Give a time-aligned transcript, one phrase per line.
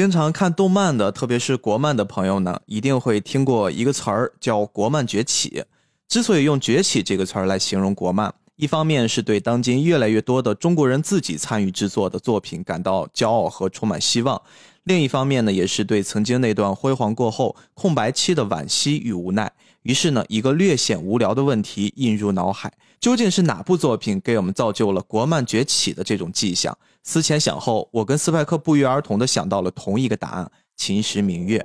[0.00, 5.62] 经常看动漫的，特别是国漫的朋友呢，一定会听过一个词儿叫“国漫崛起”。
[6.08, 14.40] 之所以用“崛起”这个词儿来形容国漫，一方面是对当今越来越多的中国人自己参与制作的作品感到骄傲和充满希望；
[14.84, 19.52] 另一方面呢，也是对曾经那段辉煌过后空白期的惋惜与无奈。
[19.82, 26.78] 于是呢，一个略显无聊的问题映入脑海：究竟是哪部作品给我们造就了国漫崛起的这种迹象？
[27.02, 30.44] 思前想后，我跟斯派克不约而同的想到了同一个答案：
[30.76, 31.58] 《秦时明月》。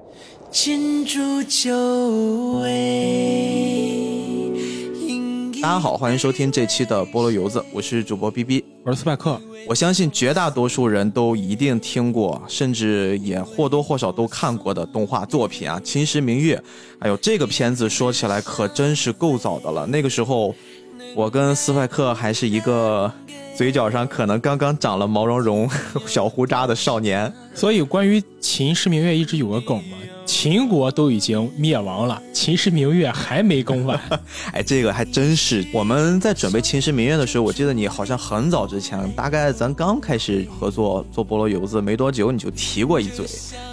[0.49, 2.61] 金烛酒
[5.61, 9.41] 大家好，欢迎收听这期的菠萝油子，我是主播 B B，我是斯派克。
[9.67, 16.55] 我相信绝大多数人都一定听过，甚至也或多或少都看过的动画作品啊，《秦时明月》。
[16.99, 19.85] 哎呦，这个片子说起来可真是够早的了。
[19.87, 20.53] 那个时候，
[21.15, 23.11] 我跟斯派克还是一个。
[23.57, 25.69] 嘴角上可能刚刚长了毛茸茸
[26.05, 33.97] 小胡渣的少年，所以关于秦时明月一直有个梗嘛，秦国都已经灭亡了，秦时明月还没更完。
[34.51, 35.65] 哎，这个还真是。
[35.71, 43.25] 我们在准备秦时明月的时候，我记得你好像很早之前，大概咱刚开始合作做菠萝油子没多久，你就提过一嘴。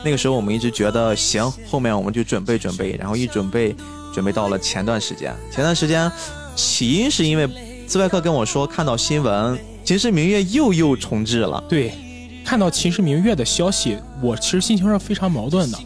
[0.05, 3.75] 那个时候我们一直觉得行，后面我们就准备准备，然后一准备，
[4.15, 5.35] 准备到了前段时间。
[5.51, 6.09] 前段时间
[6.55, 7.49] 起因是因为
[7.87, 9.57] 斯派克跟我说看到新闻。
[9.85, 11.63] 《秦时明月》又又重置了。
[11.69, 11.93] 对，
[12.45, 15.79] 看到《秦时明月》的消息，我其实心情是非常矛盾的。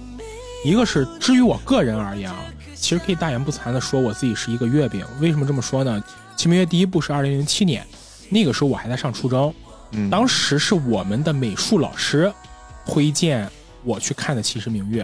[0.64, 2.36] 一个是，至于我个人而言啊，
[2.74, 5.02] 其实可以大言不惭的说，我自己是一个月饼。
[5.18, 6.02] 为什么这么说呢？
[6.36, 7.86] 《秦明月》第一部是二零零七年，
[8.28, 9.54] 那个时候我还在上初中，
[10.10, 12.30] 当时是我们的美术老师
[12.84, 13.48] 推荐
[13.82, 15.02] 我去看的《秦时明月》，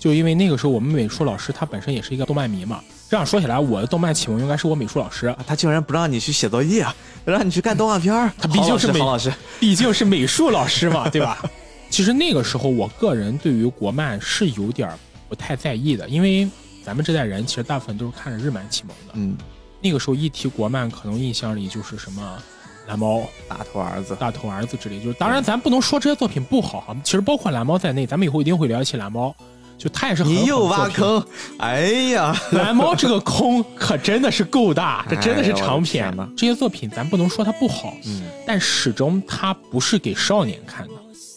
[0.00, 2.80] 就因为那个时候我们美术老师他本身也是一个动漫迷嘛。
[3.12, 6.82] 这样说起来，我的动漫启蒙应该是我美术老师，他竟然不让你去写作业，
[7.26, 11.44] 让你去干动画片儿他毕竟是美老师，毕竟是美术老师嘛，对吧？
[11.90, 14.88] 其实那个时候，我个人对于国漫是有点
[15.28, 16.48] 不太在意的，因为
[16.82, 19.12] 咱们这代人其实大部分都是看着日漫启蒙的。
[19.12, 19.36] 嗯，
[19.82, 22.42] 那个时候一提国漫，可能印象里就是什么
[22.88, 24.98] 蓝猫、大头儿子、大头儿子之类。
[25.00, 26.96] 就是当然，咱不能说这些作品不好哈。
[27.04, 29.36] 其实包括蓝猫在内，咱们以后一定会聊起蓝猫。
[29.82, 31.20] 就他也是你又挖坑，
[31.58, 31.80] 哎
[32.14, 36.16] 呀，蓝猫这个坑可真的是够大， 这真的是长篇。
[36.36, 40.92] 这些作品咱不能说它不好，嗯，但始终它不是给少年看的。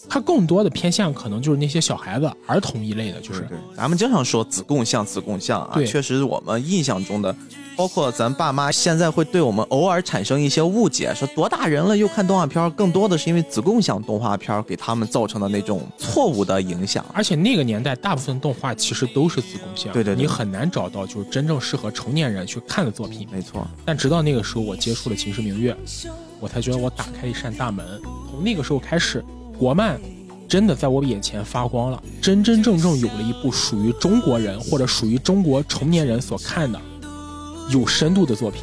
[0.08, 3.46] 它更多的偏向可能就是那些小孩子、儿童一类的，就是
[3.76, 7.34] 咱们经常说子贡像、子贡像啊，确实我们印象中的，
[7.76, 17.04] 包括咱爸妈现在会对我们偶尔产生一些误解，说多大人了又看动画片，更多的是因为子贡像动画片给他们造成的那种错误的影响。
[17.12, 23.26] 而且那个年代大部分动画其实都是子贡像，对对，你很难找到就是真正适合成年人去看的作品。
[23.30, 25.76] 没错，但直到那个时候我接触了《秦时明月》，
[26.40, 27.84] 我才觉得我打开一扇大门。
[28.30, 29.24] 从那个时候开始，
[29.58, 30.00] 国漫。
[30.48, 36.80] 真的在我眼前发光了，真真正正有了一部属于中国人或者属于中国成年人所看的
[37.68, 38.62] 有深度的作品，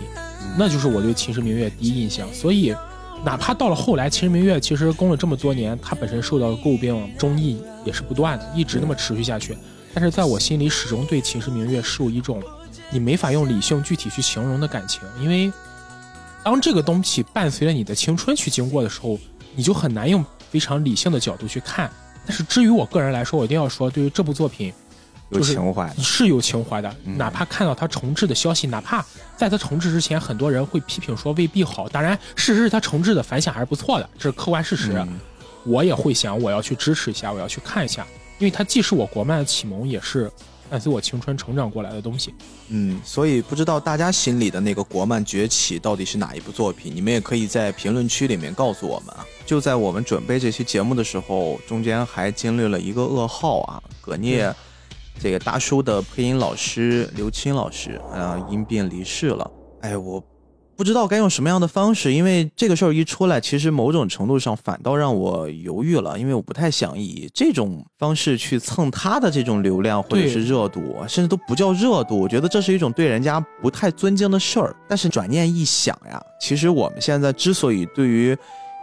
[0.58, 2.26] 那就是我对《秦时明月》第一印象。
[2.34, 2.74] 所以，
[3.26, 9.58] 哪怕到了后来，《秦时明月》其实攻了这么多年，它本身受到诟病、争议也是不断的，一直那么持续下去。
[9.94, 12.42] 但是在我心里，始终对《秦时明月》是有一种
[12.90, 15.52] 你没法用理性具体去形容的感情，因为
[16.46, 19.20] 当这个东西伴随着你的青春去经过的时候，
[19.54, 20.24] 你就很难用。
[20.54, 21.92] 非常理性的角度去看，
[22.28, 24.72] 但是至于我个人来说，我一定要说，对于这部作品，
[25.30, 26.96] 有情怀是有情怀的。
[27.04, 29.04] 哪怕看到它重置的消息，哪怕
[29.36, 31.90] 在它重置之前，很多人会批评说未必好。
[31.90, 35.04] 当然，事实是它重置的反响还是不错的，这是客观事实。
[35.66, 38.06] 我也会想，我要去支持一下，我要去看一下，
[38.38, 40.32] 因为它既是我国漫的启蒙，也是。
[40.70, 42.34] 伴随我青春成长过来的东西，
[42.70, 46.96] 嗯，所以不知道大家心里的那个国漫崛起到底是哪一部作品？
[46.96, 49.26] 你们也可以在评论区里面告诉我们啊。
[49.46, 54.52] 就在我们准备这期节目的时候，中间还经历了一个噩耗啊，葛聂
[55.20, 59.52] 这个大叔的配音老师刘青老师啊因病离世了。
[59.82, 60.24] 哎，我。
[60.76, 74.76] 不知道该用什么样的方式，因为这个事儿一出来，其实某种程度上反倒让我犹豫了，因为我不太想以这种方式去蹭他的这种流量或者是热度，甚至都不叫热度，我觉得这是一种对人家不太尊敬的事儿。
[74.88, 78.36] 但是转念一想呀，其实我们现在之所以对于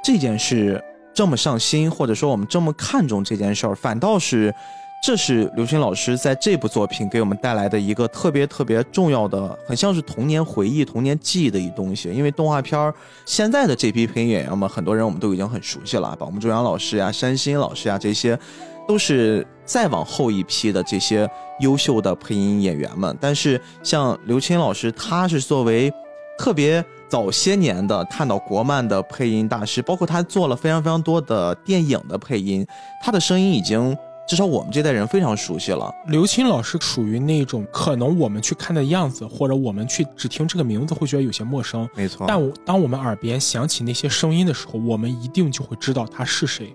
[0.03, 0.83] 这件事
[1.13, 4.55] 这么上心，或者说我们这么看重这件事儿，反倒是。
[5.03, 12.13] 这是刘青老师在这部作品给我们带来的一个特别特别重要的，很像是童年回忆、童年记忆的一东西。
[12.13, 12.95] 因为动画片儿
[13.25, 18.39] 现在的这批配音演员们，很多人我们都已经很熟悉了，宝木中阳老师呀、山新老师呀，这些
[18.87, 21.27] 都是再往后一批的这些
[21.61, 23.17] 优秀的配音演员们。
[23.19, 25.91] 但是像刘青老师，他是作为
[26.39, 32.67] 特别早些年的看到国漫的配音大师，包括他做了非常非常多的电影的配音，
[33.03, 33.97] 他的声音已经。
[34.31, 35.93] 至少我们这代人非常熟悉了。
[36.07, 42.27] 刘青老师属于那种可能我们去看的样子，或者我们去只听这个名字会觉得有些陌生，没错。
[42.29, 46.73] 但我当我们耳边响起那些声音的时候，我们一定就会知道他是谁。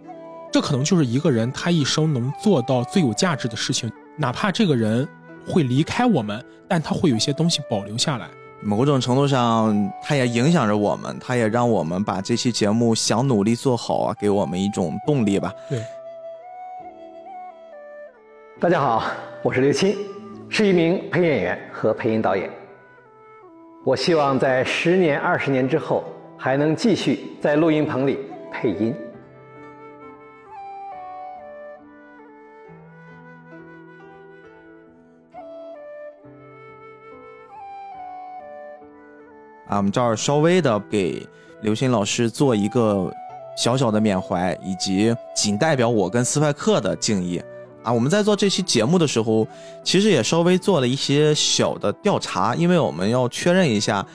[0.51, 5.07] 这可能就是一个人他一生能做到最有价值的事情，哪怕这个人
[5.47, 8.27] 会离开我们，但他会有一些东西保留下来。
[8.61, 9.73] 某种程度上，
[10.03, 15.53] 他也影响着我们，他也让我们把这期节目想努力做好啊，给我们一种动力吧。
[15.69, 15.81] 对。
[18.57, 19.03] 大家好，
[19.43, 19.97] 我是刘钦，
[20.47, 22.49] 是一名配音演员和配音导演。
[23.83, 26.05] 我希望在十年、二十年之后，
[26.37, 28.17] 还能继续在录音棚里
[28.53, 28.95] 配音。
[39.67, 41.27] 啊，我们这儿稍微的给
[41.61, 43.11] 刘鑫老师做一个
[43.57, 47.43] 小小的缅怀，以及仅代表我跟斯派克的敬意。
[47.85, 49.47] 啊，我们在做这期节目的时候，
[49.83, 54.05] 其实也稍微做了一些小的调查，因为我们要确认一下。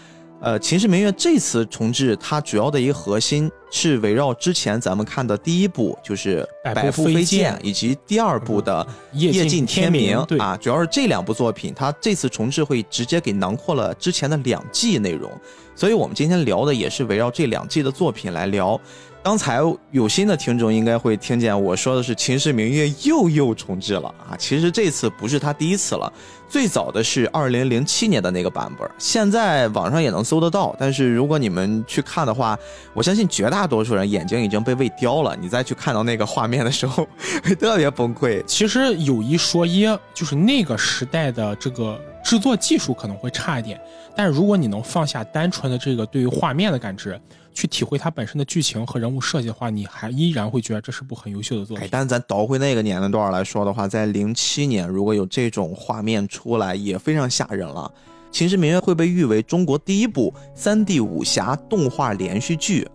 [0.43, 6.43] 呃，《秦时明月》这次重置，它主要的一个核心是围绕之前咱们看的第一部，就是
[6.75, 8.83] 《百步飞剑》，以及第二部的
[9.19, 15.31] 《夜尽天明》啊，主要是这两部作品，它这次重置会直接给囊括了之前的两季内容，
[15.77, 18.81] 所以我们今天聊的也是围绕这两季的作品来聊。
[19.23, 26.11] 刚才有新的听众应该会听见我说的是《秦时明月》又又重置了啊，其实这次不是他第一次了。
[26.49, 30.75] 最早的是二零零七年的那个版本，现在网上也能搜得到。
[30.79, 32.59] 但是如果你们去看的话，
[32.95, 35.37] 我相信绝大多数人眼睛已经被喂刁了。
[35.39, 37.07] 你再去看到那个画面的时候，
[37.45, 38.43] 会 特别崩溃。
[38.47, 43.79] 其实有一说一，就是那个时代的这个制作技术可能会差一点，
[44.17, 47.21] 但是如果你能放下单纯的这个对于画面的感知。
[47.53, 51.89] 去体会它本身的剧情和人物设计的话，你还依然会觉得这是部很优秀的作品。
[51.91, 57.93] 但咱倒回那个年龄段来说的话，在零七年如果有这种画面出来，也非常吓人了。
[58.33, 62.89] 《秦时明月》会被誉为中国第一部三 D 武侠动画连续剧。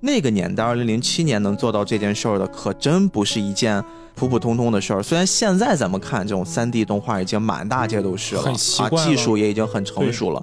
[0.00, 3.84] 那个年代，二零零七年能做到这件事儿的，可真不是一件
[4.14, 5.02] 普普通通的事儿。
[5.02, 10.42] 虽然现在咱们看这种三 D 动画已经满大街都是了，啊，技术也已经很成熟了。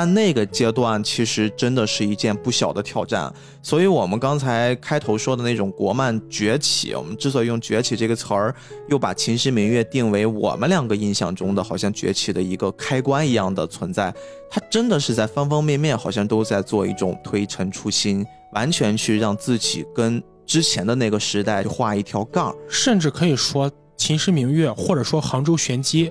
[0.00, 8.54] 但那个阶段其实真的是一件不小的挑战，所以我们刚才开头说的那种国漫崛起，我们之所以用“崛起”这个词儿，
[8.88, 14.14] 又把《秦时明月》定为我们两个印象中的好像崛起的一个开关一样的存在，
[14.48, 26.08] 它真的是在方方面面好像都在做一种推陈出新，完全去让自己跟之前的那个时代画一条杠，甚至可以说《秦时明月》或者说《杭州玄机》，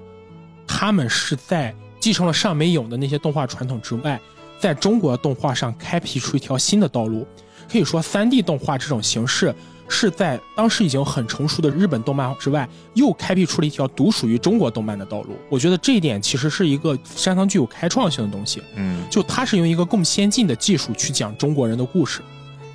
[0.68, 1.74] 他们是在。
[1.99, 4.19] 继承了尚美影的那些动画传统之外，
[4.59, 7.25] 在中国动画上开辟出一条新的道路。
[7.69, 9.53] 可以说，3D 动画这种形式
[9.89, 15.35] 是在当时已经很成熟的日本动漫之外，又开辟出了一条独属于中国动漫的道路。
[15.49, 18.63] 我觉得这一点其实是一个相当具有开创性的东西。
[18.75, 22.21] 嗯，就它是用一个更先进的技术去讲中国人的故事。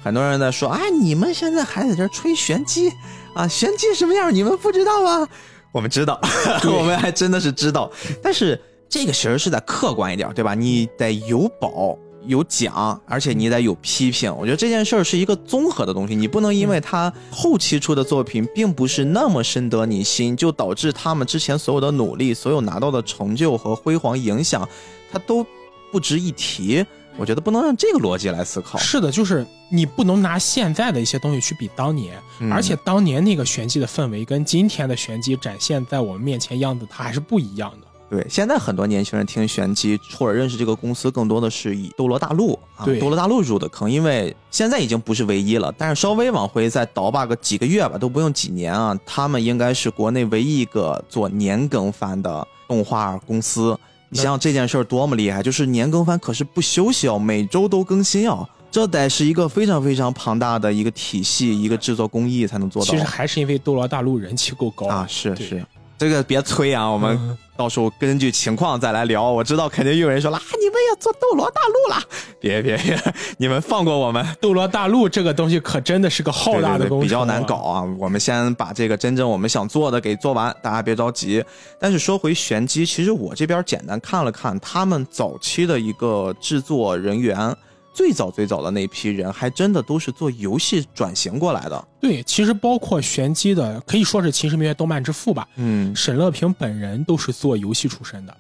[0.05, 2.93] 很多人在说：“啊，你们现在还在这吹玄机
[3.35, 3.49] 啊？
[3.49, 4.35] 玄机什么样？
[4.35, 5.27] 你们不知道吗？”
[5.73, 6.21] 我们知道，
[6.69, 7.91] 我们还真的是知道，
[8.23, 8.61] 但是。
[8.93, 10.55] 这个其实是在客观一点，对吧？
[10.55, 14.31] 你得有褒有奖，而且你得有批评。
[14.37, 24.69] 我觉得这件事儿是一个综合的东西，你不能因为他后期出的作品并不是那么深得你心，就导致他们之前所有的努力、所有拿到的成就和辉煌影响，
[25.11, 25.43] 他都
[25.91, 26.85] 不值一提。
[27.17, 28.79] 我觉得不能用这个逻辑来思考。
[28.79, 32.19] 是的，就是你不能拿现在的一些东西去比当年，
[32.51, 37.87] 而且当年那个玄机的氛围跟今天的玄机展现在我们面前样子，它还是不一样的。
[38.13, 53.75] 对，现在很多年轻人听玄机或者认识这个公司，更多的是以斗罗大陆啊，斗罗大陆入的坑，因为现在已经不是唯一了，但是稍微往回再倒吧个几个月吧，都不用几年啊，他们应该是国内唯一一个做年更番的动画公司。
[54.11, 62.91] 你想想这件事儿多么厉害，就是年更番可是不休息哦，每周都更新哦，这得是一个非常非常庞大的一个体系，一个制作工艺才能做到。
[62.91, 65.65] 其实还是因为斗罗大陆人气够高啊，是是。
[66.03, 69.31] 这个别催啊，我们到时候根据情况再来聊。
[69.31, 72.03] 我知道肯定有人说了，你们要做斗罗大陆了，
[72.41, 73.01] 别别别，
[73.39, 74.27] 你们放过我们。
[74.41, 77.85] 斗罗大陆这个东西可真的是个浩大的东西，比较难搞啊。
[78.01, 81.45] 我们先把这个真正我们想做的给做完，大家别着急。
[81.79, 87.57] 但是说回玄机，其实我这边简单看了看他们早期的一个制作人员。
[87.93, 91.89] 最早最早的那批人，还真的都是做游戏转型过来的。
[92.01, 95.47] 对，其实包括玄机的，可以说是《秦时明月》动漫之父吧。
[95.57, 98.37] 嗯，沈乐平本人都是做游戏出身的，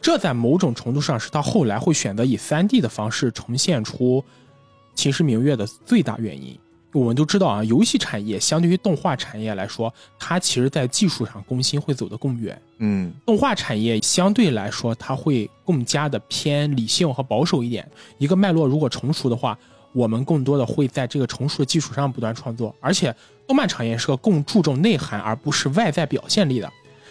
[0.00, 4.20] 这在某种程度上是他后来会选择以三 D 的方式呈现出
[4.94, 6.58] 《秦时明月》的最大原因。
[6.92, 12.60] 我们都知道啊，游戏产业相对于动画产业来说，它其实在技术上更新会走得更远。
[12.78, 17.88] 嗯动画产业相对来说，它会更加的偏理性和保守一点。
[18.18, 19.58] 一个脉络如果成熟的话，
[19.92, 22.74] 我们更多的会在这个成熟的基础上不断创作。
[22.80, 23.14] 而且，
[23.46, 26.70] 动漫产业是个更注重内涵而不是外在表现力的，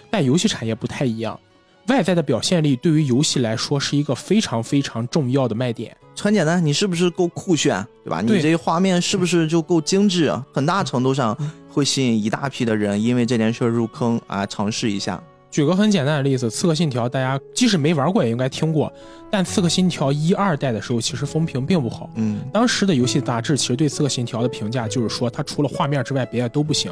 [0.10, 1.40] 但游戏产业不太一样。
[1.88, 5.98] 外在的表现力对于游戏来说是一个非常非常重要的卖点。
[6.20, 8.22] 很简单，你是不是够酷炫，对吧？
[8.22, 10.46] 你对这画面是不是就够精致啊？
[10.54, 11.36] 很大程度上
[11.70, 15.22] 会吸引一大批的人，因为这件事儿入坑啊，尝试一下。
[15.50, 18.92] 举个很简单的例子，《刺客信条》，大家即使没玩过也应该听过。
[19.30, 22.10] 但《刺客信条》一二代的时候，其实风评并不好。
[22.16, 26.90] 嗯，当时的游戏杂志其实对《刺客信条》的评价就是说，它除了画面之外，别的都不行。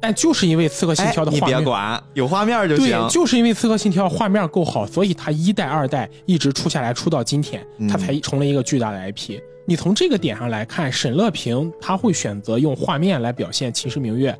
[0.00, 3.08] 但就是因为《刺客信条》的画面，别管，有画面就行对，。
[3.10, 9.38] 就是因为《刺客信条》画面够好，所以它一代、二代一直出下来，出到今天，它才成了一个巨大的 IP。
[9.66, 14.32] 你从这个点上来看，沈乐平他会选择用画面来表现《秦时明月》，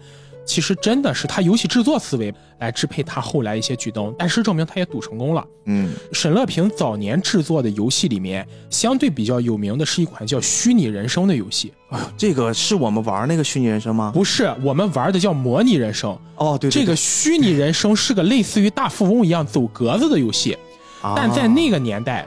[0.45, 4.15] 其实真的是他游戏制作思维来支配他后来一些举动。
[4.19, 5.45] 但是证明他也赌成功了。
[5.67, 11.73] 嗯沈乐平早年制作的游戏里面，相对比较有名的是一款叫《虚拟人生》的游戏，
[12.17, 14.11] 这个是我们玩那个虚拟人生吗？
[14.15, 16.19] 不是我们玩的叫模拟人生。
[16.37, 20.57] 哦，对对这个虚拟人生是个类似于大富翁一样走格子的游戏，
[21.03, 22.27] 啊但在那个年代，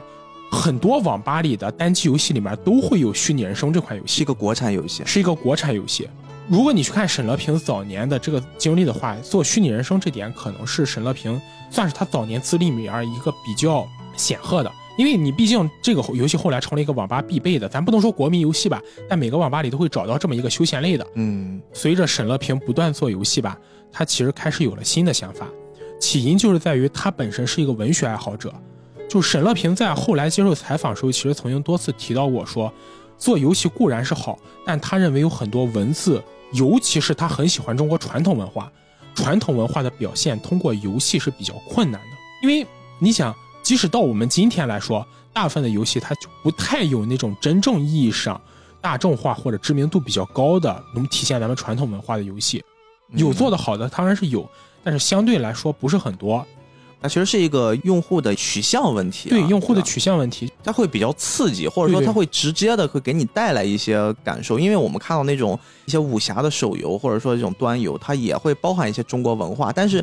[0.50, 5.02] 很多网吧里的单机游戏里面都会有虚拟人生这款游戏，是一个国产游戏。
[5.04, 6.08] 是一个国产游戏。
[6.46, 14.70] 如果你去看沈乐平早年的这个经历的话，做虚拟人生这点可能是沈乐平算是他早年资历里面一个比较显赫的。
[14.96, 21.04] 因为你毕竟这个游戏后来成了一个网吧必备的，咱不能说国民游戏吧，但每个网吧里都会找到这么一个休闲类的。
[21.14, 23.58] 嗯随着沈乐平不断做游戏吧，
[23.90, 25.48] 他其实开始有了新的想法，
[25.98, 28.54] 起因就是在于他本身是一个文学爱好者。
[29.08, 32.72] 就沈乐平在后来接受采访的时候，其实曾经多次提到过说，
[33.18, 36.22] 做游戏固然是好，但他认为有很多文字，
[36.54, 38.70] 尤其是他很喜欢中国传统文化，
[39.14, 42.16] 传统文化的表现通过游戏是比较困难的。
[42.42, 42.66] 因为
[42.98, 48.40] 你想，即使到我们今天来说，大部分的游戏它就不太有那种真正意义上
[48.80, 52.64] 大众化或者知名度比较高的能体现咱们传统文化的游戏。
[53.10, 54.48] 有做的好的当然是有，
[54.82, 56.46] 但是相对来说不是很多。
[57.04, 70.02] 它其实是一个用户的取向问题啊、对用户的取向问题，它会比较刺激，或者说它会直接的会给你带来一些感受，因为我们看到那种一些武侠的手游，或者说这种端游，它也会包含一些中国文化，但是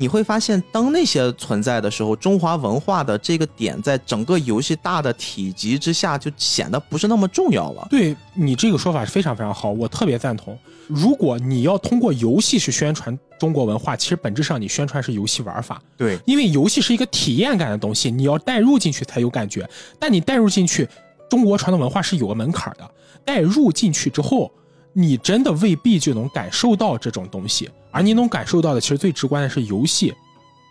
[0.00, 7.86] 你会发现，当那些存在的时候，中华文化的这个点在整个游戏大的体积之下，就显得不是那么重要了。
[7.90, 10.58] 对你这个说法是非常非常好，我特别赞同。
[10.86, 19.68] 如果你要通过游戏去宣传中国文化，其实本质上你宣传是游戏玩法，对，因为游戏是一个体验感的东西，你要带入进去才有感觉。
[19.98, 20.88] 但你带入进去，
[21.28, 22.90] 中国传统文化是有个门槛的，
[23.22, 24.50] 带入进去之后，
[24.94, 30.14] 你真的未必就能感受到这种东西，而你能感受到的，其实最直观的是游戏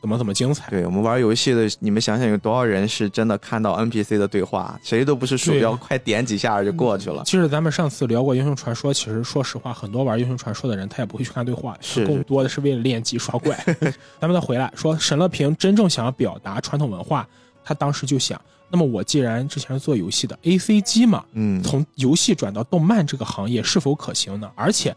[0.01, 0.69] 怎么怎么精彩。
[0.69, 7.21] 对我们玩游戏的，你们想想有多少人是真的看到 NPC 的对话，谁都不是鼠标，快点几下就过去了。
[7.25, 13.57] 其实咱们上次聊过英雄传说，其实说实话，很多玩英雄传说的人他也不会去看对话，是更多的是为了练级刷怪。
[14.21, 17.27] 咱们再回来说，沈乐平真正想要表达传统文化，
[17.61, 24.49] 他当时就想，那么我既然之前是做游戏的 A C G 嘛，嗯，从游戏转到动漫这个行业是否可行呢？
[24.55, 24.95] 而且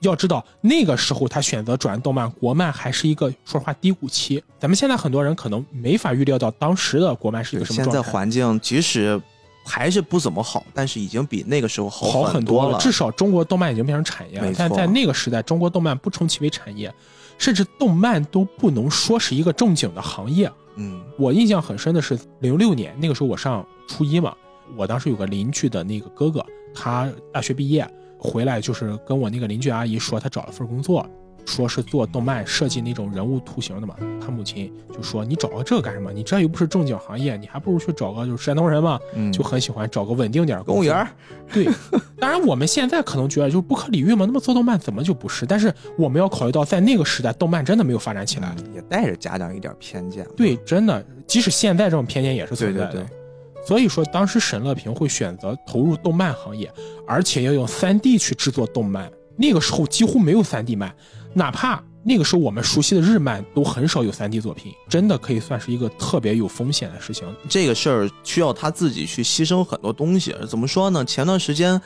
[0.00, 4.42] 要知道，那个时候他选择转动漫，国漫还是一个说实话低谷期。
[4.58, 8.10] 咱们现在很多人可能没法预料到当时的国漫是一个什么状态。
[8.10, 9.20] 环境即使
[9.64, 12.78] 还是不怎么好，但是已经比那个时候好很多了。
[12.78, 16.92] 至少中国动漫已经变成产业了但在那个时代，中国动漫不称其为产业，
[17.36, 20.50] 甚至动漫都不能说是一个正经的行业。
[20.76, 24.34] 嗯我印象很深的是零六年那个时候我上初一嘛，
[24.76, 26.42] 我当时有个邻居的那个哥哥，
[26.74, 27.86] 他大学毕业
[28.20, 31.08] 回来就是跟我那个邻居阿姨说她找了份工作，
[31.46, 33.94] 说是做动漫设计那种人物图形的嘛。
[34.20, 36.12] 她母亲就说你找个这干什么？
[36.12, 41.08] 你这又不是正经行业，你还不如去找个就是山东人嘛，嗯，就很喜欢找个稳定点儿作公务员儿。
[41.52, 41.66] 对，
[42.20, 45.46] 当然我们现在可能觉得就是不可理喻嘛，那么做动漫怎么就不是？
[45.46, 48.54] 但是我们要考虑到，在那个时代，动漫真的没有发展起来。
[48.74, 50.26] 也带着家长一点偏见。
[50.36, 52.92] 对，真的，即使现在这种偏见也是存在的。
[52.92, 53.19] 对对对
[53.66, 56.72] 所以说，当时沈乐平会选择投入动漫行业，
[57.06, 59.10] 而且要用 3D 去制作动漫。
[59.36, 60.94] 那个时候几乎没有 3D 漫，
[61.34, 67.26] 哪怕那个时候我们熟悉的日漫都很少有 3D 作品，真的可以算是一个特别有风险的事情。
[67.48, 70.34] 这个事儿需要他自己去牺牲很多东西。
[70.48, 71.04] 怎么说呢？
[71.04, 71.80] 前段时间，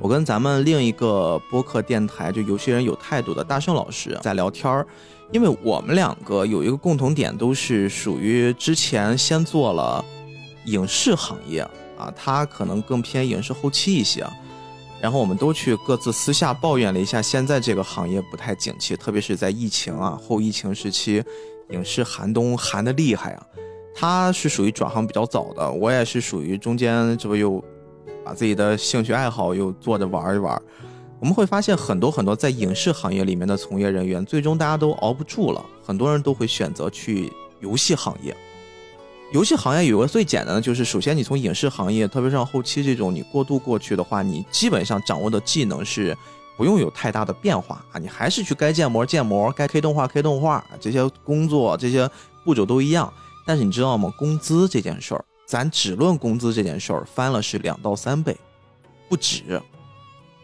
[0.00, 4.86] 我跟咱们另一个播客电台，就有些人有态度的大圣老师在聊天儿，
[5.32, 10.04] 因为我们两个有一个共同点，都是属于之前先做了
[10.68, 11.60] 影视行业
[11.98, 14.26] 啊，他可能更偏影视后期一些。
[15.00, 21.22] 然后我们都去各自私下抱怨了一下，现在这个行业不太景气，特别是在疫情啊后疫情时期，
[21.70, 23.46] 影视寒冬寒的厉害啊。
[23.94, 27.62] 他是属于转行比较早的，我也是属于中间，这不又
[28.24, 30.60] 把自己的兴趣爱好又做着玩一玩。
[31.20, 38.36] 我们会发现很多很多在影视行业里面的从业人员，最终大家都熬不住了，很多人都会选择去游戏行业。
[39.30, 46.16] 游戏行业有个最简单的，就是首先你从影视行业，特别像后期这种，你过渡过去的话，你基本上掌握的技能是
[46.56, 52.08] 不用有太大的变化啊，你还是去该建模建模，该 K 动画 K 动画，这些工作这些
[52.42, 53.12] 步骤都一样。
[53.46, 54.10] 但是你知道吗？
[54.16, 58.34] 工资这件事儿，咱只论工资这件事儿，翻了是两到三倍，
[59.10, 59.60] 不止。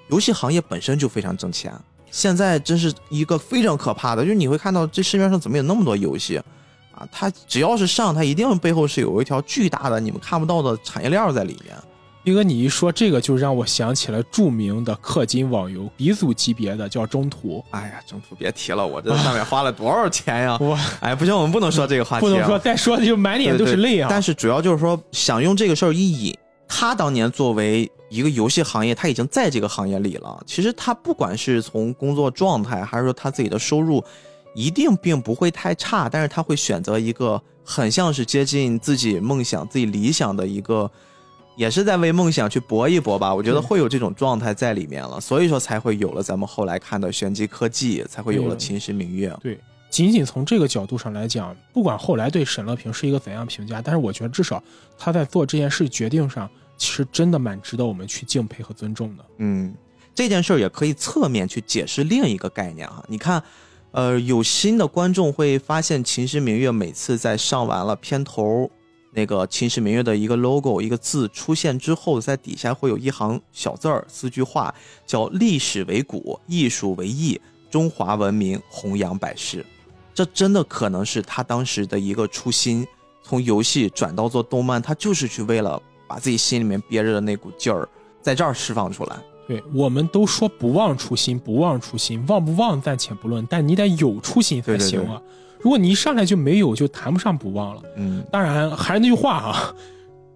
[0.08, 1.74] 游戏行业本身就非常挣钱，
[2.10, 6.38] 现在真是一个非常可怕的，就是你会看到这市面上怎么有那么多游戏。
[6.96, 11.76] 啊，它只要是上，它一定背后是有一条巨大的你们看不到的产业链在里面。
[12.22, 17.62] 斌哥，你一说这个，就让我想起了著名的氪金网游，鼻祖级别的叫中途。
[17.68, 20.56] 哎呀，中途别提了，我这上面花了多少钱呀！
[20.62, 24.08] 哇，哎，不行，我们不能说这个话题，不能说，再说就满脸都是泪啊。
[24.10, 26.34] 但是主要就是说，想用这个事儿一引，
[26.66, 30.42] 他当年作为一个游戏行业，他已经在这个行业里了。
[30.46, 34.02] 其实他不管是从工作状态，还是说他自己的收入。
[34.54, 40.88] 一定并不会太差，但是他会选择一个很像是接近自己梦想、自己理想的一个，
[41.56, 43.34] 也是在为梦想去搏一搏吧。
[43.34, 49.36] 我觉得会有这种状态在里面了，所以说才会有了咱们后来看的玄机科技，才会有了秦时明月。
[49.42, 49.58] 对，
[49.90, 54.62] 仅仅从这个角度上来讲，不管后来对沈乐平是一个怎样评价，但是我觉得至少
[54.96, 59.24] 他在做这件事决定上，其实真的蛮值得我们去敬佩和尊重的。
[59.38, 59.74] 嗯，
[60.14, 63.42] 这件事儿也可以侧面去解释另一个概念哈，你看。
[63.94, 68.68] 呃，有心的观众会发现，《秦时明月》每次在上完了片头，
[69.12, 74.74] 那个《秦时明月》的一个 logo 一个字出现之后，在底下会有一行小字儿，四句话，
[75.06, 79.64] 叫“历史为古，艺术为艺，中华文明弘扬百世”。
[80.12, 82.84] 这真的可能是他当时的一个初心，
[83.22, 87.88] 从游戏转到做动漫，他就是去为了把自己心里面憋着的那股劲儿，
[88.20, 89.16] 在这儿释放出来。
[89.46, 95.20] 对，我们都说不忘初心，不忘初心，忘不忘暂且不论，但你得有初心才行啊。
[95.60, 97.82] 如果你一上来就没有，就谈不上不忘了。
[97.96, 99.74] 嗯，当然还是那句话啊，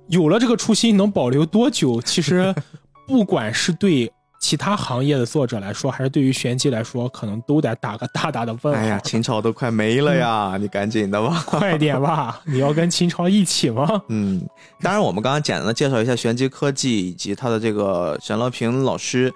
[0.08, 2.00] 有了这个初心，能保留多久？
[2.02, 2.54] 其实，
[3.06, 4.12] 不管是对。
[4.38, 8.80] 其他行业的作者来说，还是对于玄机来说，可能都得打个大大的问号。
[8.80, 12.40] 哎呀，秦朝都快没了呀，你赶紧的吧，快点吧！
[12.46, 14.02] 你要跟秦朝一起吗？
[14.08, 14.40] 嗯，
[14.80, 19.32] 当然，我们刚刚简单的介绍一下玄机科技以及他的这个沈乐平老师。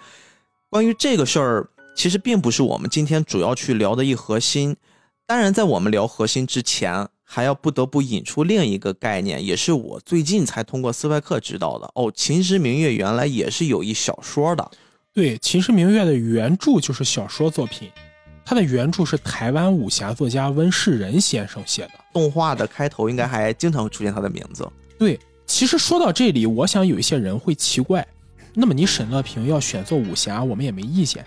[0.71, 4.77] 关于这个事儿，其实并不是我们今天主要去聊的一核心。
[5.27, 7.09] 当然，在我们聊核心之前。
[7.25, 12.05] 还要不得不引出另一个概念，也是我最近才通过斯派克知道的哦。
[12.15, 14.71] 《秦时明月》原来也是有一小说的。
[15.15, 17.91] 对，《秦时明月》的原著就是小说作品，
[18.47, 21.91] 它的原著是台湾武侠作家温世仁先生写的。
[22.15, 24.67] 动画的开头应该还经常会出现他的名字。
[24.99, 28.07] 对，其实说到这里，我想有一些人会奇怪，
[28.55, 31.23] 那么你沈乐平要选做武侠，我们也没意见。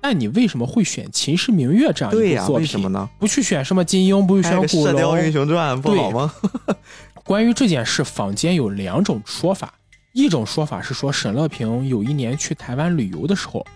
[0.00, 2.62] 但你为什么会选《秦时明月》这样一部作品？
[2.62, 3.08] 为什么呢？
[3.20, 6.34] 不去选什么金庸，不去选古龙，《射雕英雄传》不好吗？
[7.22, 9.74] 关于这件事，坊间有两种说法。
[10.12, 13.66] 一种说法是说，沈乐平有一年去台湾旅游的时候，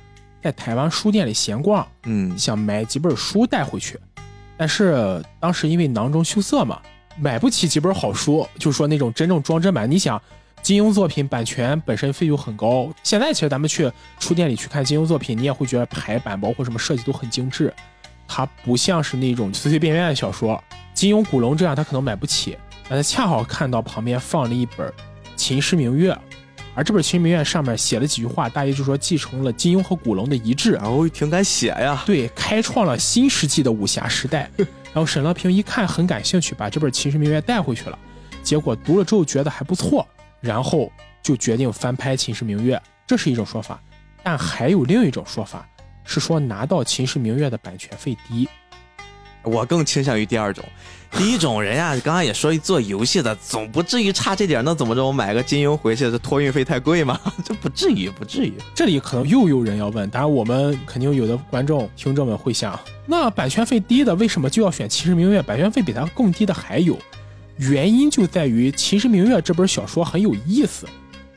[0.42, 3.98] 在台湾书店里闲逛，嗯，想买几本书带回去，
[4.56, 6.80] 但是当时因为囊中羞涩嘛，
[7.18, 9.90] 买不起几本好书，就是说那种真正装帧版。
[9.90, 10.20] 你想。
[10.62, 13.90] 金庸作品版权本身费用很高，现在其实咱们去
[14.20, 17.74] 书店里去看金庸作品，你也会觉得排版包括什么设计都很精致，
[18.28, 20.62] 它不像是那种随随便便的小说。
[20.94, 22.56] 金庸、古龙这样他可能买不起，
[22.88, 24.88] 但他恰好看到旁边放了一本
[25.36, 26.12] 《秦时明月》，
[26.74, 32.02] 而这本《秦时明月》上面写了几句话，大约就说继承了金庸和古龙的遗志，哦，挺敢写呀。
[32.06, 34.50] 对，开创了新世纪的武侠时代。
[34.92, 37.98] 然后沈乐平一看很感兴趣，把这本《秦时明月》带回去了，
[38.42, 40.06] 结果读了之后觉得还不错。
[40.40, 40.90] 然后
[41.22, 43.80] 就决定翻拍《秦时明月》，这是一种说法，
[44.24, 45.64] 但还有另一种说法，
[46.04, 48.48] 是说拿到《秦时明月》的版权费低。
[49.44, 50.64] 我更倾向于第二种。
[51.18, 55.06] 第一种人呀，刚刚也说做游戏的总不至于差这点，那怎么着？
[55.06, 57.20] 我买个金庸回去，这托运费太贵吗？
[57.44, 58.54] 这不至于，不至于。
[58.74, 65.40] 这里可能又有人要问，当然我们肯定有的观众听众们会想，那版权费低的为什么就要选《秦时明月》？
[65.42, 66.98] 版权费比它更低的还有。
[67.58, 70.86] 原因就在于《秦时明月》这本小说很有意思，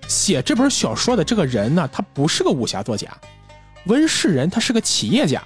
[0.07, 3.09] 写这本小说的这个人呢，他不是个武侠作家，
[3.85, 5.43] 温世仁他是个企业家，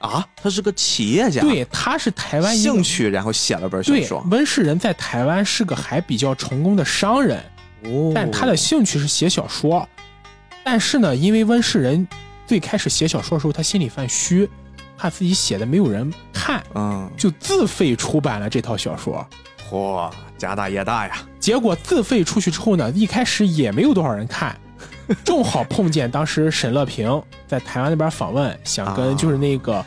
[0.00, 4.26] 啊，他是个企业家，对，他是台湾兴趣，然后写了本小说。
[4.30, 7.38] 温世仁在台湾是个还比较成功的商人，
[7.84, 9.86] 哦，但他的兴趣是写小说，
[10.64, 12.08] 但是呢，因为温世仁
[12.46, 14.48] 最开始写小说的时候，他心里犯虚，
[14.96, 19.26] 怕自己写的没有人看，嗯，就自费出版了这套小说。
[19.70, 21.18] 嚯，家大业大呀！
[21.38, 24.58] 结果自费出去之后呢，一开始也没有多少人看，
[25.24, 29.84] 正好碰见当时沈乐平在台湾那边访问，想跟啊就是那个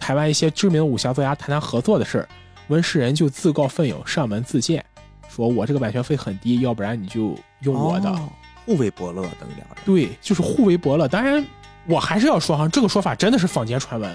[0.00, 2.28] 台湾一些知名武侠作家谈谈合作的事儿，
[2.68, 4.84] 温世仁就自告奋勇上门自荐，
[5.28, 8.10] 说我这个版权费很低，要不然你就用我的。
[8.10, 8.28] 哦
[8.68, 9.78] 互为伯乐，等于两人。
[9.86, 11.08] 对，就是互为伯乐。
[11.08, 11.42] 当然，
[11.86, 14.14] 我还是要说哈，这个说法真的是坊间传闻，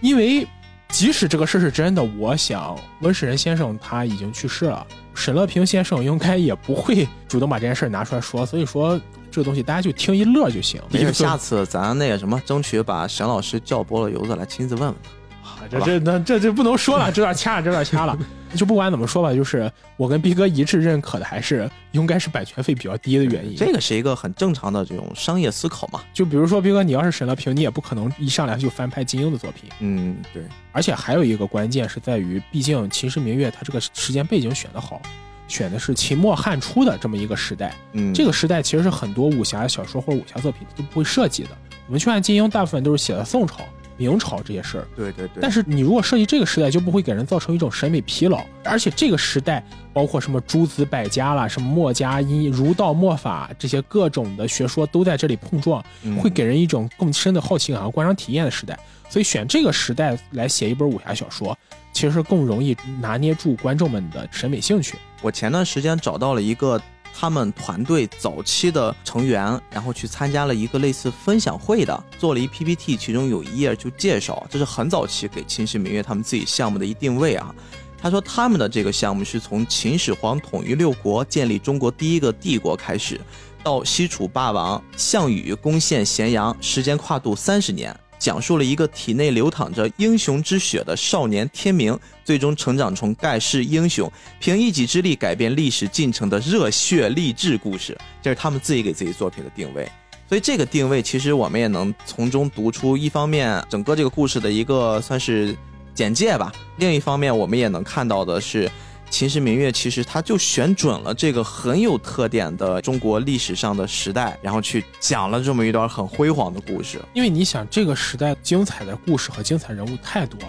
[0.00, 0.44] 因为
[0.88, 10.80] 即使这个事是真的，我想温世仁先生他已经去世了，沈乐平先生应该也不会主动把这件事拿出来说，所以说这个东西大家就听一乐就行。
[10.90, 15.10] 没事，下次咱那个什么，争取把沈老师叫拨了油子来亲自问问他。
[15.70, 18.16] 这这那这这不能说了，这有点掐了，这有点掐了。
[18.54, 23.56] 就不管怎么说吧，就是我跟逼哥一致认可的，还是应该是版权费比较低的原因。
[23.56, 26.00] 这个是一个很正常的这种商业思考嘛。
[26.12, 29.68] 就比如说逼哥，你要是审了平，你也不可能一上来就翻拍金庸的作品。
[29.80, 35.02] 嗯，对，而且还有一个关键是在于，毕竟《秦时明月》它这个时间背景选得好，
[35.48, 37.74] 选的是秦末汉初的这么一个时代。
[37.94, 41.50] 嗯，这个时代其实是很多武侠小说或者武侠作品都不会涉及的。
[41.88, 43.64] 我们去看金庸，大部分都是写的宋朝、
[43.96, 44.86] 明朝这些事儿。
[44.96, 45.40] 对对对。
[45.40, 48.44] 但是你如果设计这个时代，就不会给人造成一种审美疲劳。
[48.64, 58.78] 而且这个时代包括什么诸子百家啦，什么墨家、阴儒道、墨法这些各种的学说都在这里碰撞，嗯会给人一种更深的好奇感和观赏体验的时代。
[59.08, 61.56] 所以选这个时代来写一本武侠小说，
[61.92, 64.96] 其实更容易拿捏住观众们的审美兴趣。
[65.22, 66.80] 我前段时间找到了一个
[67.16, 77.54] 他们团队早期的成员，然后去参加了一个类似分享会的，做了一 PPT，其中有一页就介绍，这是很早期给秦时明月他们自己项目的一定位啊。
[77.96, 83.18] 他说他们的这个项目是从秦始皇统一六国、建立中国第一个帝国开始，
[83.62, 87.96] 到西楚霸王项羽攻陷咸阳，时间跨度三十年。
[88.18, 97.96] 讲述了一个体内流淌着英雄之血的少年天明，最终成长成盖世英雄，凭一己之力改变历史进程的热血励志故事。
[98.22, 99.88] 这是他们自己给自己作品的定位。
[100.28, 105.54] 所以这个定位，其实我们也能从中读出，一方面整个这个故事的一个算是
[105.94, 108.70] 简介吧，另一方面我们也能看到的是。
[109.14, 117.00] 秦时明月其实他就选准了这个很有特点的中国历史上的时代，然后去讲了这么一段很辉煌的故事。
[117.12, 120.48] 因为你想，这个时代精彩的故事和精彩人物太多了，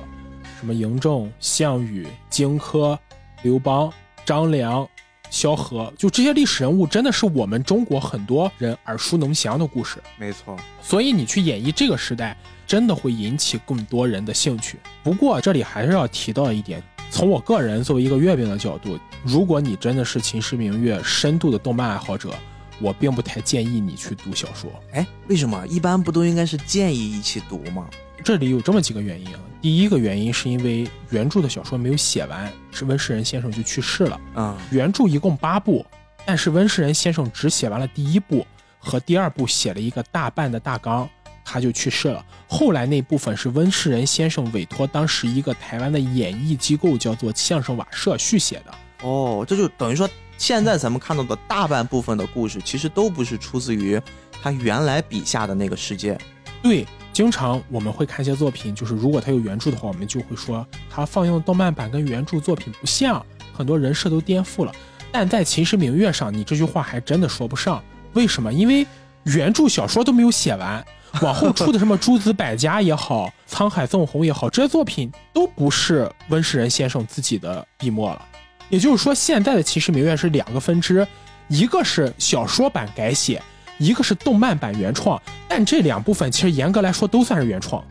[0.59, 2.97] 什么嬴政、项羽、荆轲、
[3.43, 3.93] 刘邦、
[4.25, 4.89] 张良、
[5.29, 9.99] 萧何，就这些历史人物，真的是我们中国很多人耳熟能详的故事。
[10.17, 14.79] 没错，所以你去演绎这个时代，真的会引起更多人的兴趣。
[15.03, 22.33] 不过这里还是要提到一点，从我个人作为一个阅兵的角度，如果你真的是秦时明月深度的动漫爱好者，
[22.81, 24.69] 我并不太建议你去读小说。
[24.91, 27.87] 哎，为什么一般不都应该是建议一起读吗？
[28.23, 29.39] 这里有这么几个原因啊。
[29.61, 34.19] 第一个原因是因为原著的小说没有写完，是温世仁先生就去世了。
[34.35, 35.85] 嗯，原著一共八部，
[36.25, 38.45] 但是温世仁先生只写完了第一部
[38.77, 41.09] 和第二部，写了一个大半的大纲，
[41.45, 42.25] 他就去世了。
[42.47, 48.73] 后来那部分是温世仁先生委托当时一个台湾的演艺机构叫做相声瓦社续写的。
[49.03, 54.01] 哦，这就等于说，现在咱们看到的大半部分的故事，其实都不是出自于
[54.41, 56.17] 他原来笔下的那个世界。
[56.63, 64.73] 对，经常我们会看一些作品，就是如果他有原著的话，我们就会说他放映的动漫版跟原著作品不像，很多人设都颠覆了。
[65.11, 67.83] 但在《秦时明月》上，你这句话还真的说不上。
[68.13, 68.51] 为什么？
[68.51, 68.85] 因为
[69.23, 70.83] 原著小说都没有写完，
[71.21, 78.21] 往后出的什么诸子百家也好， 沧海纵横也好，这些作品都不是温世仁先生自己的笔墨了。
[78.69, 81.07] 也就是说，现在的《秦时明月》是两个分支，
[81.47, 83.41] 一个是小说版改写，
[83.77, 85.21] 一个是动漫版原创。
[85.47, 87.83] 但这两部分其实严格来说都算是原创。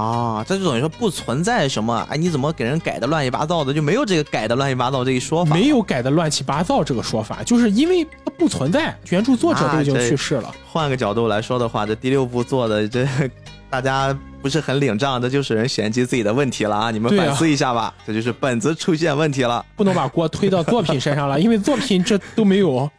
[0.00, 5.54] 啊，这就等于说不存在什么，哎，你怎么给人改的乱七八糟的，就没有这个改的乱七八糟这一说法。
[5.54, 10.52] 没有改的乱七八糟这个说法，就是因为它不存在，原著作者都已经去世了。
[10.70, 13.06] 换个角度来说的话，这第六部做的这
[13.68, 16.90] 大家不是很领账，这就是人嫌弃自己的问题了啊！
[16.90, 19.64] 你们反思一下吧，这就是本子出现问题了。
[19.76, 22.90] 不能把锅推到作品身上了， 因为作品这都没有。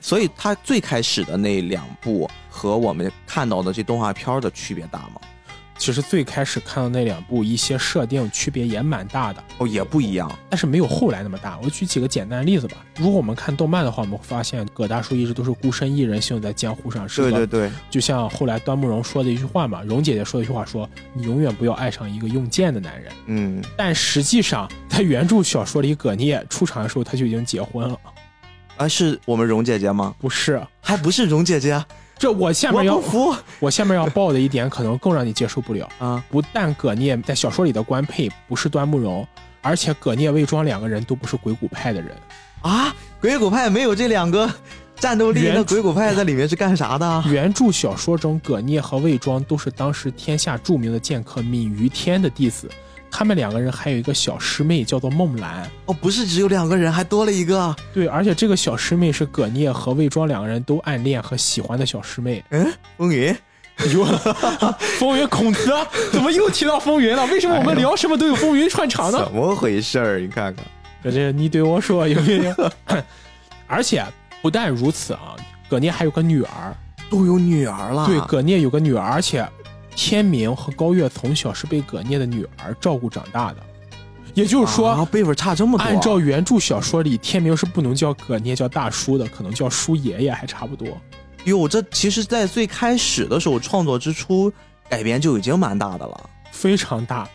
[0.00, 5.20] 所以他最开始的那两部和我们看到的这动画片的区别大吗？
[5.78, 10.30] 其实最开始看到那两部，一些设定区别也蛮大的，哦，也不一样。
[10.48, 11.58] 但是没有后来那么大。
[11.62, 12.76] 我举几个简单的例子吧。
[12.96, 23.12] 如果我们看动漫的话，我们会发现葛大叔一直都是孤身一人行走在江湖上，是个对对对，就像后来端木蓉说的一句话嘛，蓉姐姐说的一句话说：“你永远不要爱上一个用剑的男人。
[23.26, 27.98] 嗯，”但实际上，在原著小说里，葛聂出场的时候他就已经结婚了，
[28.78, 30.14] 啊，是我们蓉姐姐吗？
[30.18, 30.60] 不是？
[30.80, 31.84] 还不是蓉姐姐？
[32.18, 35.88] 这我下面要不服我下面要爆的一点可能更让你接受不了。
[35.98, 36.24] 啊！
[36.30, 39.26] 不但葛聂在小说里的官配不是端木蓉，
[39.60, 42.10] 而且葛聂、魏庄两个人都不是鬼谷派的人。
[42.62, 44.50] 啊，鬼谷派没有这两个
[44.96, 47.24] 战斗力，原那鬼谷派在里面是干啥的？
[47.28, 52.68] 原著小说中，葛聂和魏庄都是当时天下著名的剑客闵于天的弟子，
[53.18, 55.66] 他们两个人还有一个小师妹叫做梦兰。
[55.86, 57.74] 哦，不是只有两个人，还多了一个。
[57.94, 62.44] 对，而且这个小师妹是葛聂和魏庄两个人都暗恋和喜欢的小师妹。
[62.50, 63.34] 嗯，风云
[63.94, 64.04] 哟，
[65.00, 65.72] 风云孔子
[66.12, 67.24] 怎么又提到风云了？
[67.28, 69.24] 为什么我们聊什么都有风云串场呢？
[69.24, 70.20] 怎么回事儿？
[70.20, 70.62] 你看看，
[71.02, 72.70] 这这你对我说有没有？
[73.66, 74.04] 而且
[74.42, 75.34] 不但如此啊，
[75.70, 76.76] 葛聂还有个女儿。
[77.08, 78.04] 都有女儿了。
[78.06, 79.48] 对，葛聂有个女儿，而且
[79.96, 83.56] 天明和高月从小是被葛聂的女儿照顾长大的。
[84.34, 85.84] 也就是说，啊、辈分差这么多。
[85.84, 90.86] 按照原著小说里，天明是不能叫葛聂叫大叔的，可能叫叔爷爷还差不多。
[91.44, 94.52] 哟，这其实，在最开始的时候，创作之初
[94.90, 96.30] 改编就已经蛮大的了。
[96.52, 97.26] 非常大。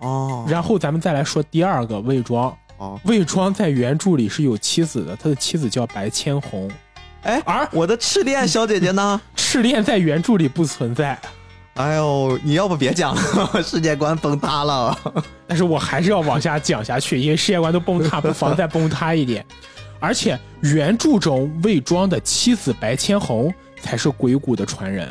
[0.00, 2.54] 哦，然后咱们再来说第二个魏庄。
[2.76, 6.70] 哦，魏庄在原著里是有妻子的，他的妻子叫白千红。
[7.22, 9.18] 哎，而我的赤练小姐姐呢？
[9.34, 11.18] 赤练在原著里不存在。
[11.74, 14.96] 哎呦，你要不别讲了， 世界观崩塌了。
[15.46, 19.44] 但是我还是要往下讲下去，因为世界观都崩塌，不妨再崩塌一点。
[19.98, 25.08] 而且原著中魏庄的妻子白千红才是鬼谷的传人。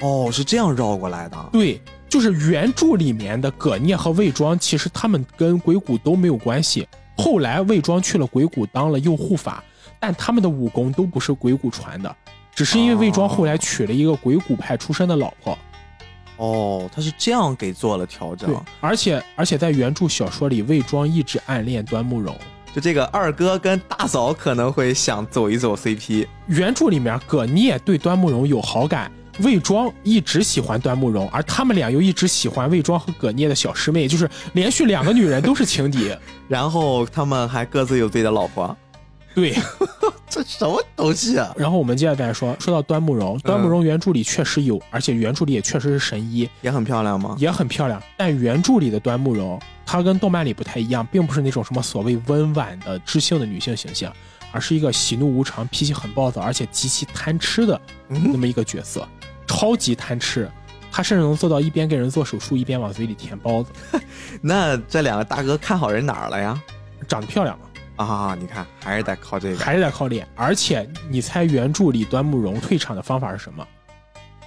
[0.00, 1.36] 哦，是这样绕过来的。
[1.52, 6.86] 对，就是原著里面的葛聂和魏庄，其实他们跟鬼谷都没有关系。
[7.16, 9.62] 后来魏庄去了鬼谷当了右护法，
[9.98, 12.14] 但他们的武功都不是鬼谷传的，
[12.54, 15.58] 只是因为魏庄后来娶了一个鬼谷派出身的老婆。
[16.36, 22.36] 哦，他是这样给做了调整对。，而且而且在原著小说里，魏庄一直暗恋端木蓉。
[22.74, 26.26] 就这个二哥跟大嫂可能会想走一走 CP。
[26.46, 36.14] 原著里面，葛聂对端木蓉有好感，魏庄一直喜欢端木蓉，而他们俩又一直喜欢魏庄和葛聂的小师妹，就是连续两个女人都是情敌。
[36.48, 38.76] 然后他们还各自有自己的老婆，
[39.36, 39.54] 对，
[40.30, 41.52] 这什么东西啊？
[41.58, 47.36] 然后我们接着再说，说到端木蓉，端木蓉原著里确实有，而且原著里也确实是神医，也很漂亮吗？
[47.38, 48.02] 也很漂亮。
[48.16, 54.10] 但原著里的端木蓉，她跟动漫里不太一样，并不是那种什么所谓温婉的知性的女性形象，
[54.52, 59.06] 而是一个喜怒无常、脾气很暴躁，而且极其贪吃的那嗯，么一个角色，
[59.46, 60.50] 超级贪吃。
[60.90, 63.70] 她甚至能做到一边给人做手术，一边往嘴里填包子，
[64.40, 66.58] 那这两个大哥看好人哪儿了呀？
[67.06, 67.65] 长得漂亮嘛，
[67.96, 70.26] 啊，你看还是得靠这个，还是得靠脸。
[70.34, 73.66] 而且你猜原著里端木蓉退场的方法是什么？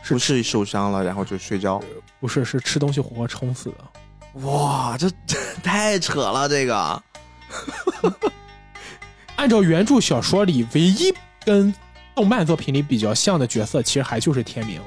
[0.01, 1.81] 是不是受伤了然后就睡觉。
[2.19, 4.41] 不是，是吃东西活活撑死的。
[4.41, 7.03] 哇，这这太扯了，这个
[9.35, 11.73] 按照原著小说里，唯一跟
[12.15, 14.81] 动漫作品里比较像的角色，其实还就是天明。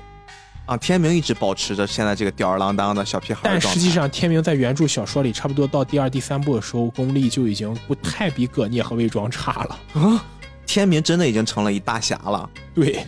[0.64, 10.00] 啊，天明一直保持着现在这个吊儿郎当的小屁孩但实际上，天明在原著小说里，差不多到第二、第三部的时候，功力就已经不太比葛聂和魏庄差了。
[10.00, 10.24] 啊，
[10.64, 12.48] 天明真的已经成了一大侠了。
[12.72, 13.04] 对，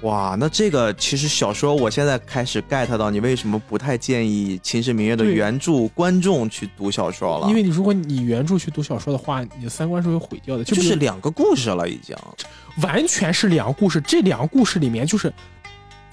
[0.00, 10.64] 哇，那这个其实小说我现在开始 get 到你为什么不太建议《秦时明月》的原著观众去读小说了，因为你如果你原著去读小说的话，你的三观是会毁掉的。
[10.64, 12.16] 就是两个故事了已经。
[12.82, 15.30] 完全是两个故事，这两个故事里面就是。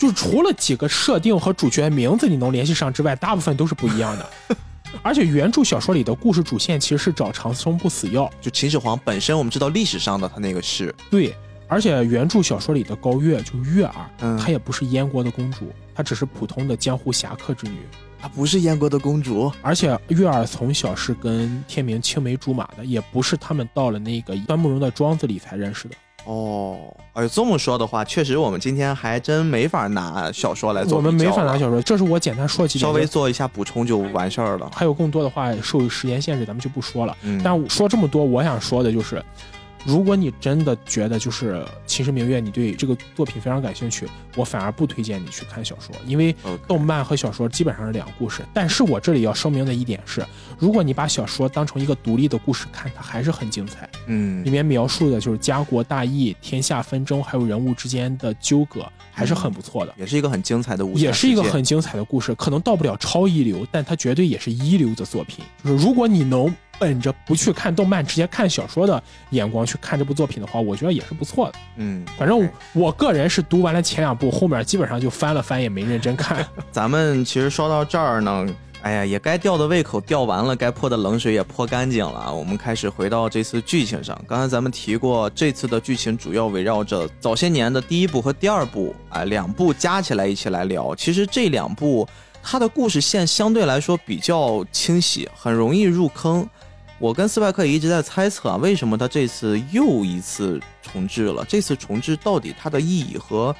[0.01, 4.57] 就是除了几个设定和主角名字你能联系上之外，大部分都是不一样的。
[5.03, 11.35] 而且原著小说里的故事主线其实是找长生不死药，就秦始皇本身，我们知道历史上的他那个是，对，
[11.67, 17.77] 而且原著小说里的高月就月儿，嗯她也不是燕国的公主，她只是普通的江湖侠客之女。
[18.19, 19.51] 她不是燕国的公主。
[19.61, 25.95] 而且月儿从小是跟天明青梅竹马的，也不是他们到了那个端木蓉的庄子里才认识的。
[26.25, 26.77] 哦，
[27.13, 32.87] 哎，这么说的话，确实我们今天还真没法拿小说来做我们没法拿小说，这是我简单说几点。
[32.87, 34.69] 稍微做一下补充就完事儿了。
[34.73, 37.17] 还有更多的话，受时间限制，咱们就不说了。
[37.23, 39.23] 嗯，但说这么多，我想说的就是，
[39.85, 41.53] 如果你真的觉得就是
[41.85, 46.35] 《秦时明月》，你对这个作品非常感兴趣，我反而不推荐你去看小说，因为
[46.67, 48.43] 动漫和小说基本上是两个故事。
[48.53, 50.25] 但是我这里要声明的一点是，
[50.57, 53.89] 如果你把小说当成一个独立的故事看，它还是很精彩。
[54.07, 59.93] 嗯里面描述的就是家国大义、天下纷争，还有人物之间的纠葛，还是很不错的。
[59.97, 65.43] 也是一个很精彩的武侠也是一个很精彩的故事，可能到不了超一流，但它绝对也是一流的作品。
[65.63, 71.53] 就是如果你能本着不去看动漫，直接看小说的眼光去看这部作品的话，我觉得也是不错的。
[71.75, 76.43] 嗯，反正我个人是读完了前两部，后面基本上就翻了翻，也没认真看。
[76.71, 78.47] 咱们其实说到这儿呢，
[78.81, 82.33] 哎呀，也该吊的胃口吊完了，该泼的冷水也泼干净了。
[82.33, 84.19] 我们开始回到这次剧情上。
[84.27, 90.95] 刚才咱们提过，这次的剧情主要围绕着早些年的第一部和第二部，哎，两部加起来一起来聊。
[90.95, 92.07] 其实这两部
[92.41, 96.49] 它的故事线相对来说比较清晰，很容易入坑。
[97.01, 101.43] 我跟斯派克也一直在猜测啊，为什么他这次又一次重置了？
[101.45, 103.55] 这次重置到底它的意义和？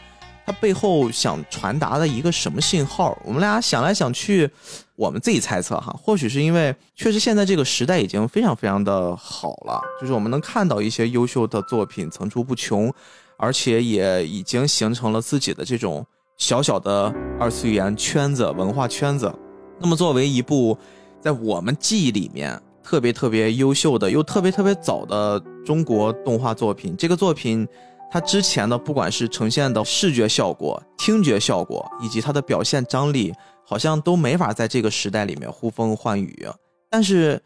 [0.46, 3.18] 它背后想传达的一个什么信号？
[3.26, 4.48] 我们俩想来想去，
[4.96, 12.94] 我们自己猜测哈，或许是因为确实现在这个时代已经非常非常的好了，就是我们能看到一些优秀的作品层出不穷，
[13.38, 16.06] 而且也已经形成了自己的这种
[16.38, 19.34] 小小的二次元圈子、文化圈子。
[19.80, 20.78] 那么作为一部
[21.20, 27.68] 在我们记忆里面特别特别优秀的又特别特别早的中国动画作品，这个作品。
[28.14, 33.34] 它之前的不管是呈现的视觉效果、听觉效果，以及它的表现张力，
[33.66, 36.46] 好像都没法在这个时代里面呼风唤雨。
[36.90, 37.42] 但是，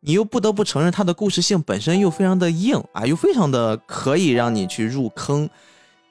[0.00, 5.48] 你又不得不承认它的故事性本身又非常的硬啊，又非常的可以让你去入坑。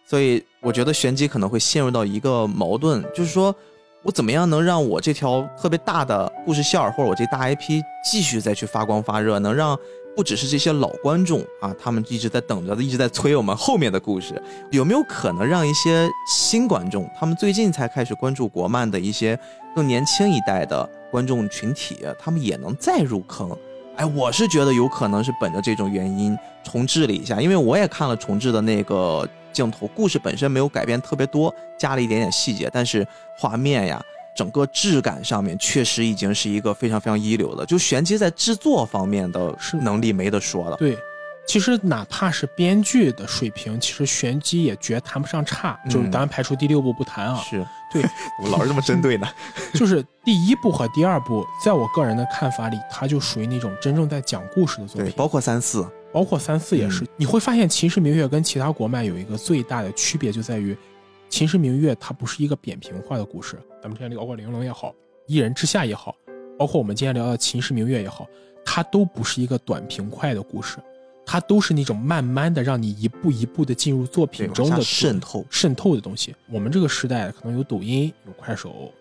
[0.07, 3.55] 所以，我觉得玄机可能会陷入到一个矛盾，就是说
[4.03, 9.77] 我怎么样能让我这条特别大的故事线儿，或者我这大 IP 继续再去发光发热，能让。
[10.15, 14.41] 不只是这些老观众啊，他们一直在等着，一直在催我们后面的故事。
[14.69, 19.39] 有没有可能让一些新观众，他们最近才开始关注国漫的一些
[19.73, 23.55] 更年轻一代的观众群体，他们也能再入坑？
[23.95, 33.07] 哎，我是觉得有可能是本着这种原因重置了一下，因为我也看了重置的那个镜头，故事本身没有改变特别多，加了一点点细节，但是
[33.37, 34.01] 画面呀。
[34.35, 40.77] 整个质感上面确实已经是一个非常非常一流的，就玄机在制作方面的能力没得说了。
[40.77, 40.97] 对，
[41.45, 45.77] 其实哪怕是编剧的水平，其实玄机也绝谈不上差。
[45.89, 47.43] 就是咱排除第六部不谈啊。
[47.49, 48.01] 是对，
[48.41, 49.27] 怎么老是这么针对呢？
[49.75, 55.11] 就是第一部和第二部，在我个人的看法里，它就属于那种真正在讲故事的作品。
[55.17, 57.05] 包括三四，包括三四也是。
[57.17, 60.73] 你会发现《秦时明月》跟其他国漫有一个最大的区别，就在于。
[61.31, 64.89] 《秦时明月》它不是一个扁平化的故事，咱们之前聊过《玲珑》也好，
[65.27, 66.15] 《一人之下》也好，
[66.57, 68.25] 包括我们今天聊的《秦时明月》也好，
[68.65, 70.79] 它都不是一个短平快的故事，
[71.23, 76.35] 它都是那种慢慢的让你一步一步的进入作品中的渗透渗透的东西。
[76.51, 78.91] 我们这个时代可能有抖音，有快手，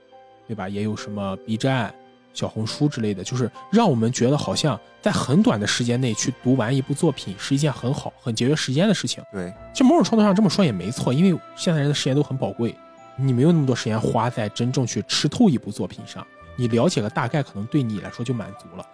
[0.46, 0.68] 对吧？
[0.68, 1.94] 也有什么 B 站。
[2.32, 9.22] 小红书之类的，就是让我们觉得好像在很短的时间内去读完一部作品是一件很好、很节约时间的事情。
[9.32, 12.74] 对，其实某种程度上这么说也没错，因为现在人的时间都很宝贵，
[13.16, 16.24] 你没有那么多时间花在真正去吃透一部作品上，
[16.56, 18.86] 你了解个大概，可能对你来说就满足了。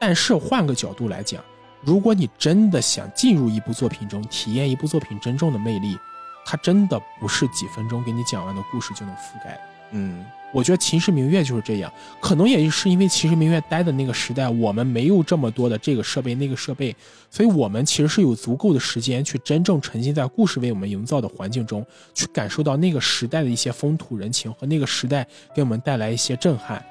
[0.00, 1.42] 但是换个角度来讲，
[1.82, 5.96] 如果你真的想进入一部作品中，体验一部作品真正的魅力，
[6.44, 9.60] 它真的不是几分钟给你讲完的故事就能覆盖的。
[9.92, 10.24] 嗯。
[10.52, 16.92] 我觉得《秦时明月》就是这样，可能也是因为《秦时明月》待的那个时代，我们没有这么多的这个设备那个设备，
[17.30, 25.24] 所以我们其实是有足够的时间去真正沉浸在故事为我们营造的环境中，去感受到那个时代的一些风土人情和那个时代
[25.54, 26.84] 给我们带来一些震撼。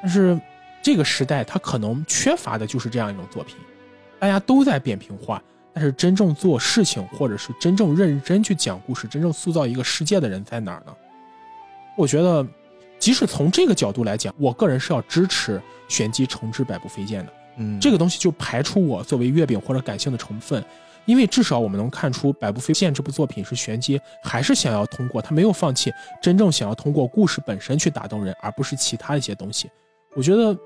[0.00, 0.40] 但是
[0.80, 3.56] 这个时代它可能缺乏的就是这样一种作品，
[4.18, 5.42] 大家都在扁平化，
[5.74, 10.94] 但是真正做事情或者是真正认真去讲故事、真正塑造一个世界的人在哪儿呢？
[11.96, 12.46] 我觉得。
[12.98, 17.32] 即使从这个角度来讲，我个人是要支持玄机重置百步飞剑的。
[17.56, 20.64] 嗯，这个东西就排除我作为月饼或者感性的成分，
[21.04, 29.68] 因为至少我们能看出百步飞剑这部作品是玄机还是想要通过他没有放弃，真正想要通过故事本身去打动人，而不是其他一些东西。
[30.14, 30.56] 我觉得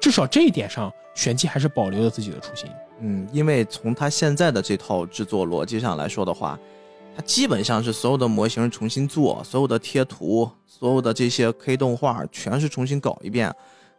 [0.00, 2.68] 至少这一点上，玄机还是保留了自己的初心。
[2.98, 6.58] 嗯，因为从他现在的这套制作逻辑上来说的话。
[7.16, 13.48] 它基本上是所有的模型重新做，所有的贴图，所有的这些 K 动画全是重新搞一遍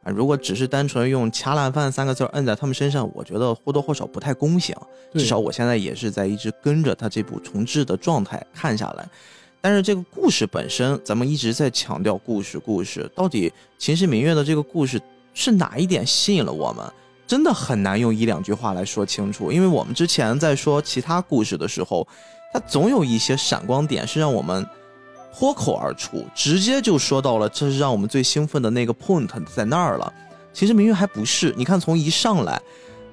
[0.03, 0.11] 啊！
[0.11, 4.75] 如果只是单纯用“掐烂饭”三个字摁在他们身上，我觉得或多或少不太公平。
[5.13, 9.07] 至少我现在也是在一直跟着他这部重置的状态看下来。
[9.61, 13.49] 但是这个故事本身，咱们一直在强调故事，故事到底
[13.79, 15.01] 《秦时明月》的这个故事
[15.33, 16.85] 是哪一点吸引了我们？
[17.25, 22.05] 真的很难用一两句话来说清楚，因为我们之前在说其他故事的时候。
[22.55, 24.65] 它总有一些闪光点是让我们
[25.37, 30.13] 脱口而出，直接就说到了，这是让我们最兴奋的那个 point 在那儿了。
[30.53, 32.57] 其实明月还不是，你看从一上来，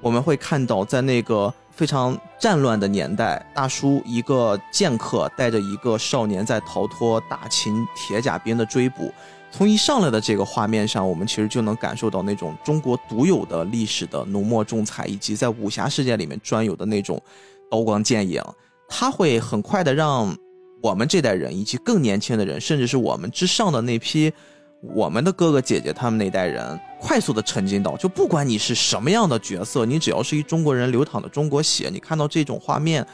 [0.00, 9.12] 我们会看到在那个非常战乱的年代，大叔一个剑客带着一个少年在逃脱大秦铁甲兵的追捕。
[9.50, 17.20] 从一上来的这个画面上，我们其实就能感受到那种中国独有的历史的浓墨重彩，以及在武侠世界里面专有的那种
[17.68, 18.40] 刀光剑影。
[18.94, 20.36] 他会很快的让
[20.82, 24.30] 我们这代人以及更年轻的人，甚至是我们之上的那批
[24.94, 33.04] 我们的哥哥姐姐他们那代人快速的沉浸到，就不管你是什么样的角色，你只要是一中国人流淌的中国血，你看到这种画面，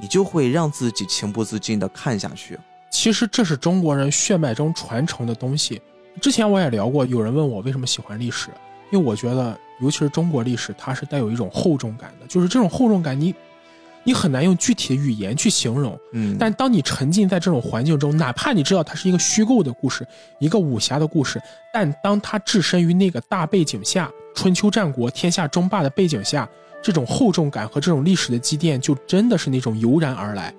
[0.00, 2.58] 你就会让自己情不自禁的看下去。
[2.90, 5.80] 其实这是中国人血脉中传承的东西。
[6.20, 8.48] 之前我也聊过，有人问我为什么喜欢历史，
[8.90, 13.32] 因为我觉得，尤其是中国历史，它是带有一种厚重感的，就是这种厚重感，你。
[14.08, 20.02] 你很难用具体的语言去形容，嗯，但当你沉浸在这种环境中，哪怕你知道它是一个虚构的故事，
[20.38, 21.38] 一个武侠的故事，
[21.74, 26.48] 但当它置身于那个大背景下，春秋战国、天下争霸的背景下，
[26.82, 30.54] 这种厚重感和这种历史的积淀，就真的是那种油然而来。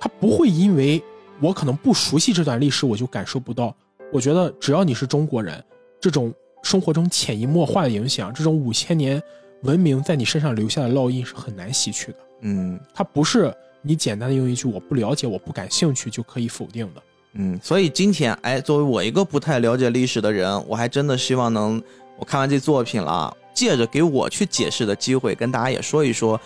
[0.00, 1.00] 它不会因为
[1.40, 3.72] 我可能不熟悉这段历史，我就感受不到。
[4.12, 5.62] 我觉得只要你是中国人，
[6.00, 6.34] 这种
[6.64, 9.22] 生活中潜移默化的影响，这种五千年
[9.62, 12.18] 文明在你身上留下的烙印是很难洗去的。
[12.42, 17.02] 嗯，它不是你简单的用一句“我不了解，我不感兴趣”就可以否定的。
[17.34, 21.80] 嗯，所以今天，哎，作为我一个不太了解历史的人，我还真的希望能，
[22.18, 26.40] 我看完这作品了，借着给我去解释的机会，跟大家也说一说，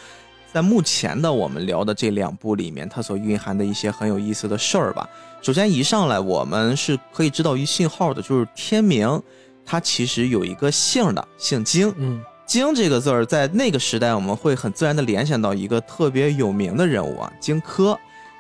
[0.53, 5.09] 在目前的我们聊的这两部里面，它所蕴含的一些很有意思的事儿吧。
[5.41, 9.23] 首先，一上来我们是可以知道一信号的，就是天明，
[9.65, 11.93] 它其实有一个姓的，姓金。
[11.97, 12.23] 嗯。
[12.47, 17.97] 荆这个字儿，在那个时代，我们会很自然的联想到一个特别有名的人物啊，荆轲。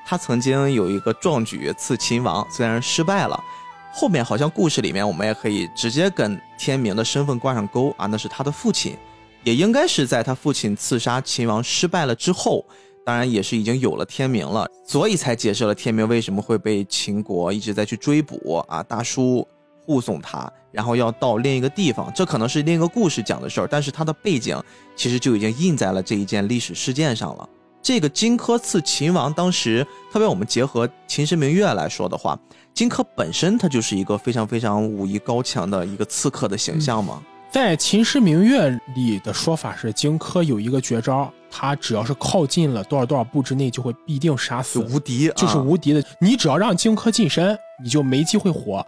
[0.07, 3.43] 他曾经有一个壮举刺秦王，虽然失败了，
[3.91, 8.97] 后面好像故事里面我们也可以直接跟天明的身份挂上钩啊，那是他的父亲，
[9.43, 12.63] 也应该是在他父亲刺杀秦王失败了之后，
[13.03, 19.49] 当然也是已经有了天明了，所以才解释了天明为什么会被秦国一直在去追捕啊，大叔。
[19.85, 24.61] 护送他，然后要到另一个地方，这可能是另一个故事讲的事儿，但是它的背景
[24.97, 27.49] 其实就已经印在了这一件历史事件上了。
[27.83, 32.39] 这个荆轲刺秦王，当时特别我们结合《秦时明月》来说的话，
[32.73, 37.23] 荆轲本身他就是一个非常非常武艺高强的一个刺客的形象嘛。
[37.51, 46.03] 在《秦时明月》里的说法是，荆轲有一个绝招，他只要是靠近了多少多少步之内，就会必定杀死，无敌，就是无敌的。
[46.19, 48.85] 你只要让荆轲近身，你就没机会活。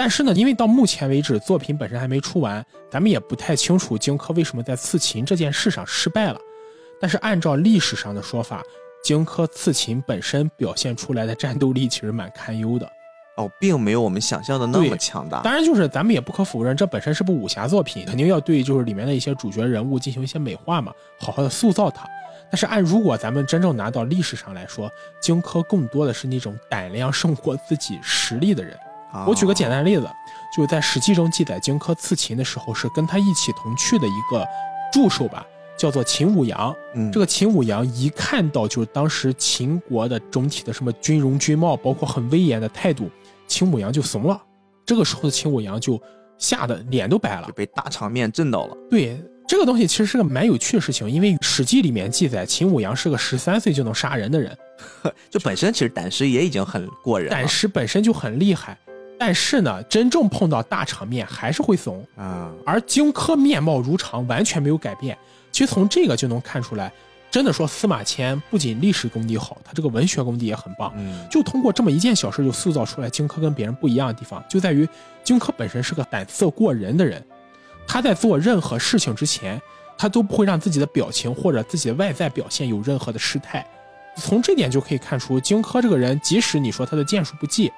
[0.00, 6.40] 但是呢，因为到目前为止作品本身还没出完，咱们也不太清楚荆轲为什么在刺秦这件事上失败了。
[6.98, 8.62] 但是按照历史上的说法，
[9.04, 12.90] 荆轲刺秦本身表现出来的战斗力其实蛮堪忧的，
[13.36, 15.42] 哦，并没有我们想象的那么强大。
[15.42, 22.08] 当然，就是咱们也不可否认，这本身是部武侠作品，肯定要对就是里面的一些主角人物进行一些美化嘛，好好的塑造他。
[22.50, 24.90] 但是按如果咱们真正拿到历史上来说，
[25.20, 28.74] 荆轲更多的是那种胆量胜过自己实力的人。
[29.26, 30.08] 我举个简单的例子，
[30.56, 34.46] 就是在《史记》中记载，荆轲刺秦的时候，是跟他一起同去的一个
[34.92, 35.44] 助手吧，
[35.76, 36.74] 叫做秦舞阳。
[36.94, 43.10] 嗯，这个秦舞阳一看到就是当时秦国的整体的什么军容军貌，包括很威严的态度，
[43.46, 44.40] 秦舞阳就怂了。
[44.86, 46.00] 这个时候的秦舞阳就
[46.38, 48.76] 吓得脸都白了，被大场面震到了。
[48.88, 54.56] 对，这个东西其实是个蛮有趣的事情，因为《史记》里面记载，秦舞阳是个十三岁就能杀人的人，
[55.28, 58.78] 就本身其实胆识也已经很过人，胆识本身就很厉害。
[59.20, 62.50] 但是呢，真正碰到大场面还是会怂啊。
[62.64, 65.14] 而荆轲面貌如常，完全没有改变。
[65.52, 66.90] 其实从这个就能看出来，
[67.30, 70.90] 真的说司马迁不仅历史功底好，他这个文学功底也很棒。
[70.96, 74.88] 嗯，就通过这么一件小事，就塑造出来荆轲跟别人不一样的地方，就在于
[75.22, 77.22] 荆轲本身是个胆色过人的人。
[77.86, 79.60] 他在做任何事情之前，
[79.98, 83.66] 他都不会让自己的表情或者自己的外在表现有任何的失态。
[84.16, 87.70] 从这点就可以看出，荆轲这个人，即使你说他的剑术不济。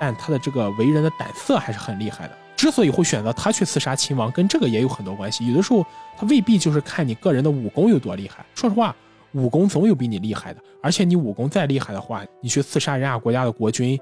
[0.00, 2.32] 但他的这个为人的胆色还是很厉害的。
[2.56, 5.46] 之所以会选择他去刺杀秦王，跟这个也有很多关系。
[5.46, 5.84] 有的时候
[6.16, 8.44] 他未必就是看你个人的武功有多厉害。
[8.54, 8.94] 说实话，
[9.32, 10.60] 武功总有比你厉害的。
[10.82, 13.98] 而且你武功再厉害的话，你去刺杀人家国家的国君，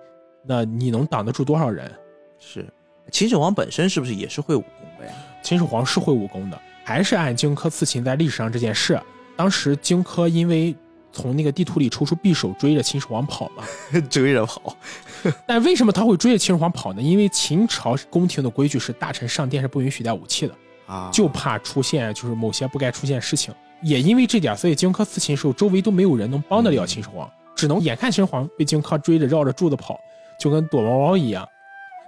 [0.47, 1.93] 那你能挡得住多少人？
[2.39, 2.67] 是，
[3.11, 5.13] 秦始皇本身是不是也是会武功的呀？
[5.43, 8.99] 秦始皇是会武功的，还是按荆轲刺秦在历史上这件事，
[9.37, 10.75] 当时荆轲因为。
[11.17, 13.65] 从那个地图里抽出匕首追着秦始皇跑嘛，
[14.11, 14.77] 追着跑。
[15.47, 17.01] 但为什么他会追着秦始皇跑呢？
[17.01, 20.55] 因为秦朝宫廷的规矩是大臣上殿是不允许带武器的
[20.87, 23.55] 啊，就怕出现就是某些不该出现事情。
[23.81, 29.99] 也因为这点，所以荆轲刺秦时候，周围都没有人能帮得了秦始皇，只能眼看秦始皇被荆轲追着绕着柱子跑，
[30.39, 31.49] 就跟躲猫猫一样。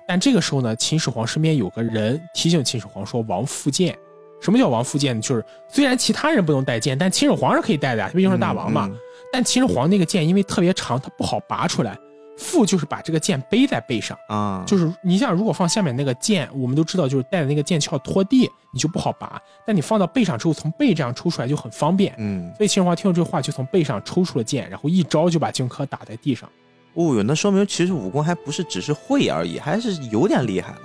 [0.06, 3.96] 但这个时候呢，秦始皇身边有个人提醒秦始皇说：“王复剑。”
[4.40, 5.20] 什么叫王复剑？
[5.20, 8.90] 就是虽然其他人不能带剑，但秦始皇是可以带的，毕竟是大王嘛。
[9.32, 11.98] 但秦始皇那个剑因为特别长，它不好拔出来。
[12.40, 19.42] 复就是把这个剑背在背上啊，就是你像如果放下面那个剑，我们都知道就是带的那个剑鞘拖地，你就不好拔。
[19.66, 22.14] 但你放到背上之后，从背这样抽出来就很方便。
[22.16, 26.48] 嗯，所以秦始皇听了这话，就从背上抽出了剑，然后一招就把荆轲打在地上。
[26.94, 30.78] 哦哟，那说明其实武功还不是只是会而已，还是有点厉害的。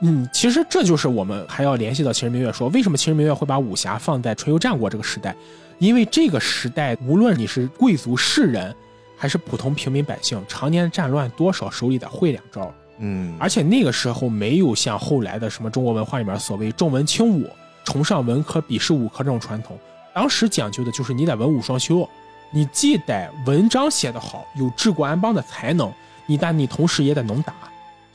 [0.00, 5.34] 嗯，其实这就是我们还要联系到《秦时明月》说，为什么《秦时明月》会把武侠放在春秋战国这个时代？
[5.78, 8.74] 因为这个时代，无论你是贵族士人，
[9.16, 12.72] 还是普通平民百姓，常年战乱，多少手里得会两招。
[12.98, 17.48] 嗯，而且那个时候没有像后来的什么中国文化里面所谓重文轻武、
[17.84, 19.78] 崇尚文科鄙视武科这种传统，
[20.12, 22.08] 当时讲究的就是你得文武双修，
[22.52, 25.92] 你既得文章写得好，有治国安邦的才能，
[26.26, 27.54] 你但你同时也得能打。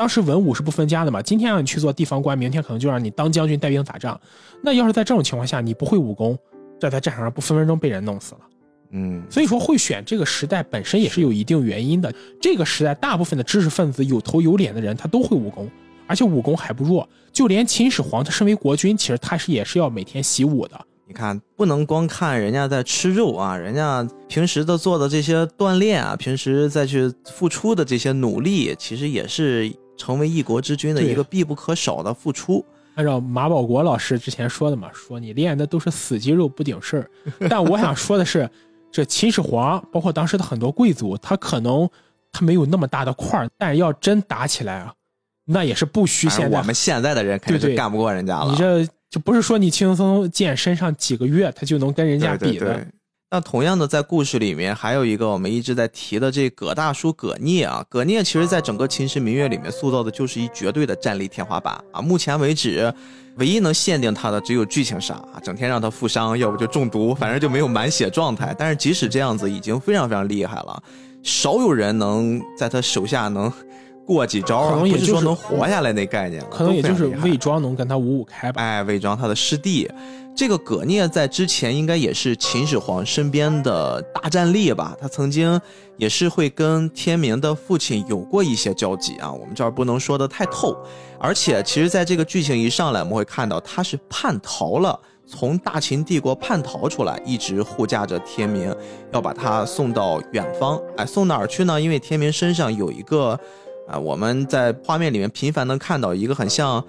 [0.04, 4.20] 当时文武是不分家的嘛，今天让你去做地方官，明天可能就让你当将军带兵打仗。
[4.62, 6.38] 那要是在这种情况下，你不会武功，
[6.78, 8.41] 这在战场上不分分钟被人弄死了。
[8.91, 12.14] 嗯，所以说会选这个时代本身也是有一定原因的。
[12.41, 15.72] 这个时代大部分的知识分子有头有脸的人，他都会武功，
[16.06, 17.08] 而且武功还不弱。
[17.32, 20.78] 就连秦始皇，他身为国君，其实他是也是要每天习武的。
[21.08, 32.66] 你看，不能光看人家在吃肉啊，人家平时的做的这些锻炼啊，平时再去付出的这些努力，其实也是成为一国之君的一个必不可少的付出。
[32.96, 37.10] 按照马保国老师之前说的嘛，说你练的都是死肌肉不顶事儿。
[37.50, 38.48] 但我想说的是，
[38.91, 41.89] 这秦始皇包括当时的很多贵族，他可能
[42.32, 44.94] 他没有那么大的块儿，但要真打起来啊，
[45.46, 46.58] 那也是不虚现在。
[46.58, 48.52] 我们现在的人肯定是干不过人家了。
[48.52, 52.86] 你这就不是说你轻轻松松健身上几个月，他就能跟人家比的。
[53.34, 62.00] 那同样的，在故事里面还有一个我们一直在提的这葛大叔葛聂啊，葛聂其实在整个《秦时明月》里面塑造的就是一绝对的战力天花板啊。
[62.00, 62.94] 目前为止，
[63.38, 68.56] 唯一能限定他的只有剧情杀啊，整天让他负伤，要不就中毒，反正就没有满血状态。
[68.56, 70.84] 但是即使这样子，已经非常非常厉害了，
[71.24, 73.52] 少有人能在他手下能
[74.06, 78.62] 过几招，可能也就是说能活下来那概念，可能也就是魏庄能跟他五五开吧。
[78.62, 79.89] 哎，魏庄他的师弟。
[80.36, 84.97] 这个葛聂在之前应该也是秦始皇身边的大战力吧？
[84.99, 85.62] 他曾经
[85.95, 89.32] 也是会跟天明的父亲有过一些交集啊。
[89.32, 90.76] 我们这儿不能说的太透。
[91.20, 98.76] 而且，其实在这个剧情一上来，我们会看到他是叛逃了，从大秦帝国叛逃出来，一直护驾着天明，
[99.12, 100.82] 要把他送到远方。
[100.97, 101.80] 哎，送哪儿去呢？
[101.80, 103.39] 因为天明身上有一个，
[103.88, 106.84] 啊，我们在画面里面频繁能看到一个很像。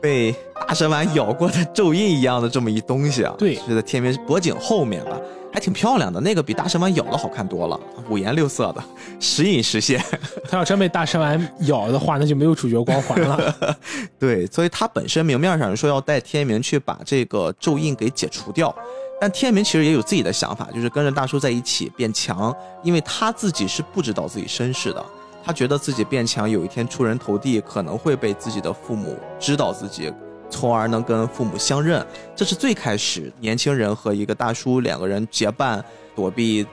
[0.00, 5.18] 被大蛇丸咬过的咒印一样的这么一东西啊，对，是在天明脖颈后面吧，
[5.52, 6.20] 还挺漂亮的。
[6.20, 8.84] 那个比大蛇丸咬的好看多了，五颜六色的，
[9.18, 10.00] 时隐时现。
[10.48, 13.76] 他要真被大蛇丸咬的话，那就没有主角光环了。
[14.20, 18.72] 对，所以他本身明面上说要带天明去把这个咒印给解除掉，
[19.20, 25.04] 但天明其实也有自己的想法，就是跟着大叔在一起变强，因为他自己是不知道自己身世的。
[25.48, 30.12] 他觉得自己变强，有一天出人头地，可能会被自己的父母知道自己，
[30.50, 32.06] 从而能跟父母相认。
[32.36, 35.82] 这是最开始年轻人和一个大叔两个人结伴
[36.14, 36.66] 躲避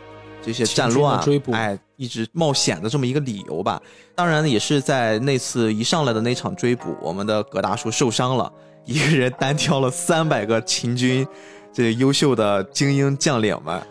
[0.43, 1.23] 这些战乱，
[1.53, 3.81] 哎，一直冒险的这么一个理由吧。
[4.13, 8.51] 当然，也是在那次一上来的那场追捕，我们的葛大叔受伤了，
[8.83, 11.25] 一个人单挑了三百个秦军
[11.71, 13.81] 这优秀的精英将领们。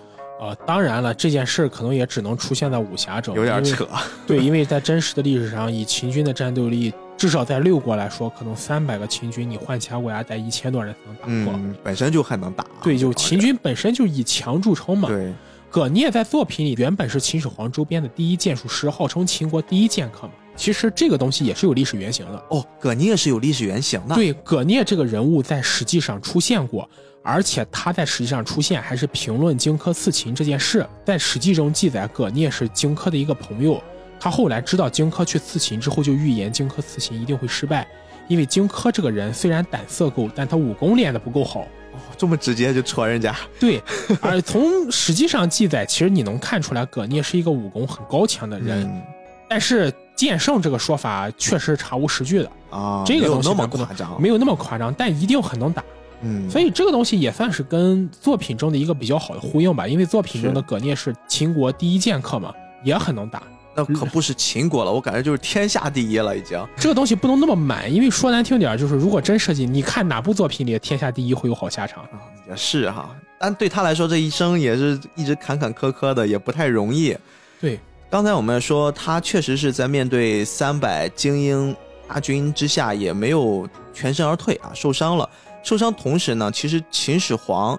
[0.44, 3.88] 呃，当然了，这件事可能也只能出现在武侠中，有点扯。
[4.26, 11.58] 对，因为在真实的历史上，以秦军的战斗力，至少在六国来说，可能三百个秦军，你换其他国家带一千多人才能打破。
[11.58, 12.66] 嗯，本身就很能打。
[12.82, 15.08] 对，就秦军本身就以强著称嘛。
[15.08, 15.32] 对，
[15.70, 20.34] 葛聂在作品里原本是秦始皇周边的第一剑术师，号称秦国第一剑客嘛。
[20.54, 22.44] 其实这个东西也是有历史原型的。
[22.50, 24.14] 哦，葛聂是有历史原型的。
[24.14, 26.86] 对，葛聂这个人物在实际上出现过。
[27.24, 33.82] 而且他在实际上出现，还是评论荆轲刺秦这件事，在史记中记载，葛聂是荆轲的一个朋友。
[34.20, 37.88] 他后来知道荆轲去刺秦之后，就预言荆轲刺秦一定会失败，
[38.28, 41.60] 因为荆轲这个人虽然胆色够，但他武功练得不够好。
[41.60, 43.34] 哦，这么直接就戳人家？
[43.58, 43.82] 对。
[44.20, 49.02] 而从史记上记载，其实你能看出来，葛聂是一个武功很高强的人。
[49.48, 55.82] 但是剑圣这个说法确实查无实据的啊，这个东西没有那么夸张，没有那么夸张，但一定很能打。
[56.24, 62.52] 嗯，所以这个东西也算是跟作品中的一个比较好的呼应吧，因为作品中的葛聂是秦国第一剑客嘛，
[62.82, 63.42] 也很能打。
[63.76, 66.64] 那可不是秦国了，我感觉就是天下第一了已经。
[66.76, 72.04] 这个东西不能那么满，因为说难听点，就是如果真设计，你看哪部作品里天下第一会有好下场？
[72.04, 73.10] 啊也是哈，
[73.40, 77.16] 但对他来说这一生也是一直坎坎坷坷的，也不太容易。
[77.60, 81.74] 对，刚才我们说他确实是在面对三百精英
[82.06, 85.28] 大军之下，也没有全身而退啊，受伤了。
[85.64, 87.78] 受伤同时呢，其实秦始皇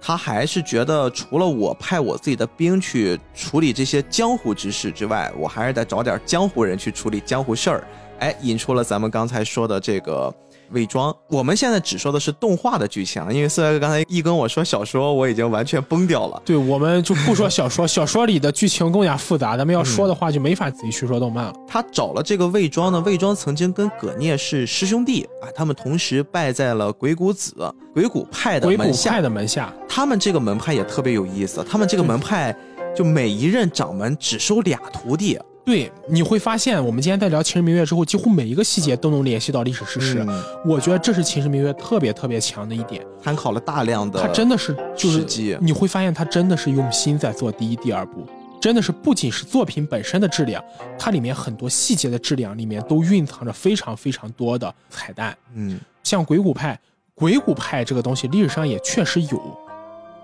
[0.00, 7.86] 他还是觉得，除了我派我自己的兵去处理这些江湖之事之外，我还是得找点江湖人去处理江湖事儿。
[8.20, 10.32] 哎，引出了咱们刚才说的这个
[10.70, 11.14] 魏庄。
[11.28, 16.40] 我们现在只说的是动画的剧情，因为四哥刚才一跟我说小说，我已经完全崩掉了。
[16.44, 21.54] 对，我们就不说小说，小说里的剧情更加复杂，咱们要说的话就没法仔细去说动漫了。
[21.66, 27.54] 他找了这个魏庄呢，魏庄曾经跟葛聂是师兄弟啊，他们同时拜在了鬼谷子
[27.94, 28.92] 鬼谷派的鬼谷。
[29.02, 32.54] 派的门下，他们这个门派也特别有意思，他们这个门派
[32.94, 35.38] 就每一任掌门只收俩徒弟。
[35.64, 40.24] 对，你会发现，我们今天在聊《秦时明月》之后，几乎每一个细节都能联系到历史事实。
[40.26, 40.42] 嗯。
[40.64, 48.26] 我觉得这是《秦时明月》特别特别强的一点，参考了大量的，它真的是就是你会发现它真的是用心在做第一、第二部，
[48.60, 50.64] 真的是不仅是作品本身的质量，
[50.98, 55.36] 它里面很多细节的质量里面都蕴藏着非常非常多的彩蛋。
[55.54, 55.78] 嗯。
[56.02, 56.76] 像鬼谷派，
[57.14, 59.58] 鬼谷派这个东西历史上也确实有。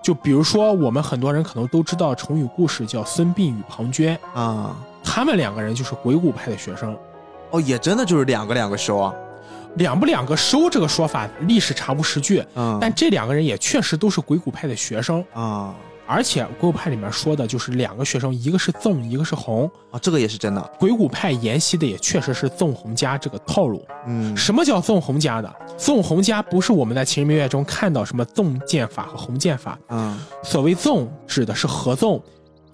[0.03, 4.75] 就比如说，我们很多人可能都知道成语故事叫孙膑与庞涓，啊
[5.07, 6.95] 他们两个人就是鬼谷派的学生。
[7.51, 9.13] 哦，也真的就是两个两个收啊。
[9.75, 15.23] 两不两个收这个说法，历史查无实据，嗯，但这两个人也确实都是鬼谷派的学生。
[15.33, 15.73] 啊
[16.09, 19.69] 而且鬼谷派里面说的就是两个学生，一个是纵，一个是红。
[19.91, 20.61] 啊，这个也是真的。
[20.79, 23.85] 鬼谷派沿袭的也确实是纵横家这个套路。
[24.05, 25.55] 嗯什么叫纵横家的？
[25.77, 29.77] 纵横家不是我们在《秦时明月》中看到什么纵剑法和红剑法。
[29.89, 32.23] 嗯所谓纵，指的是合纵，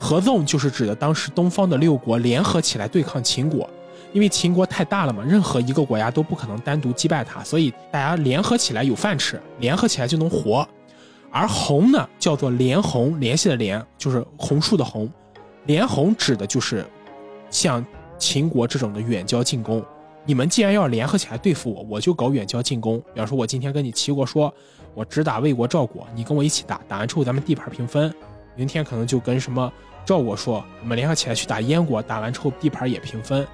[0.03, 3.69] 合纵就是指的当时东方的六国联合起来对抗秦国。
[4.11, 10.67] 因为秦国太大了嘛，任何一个国家都不可能单独击败它，所以大家联合起来有饭吃，联合起来就能活。
[11.31, 15.09] 而红呢，叫做连红，联系的联就是红树的红，
[15.65, 16.85] 连红指的就是
[17.49, 17.83] 像
[18.19, 19.83] 秦国这种的远交近攻。
[20.25, 22.99] 你们既然要联合起来对付我，我就搞远交近攻。
[23.15, 24.53] 比方说，我今天跟你齐国说，
[24.93, 28.13] 我只打魏国、赵国，你跟我一起打，打完之后咱们地盘平分。
[28.55, 29.73] 明天可能就跟什么
[30.05, 33.45] 赵国说，我们联合起来去打燕国，打完之后地盘也平分。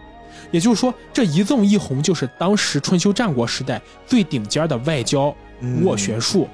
[0.52, 6.48] 也就是说，这一纵一横就是当时春秋战国时代最顶尖的外交嗯斡旋术，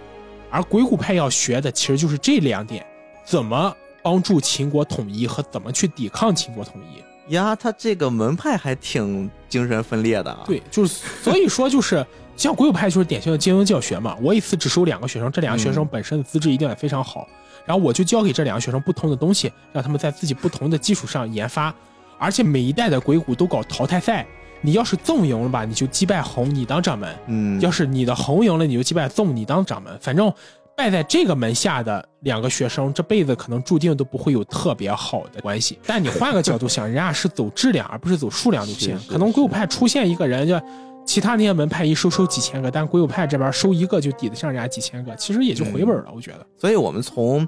[0.50, 2.86] 而鬼谷派要学的其实就是这两点：
[3.26, 7.34] 怎么帮助秦国统一和怎么去抵抗秦国统一。
[7.34, 10.44] 呀，他这个门派还挺精神分裂的啊。
[10.46, 12.06] 对，就是所以说就是
[12.38, 14.16] 像鬼谷派就是典型的精英教学嘛。
[14.22, 17.28] 我一次只收两个学生，这两个学生本身的资质一定也非常好，
[17.66, 21.74] 然后我就教给这两个学生不同的东西，让他们在自己不同的基础上研发。
[22.18, 24.26] 而且每一代的鬼谷都搞淘汰赛，
[24.62, 29.98] 你要是纵赢了吧，你就击败红，你当掌门；嗯，要是你的红赢了，你就击败纵，你当掌门。
[30.00, 30.32] 反正
[30.78, 35.78] 败在这个门下的两个学生，这辈子可能注定都不会有特别好的关系。
[35.86, 38.98] 但你换个角度想，人家是走质量而不是走数量路线。
[38.98, 40.60] 是是可能鬼谷派出现一个人，就
[41.06, 46.12] 其他那些门派一收收几千个，但鬼谷派这边收一个就抵得上人家几千个，其实也就回本了。
[46.14, 47.48] 我觉得，所以我们从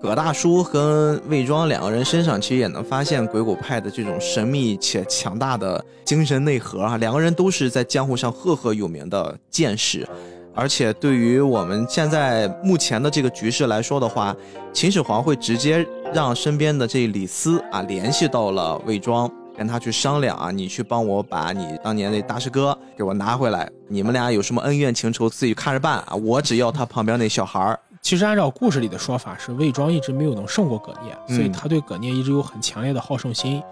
[0.00, 6.96] 葛大叔跟魏庄两个人身上，其实也能发现鬼谷派的这种神秘且强大的精神内核啊。
[6.96, 10.08] 两个人都是在江湖上赫赫有名的剑士，
[10.54, 14.34] 而且对于我们现在目前的这个局势来说的话，
[14.72, 19.30] 秦始皇会直接让身边的这李斯啊联系到了魏庄。
[19.56, 23.70] 跟他去商量啊，你去帮我把你当年那大师哥给我拿回来。
[23.88, 26.14] 你们俩有什么恩怨情仇，自己看着办啊。
[26.14, 27.78] 我只要他旁边那小孩儿。
[28.00, 33.62] 其实按照故事里的说法，是魏庄一直没有能胜过葛聂，嗯所以他对葛聂一直有很强烈的好胜心。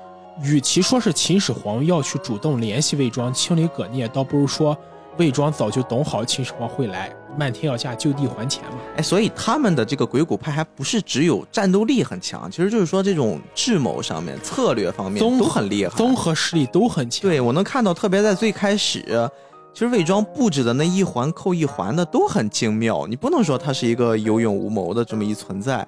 [0.42, 4.76] 与其说是秦始皇要去主动联系魏庄清理葛聂，倒不如说
[5.20, 8.78] 魏庄早就懂好秦始皇会来，漫天要价就地还钱嘛。
[8.96, 15.94] 哎，所以他们的这个鬼谷派还不是只有战斗力很强，其实就是说这种智谋上面、策略方面都很厉害。
[15.94, 17.20] 综合实力都很强。
[17.20, 19.30] 对我能看到，特别在最开始，
[19.74, 25.86] 其实魏庄布置的那一环扣一环的都很精妙，你不能说他是一个有勇无谋的这么一存在。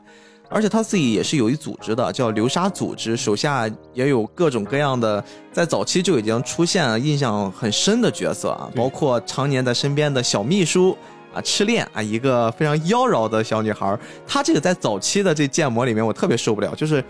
[0.53, 10.96] 而且他自己也是有一组织的，叫流沙组织，手下也有各种各样的，在早期就已经出现印象很深的角色啊，包括常年在身边的小秘书
[11.34, 13.98] 啊，痴恋啊，一个非常妖娆的小女孩儿。
[14.26, 17.03] 她这个在早期的这建模里面，我特别受不了，就是，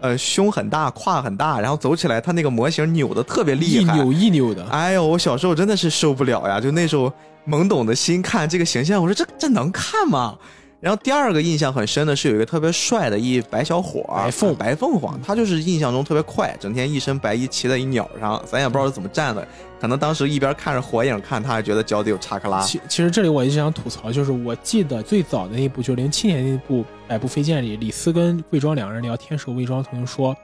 [0.00, 6.58] 呃，胸很大，胯很大，然后走起来她那个模型扭的特别厉害，一扭一扭的，哎呦，我小时候真的是受不了呀！
[6.58, 7.12] 就那时候
[7.46, 10.36] 懵懂的心看这个形象，我说这这能看吗？
[10.78, 19.46] 然后第二个印象很深的是有一个特别帅的一白小伙儿，白凤白凤凰，他就是印象中特别快，整天一身白衣骑在一鸟上，咱也不知道是怎么站的。
[19.80, 22.60] 可能当时一边看着火影看，他还觉得脚底有查克拉。
[22.62, 30.36] 其其实这里我一直想吐槽，就是我记得最早的那部，就零七年那部《百步飞剑》里，李斯跟魏庄两个人聊天时候，魏庄曾经说，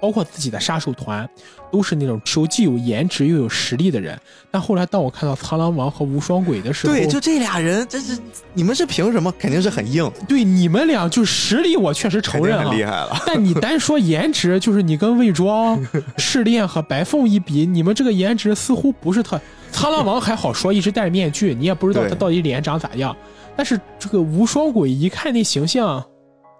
[0.00, 1.28] 包括自己的杀手团，
[1.70, 4.18] 都是那种手既有颜值又有实力的人。
[4.50, 8.18] 但后来当我看到苍狼王和无双鬼的时候，对，就这俩人，这是
[8.54, 9.32] 你们是凭什么？
[9.38, 12.78] 肯定是很硬，对你们俩就实力，我确实承认啊很。
[12.78, 13.22] 厉害了。
[13.26, 15.78] 但你单说颜值，就是你跟魏庄、
[16.16, 19.40] 赤练和白凤一比，你们这个颜值似乎不是特。
[19.70, 23.16] 苍狼王还好说，一直戴着面具，你也不知道他到底脸长咋样。
[23.56, 26.04] 但是这个无双鬼一看那形象，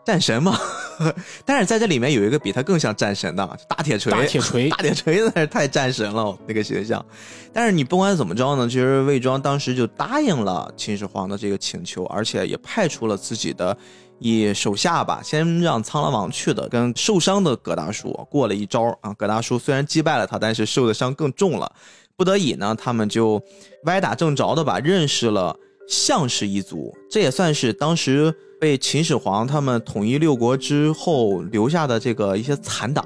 [0.05, 0.59] 战神嘛，
[1.45, 7.05] 但是在这里面有一个比他更像战神的大铁锤，大铁锤 大铁锤那是太战神了那个形象。
[7.53, 13.77] 但是你不管怎么着呢，其实魏庄当时就答应了秦始皇的这个请求，而且也派出了自己的
[14.19, 19.13] 一手下吧，先让苍狼王去的，跟受伤的葛大叔过了一招啊。
[19.15, 21.71] 葛大叔虽然击败了他，但是受的伤更重了。
[22.17, 23.43] 不得已呢，他们就
[23.85, 25.57] 歪打正着的吧，认识了
[25.91, 33.05] 项氏一族，这也算是当时被秦始皇他们统一六国之后留下的这个一些残党，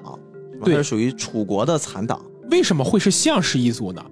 [0.62, 2.22] 对是属于楚国的残党。
[2.50, 4.04] 为什么会是项氏一族呢？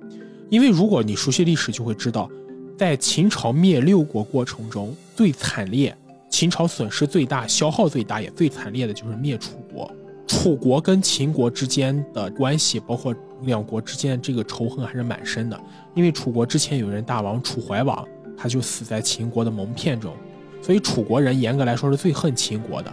[0.49, 2.31] 因为如果你熟悉历史，就会知道，
[2.79, 5.95] 在秦朝灭六国过程中，最惨烈、
[6.31, 9.93] 秦朝损失最大、消耗最大也最惨烈的就是灭楚国。
[10.27, 15.61] 楚国跟秦国之间的关系，包括两国之间的这个仇恨还是蛮深的。
[15.95, 18.07] 因为楚国之前有人大王楚怀王，
[18.43, 20.12] 他就死在秦国的蒙骗中，
[20.61, 22.93] 所以楚国人严格来说是最恨秦国的。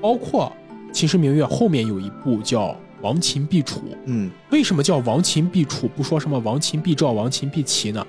[0.00, 0.50] 包括
[0.90, 2.68] 《秦时明月》后面有一部叫
[3.02, 8.06] 《亡秦必楚》，嗯，为什么叫亡秦必楚，不说什么亡秦必赵、亡秦必齐呢？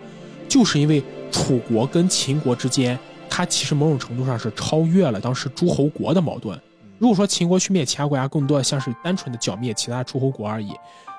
[0.47, 2.97] 就是因为楚国跟秦国之间，
[3.29, 6.57] 它其实某种程度上是超越了当时诸侯国的矛盾。
[6.97, 10.69] 如果说秦国去灭其他国家，更多的像是单纯的剿灭其他诸侯国而已。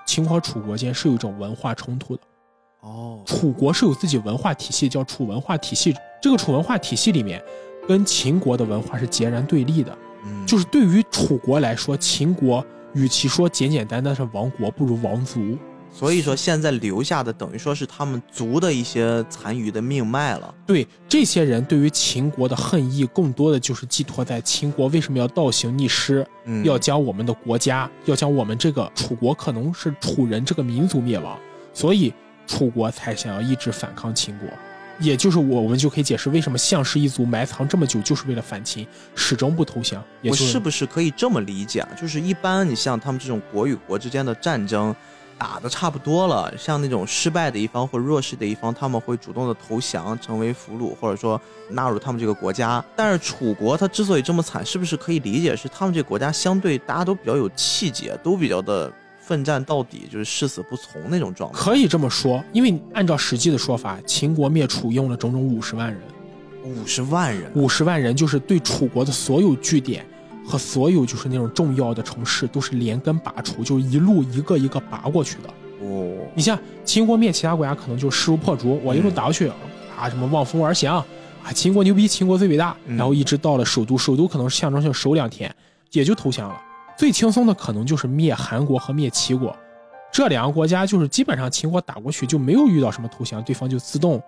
[0.06, 2.22] 秦国和楚国间是有一种文化冲突的。
[2.82, 5.94] 哦，楚国是有自己文化体系，叫楚文化体系。
[6.20, 7.40] 这个楚文化体系里面，
[7.86, 9.96] 跟秦国的文化是截然对立的。
[10.24, 12.64] 嗯，就是对于楚国来说，秦国
[12.94, 15.56] 与其说简简单单是亡国，不如亡族。
[15.94, 20.52] 所以说现在留下的等于说是他们族的一些残余的命脉了。
[20.66, 31.38] 对这些人对于秦国的恨意，更多的就是寄托在秦国为什么要倒行逆施，嗯，要将我们的国家，要将我们这个楚国可能是楚人这个民族灭亡，
[31.74, 32.10] 所以
[32.52, 34.46] 楚国才想要一直反抗秦国。
[34.98, 40.04] 也就是我，我们就可以解释为什么项氏一族埋藏这么久，就是为了反秦，始终不投降。
[40.20, 41.88] 也我就是不是可以这么理解啊？
[41.98, 44.94] 就是一般你像他们这种国与国之间的战争。
[45.38, 52.84] 打的差不多了，像那种失败的一方或弱势的一方，他们会主动的投降，成为俘虏，或者说纳入他们这个国家。
[52.94, 58.92] 但是楚国他之所以这么惨，是不是可以理解是他们这个国家相对大家都比较有气节，都比较的
[59.22, 61.58] 奋战到底，就是誓死不从那种状态？
[61.58, 66.00] 可以这么说，因为按照实际的说法，秦国灭楚用了整整五十万人，
[66.64, 70.04] 五十万人，五十万人就是对楚国的所有据点。
[70.44, 75.48] 和所有就是那种重要的城市都是连根拔除，就是一路一个一个拔过去的。
[75.86, 79.52] 哦，你像秦国灭其他国家，可能就势如破竹，我一路打过去、嗯、
[79.96, 80.96] 啊，什么望风而降
[81.44, 85.54] 啊，秦国牛逼，秦国最伟大，嗯、然后一直到了首都，首都可能是象征性守两天，
[85.92, 86.60] 也就投降了。
[86.96, 89.56] 最轻松的可能就是灭韩国和灭齐国，
[90.12, 94.22] 这两个国家就是基本上秦国打过去就没有遇到什么投降，对方就自动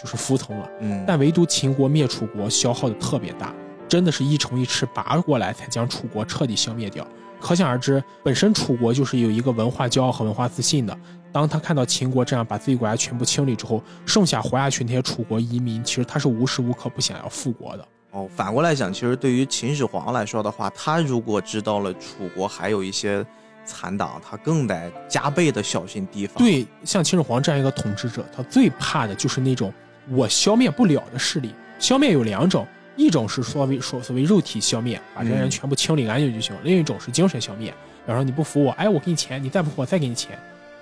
[0.00, 0.70] 就是服从了。
[0.80, 3.54] 嗯，但唯独秦国灭楚国消耗的特别大。
[3.88, 7.04] 真的是一城一池拔过来，才将楚国彻底消灭掉。
[7.40, 10.96] 可想而知，本身楚国就是有一个文化骄傲和文化自信的。
[11.32, 17.88] 当他看到秦国这样把自己国家全部清理之后，剩下活下去那些楚国移民，其实他是无时无刻不想要复国的。
[18.10, 23.24] 哦，反过来讲，其实对于秦始皇来说的话，他如果知道了楚国还有一些
[23.64, 26.36] 残党，他更得加倍的小心提防。
[26.38, 29.72] 对，像秦始皇这样一个统治者，他最怕的就是那种
[30.10, 31.54] 我消灭不了的势力。
[31.78, 32.66] 消灭有两种。
[32.96, 40.38] 一种是所谓所所谓肉体消灭，把这些人全部清理干净就行；另一种是精神消灭，比方说你不服我，哎，我给你钱，你再不服我再给你钱，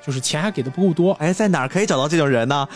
[0.09, 1.13] 就是钱还给的不够多。
[1.13, 2.67] 哎，在哪儿可以找到这种人呢？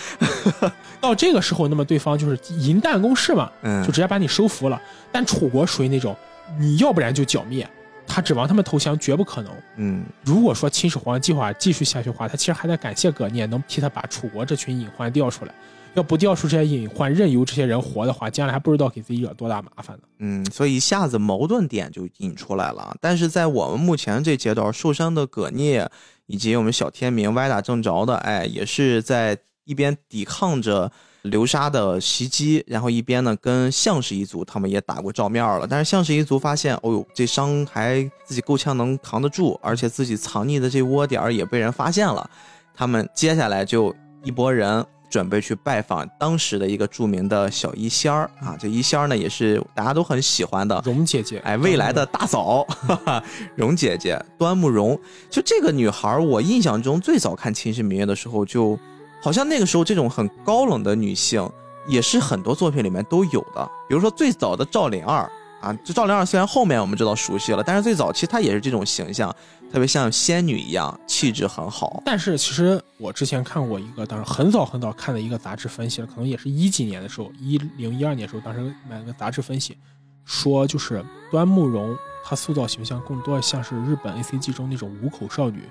[1.01, 4.79] 到这个时候，那么对方就是银弹攻势嘛，嗯，就直接把你收服了。
[5.11, 6.15] 但楚国属于那种，
[6.59, 7.67] 你要不然就剿灭，
[8.07, 9.51] 他指望他们投降绝不可能。
[9.77, 15.55] 嗯，如果说秦始皇计划继续下去的话，他其实还得感谢葛聂能替他把楚国这群隐患调出来。
[15.95, 20.03] 要不调出这些隐患，任由这些人活的话，将来还不知道给自己惹多大麻烦呢。
[20.21, 22.97] 嗯，所以一下子矛盾点就引出来了。
[22.99, 25.87] 但是在我们目前这阶段，受伤的葛聂
[26.27, 30.91] 以及我们小天明歪打正着的，哎，也是在一边抵抗着
[31.23, 35.67] 流沙的袭击，然后一边呢跟项氏一族他们也打过照面了。
[35.69, 42.29] 但是项氏一族发现，哦呦，这伤还自己够呛能扛得住，而且自己藏匿的这窝点也被人发现了。
[42.75, 43.95] 他们接下来就
[44.25, 44.85] 一拨人。
[45.13, 53.23] 准备去拜访当时的一个著名的小医仙儿啊，这医仙儿呢也是大家都很喜欢的蓉姐姐，哎，未来的大嫂，哈哈，
[53.55, 54.99] 容姐姐端木蓉。
[55.29, 58.79] 就这个女孩，我印象中最早看《秦时明月》的时候，就
[59.23, 61.47] 好像那个时候这种很高冷的女性，
[61.87, 63.71] 也是很多作品里面都有的。
[63.87, 65.31] 比如说最早的赵灵儿
[65.63, 65.73] 啊。
[65.85, 69.35] 这赵灵儿虽然后面我们知道熟悉了，但是最早期她也是这种形象，
[69.73, 72.03] 特别像仙女一样，气质很好。
[72.05, 79.77] 但是其实我之前看过一个，当时很早很早看的一个杂志分析了，可能也是一几年的时候，一零一二年的时候，当时买了个杂志分析，
[80.25, 85.63] 说就是端木蓉她塑造形象更多的像是日本 A C G 中那种五口少女，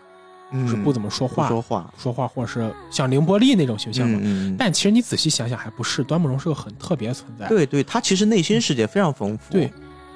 [0.68, 4.20] 是不怎么说话，嗯说话，说话或者是像凌波丽那种形象嘛。
[4.58, 7.48] 但其实你仔细想想，还不是端木蓉是个很特别的存在。
[7.48, 9.52] 对对，他其实内心世界非常丰富。
[9.52, 9.72] 对，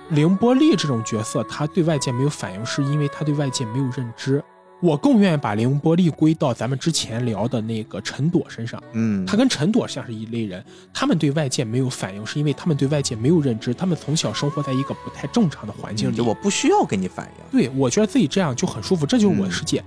[0.10, 4.44] 凌波丽这种角色，他对外界没有反应，是因为他对外界没有认知。
[4.82, 8.84] 我更愿意把凌波丽归到咱们之前聊的那个陈朵身上。
[8.92, 10.64] 嗯，他跟陈朵像是一类人，
[10.94, 16.16] 他们对外界没有反应，是因为他们对外界没有认知，他们从小生活在一个不太正常的环境里。
[16.16, 17.58] 就我不需要给你反应。
[17.58, 19.82] 对我觉得自己这样就很舒服，这就是我的世界。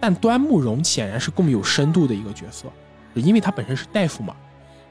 [0.00, 2.68] 但端木蓉显然是更有深度的一个角色，
[3.14, 4.34] 因为他本身是大夫嘛，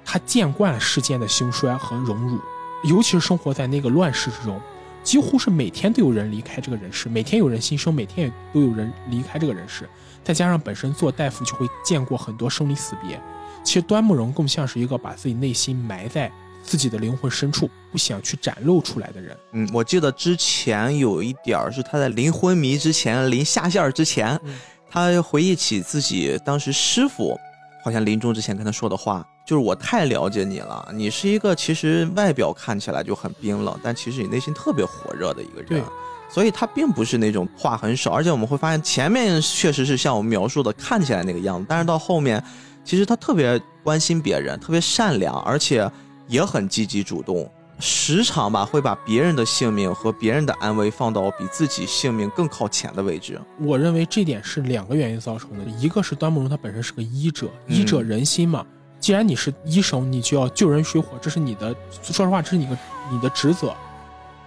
[0.03, 2.39] 他见惯了世间的兴衰和荣辱，
[2.83, 4.59] 尤其是生活在那个乱世之中，
[5.03, 9.87] 几乎是每天都有人离开这个人世，每天有人新生，每天也都有人离开这个人世。
[10.23, 13.17] 再加上本身做大夫就会见过很多生离死别，
[13.63, 16.29] 其实端木蓉更像是一个把自己内心埋在
[16.61, 19.37] 自己的灵魂深处，不想去展露出来的人。
[19.53, 24.53] 嗯，我记得之前有一点儿是他在临昏迷之前，临下线儿之前，嗯
[24.97, 27.39] 他回忆起自己当时师傅
[27.83, 35.83] 好像临终之前跟他说的话，就是我太了解你了，你是一个其实外表看起来就很冰冷，但其实你内心特别火热的一个人。
[36.29, 42.43] 所以他并不是那种话很少，而且我们会发现前面确实是像我们描述的看起来那个样子，但是到后面，
[42.83, 45.89] 其实他特别关心别人，特别善良，而且
[46.27, 47.49] 也很积极主动，
[47.79, 53.39] 时常吧会把别人的性命和别人的安危放到比自己性命更靠前的位置。
[53.59, 58.65] 我认为这点是两个原因造成的，一个是端木蓉他本身是个医者，嗯医者仁心嘛。
[58.99, 62.75] 既然你是医生，你就要救人水火，这是你的，说实话，这是你个
[63.11, 63.67] 你的职责。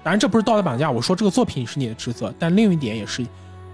[0.03, 2.35] 当然，这不是道德绑架，我说这个作品是你的职责。
[2.37, 3.25] 但另一点也是，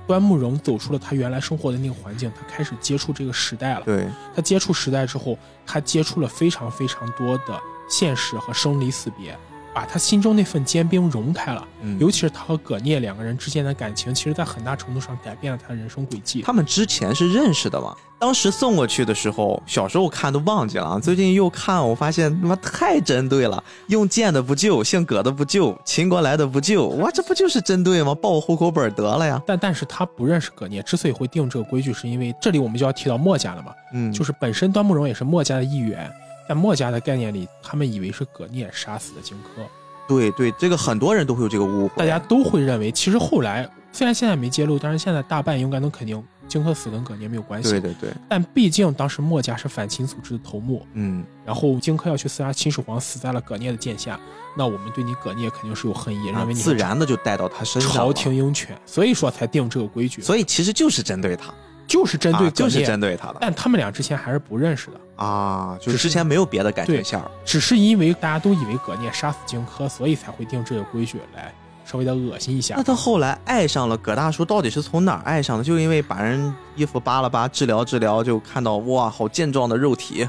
[0.07, 3.83] 端木蓉走出了他原来生活的那个环境，他开始接触这个时代了。
[3.87, 9.37] 对，他接触时代之后，他接触了非常非常多的现实和生离死别，
[9.75, 11.67] 把他心中那份坚冰融开了。
[11.83, 16.43] 嗯尤其是他和葛聂两个人之间的感情，其实在很大程度上改变了他的人生轨迹。
[16.43, 17.95] 他们之前是认识的嘛？
[18.19, 28.15] 当时送过去的时候，小时候看都忘记了啊，最近又看，我发现他妈太针对了，用剑的不救，姓葛的不救，秦国来的不救，哇，这不就是针对吗？
[28.15, 29.41] 报户口本得了呀。
[29.47, 36.11] 但但是他不认识葛聂，之所以会定这个规矩，是因为这里我们就要提到墨家了嘛，嗯，就是本身端木蓉也是墨家的一员，
[36.49, 39.67] 在墨家的概念里，他们以为是葛聂杀死的荆轲，
[40.09, 47.71] 对对，这个很多人都会有这个误会，大家都会认为，其实后来虽然现在没揭露，但是现在大半应该能肯定荆轲死跟葛聂没有关系。
[47.71, 54.21] 对对对，但毕竟当时墨家是反秦组织的头目，嗯，然后荆轲要去刺杀秦始皇，死在了葛聂的剑下，
[54.57, 61.53] 那我们对你葛聂肯定是有恨意，认为你啊自然的就带到他身上朝廷，鹰犬，所以说才定这个规矩，所以其实就是针对他，
[61.87, 62.85] 就是针对啊就是。
[62.85, 71.53] 针对他的但他们俩之前还是不认识的，啊，就是之前没有别的感觉对线儿，只是因为大家都以为葛聂杀死荆轲，所以才会定这个规矩来
[71.85, 72.83] 稍微的恶心一下那。
[72.83, 75.65] 他后来爱上了葛大叔，到底是从哪儿爱上的？
[75.65, 80.29] 就因为把人衣服扒了扒，治疗治疗，就看到哇，好健壮的肉体，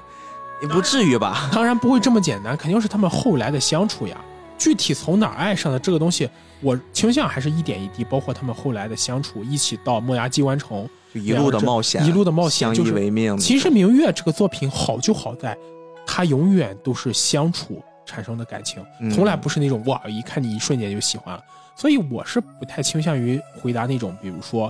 [0.62, 1.50] 也不至于吧？
[1.54, 4.18] 当然不会这么简单，肯定是他们后来的相处呀。
[4.58, 6.28] 具体从哪儿爱上的这个东西，
[6.62, 13.38] 我倾向还是一点一滴，包括他们后来的相处，一起到墨崖机关城，就一路的冒险，一路的冒险相依就是为命。
[13.38, 15.58] 其实《明月》这个作品好就好在，
[16.06, 21.44] 它永远都是相处产生的感情，嗯从来不是那种哇，一看你一瞬间就喜欢了。
[21.76, 24.66] 所以我是不太倾向于回答那种，比如说，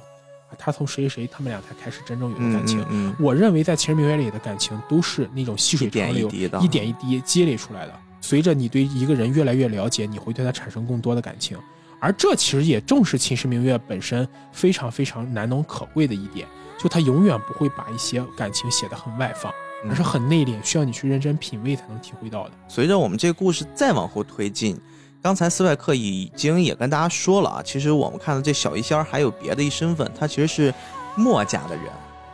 [0.49, 2.81] 啊他从谁谁他们俩才开始真正有的嗯感情。
[2.89, 7.93] 嗯嗯我认为在《秦时明月》里的感情都是那种细水长流，一点一滴的一点一滴积累出来的。
[8.19, 11.57] 随着你对一个人越来越了解，你会对他产生更多的感情，
[11.99, 19.51] 而这其实也正是《秦时明月》本身非常非常难能可贵的一点，就他永远不会把一些感情写得很外放，
[19.83, 22.51] 嗯而是很内敛，需要你去认真品味才能体会到的。
[22.67, 24.79] 随着我们这个故事再往后推进，
[25.21, 30.73] 刚才斯派克已经也跟大家说了啊，其实我们看到这小医仙还有别的一身份，他其实是
[31.15, 31.85] 墨家的人。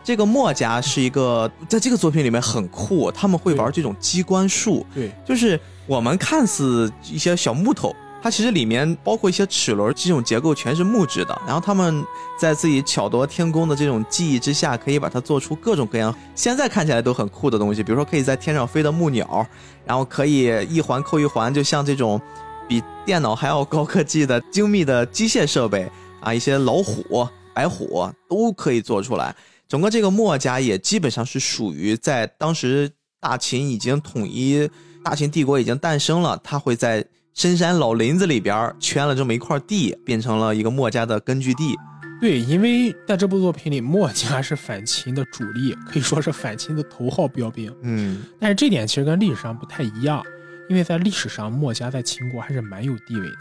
[0.04, 5.58] 这个墨家是一个在这个作品里面很酷，他们会玩这种机关术，对，就是
[5.88, 11.42] 我们看似一些小木头，它其实里面包括一些齿轮，这种结构全是木质的。
[11.46, 12.06] 然后他们
[12.40, 19.46] 在自己巧夺天工的这种技艺之下，可以把它做出各种各样现在看起来都很酷的东西，比如说可以在天上飞的木鸟，
[19.86, 22.20] 然后可以一环扣一环，就像这种
[22.66, 29.36] 比电脑还要高科技的精密的机械设备啊，一些老虎、白虎都可以做出来。
[29.68, 34.70] 整个这个墨家也基本上是属于在当时大秦已经统一，
[35.04, 41.76] 大秦帝国已经诞生了，他会在深山老林子里边圈了这么一块地，变成了一个墨家的根据地。
[42.22, 47.76] 对，因为在这部作品里，墨家是反秦的主力，可以说是反秦的头号标兵。
[47.82, 50.24] 嗯，但是这点其实跟历史上不太一样，
[50.70, 53.36] 因为在历史上墨家在秦国还是蛮有地位的，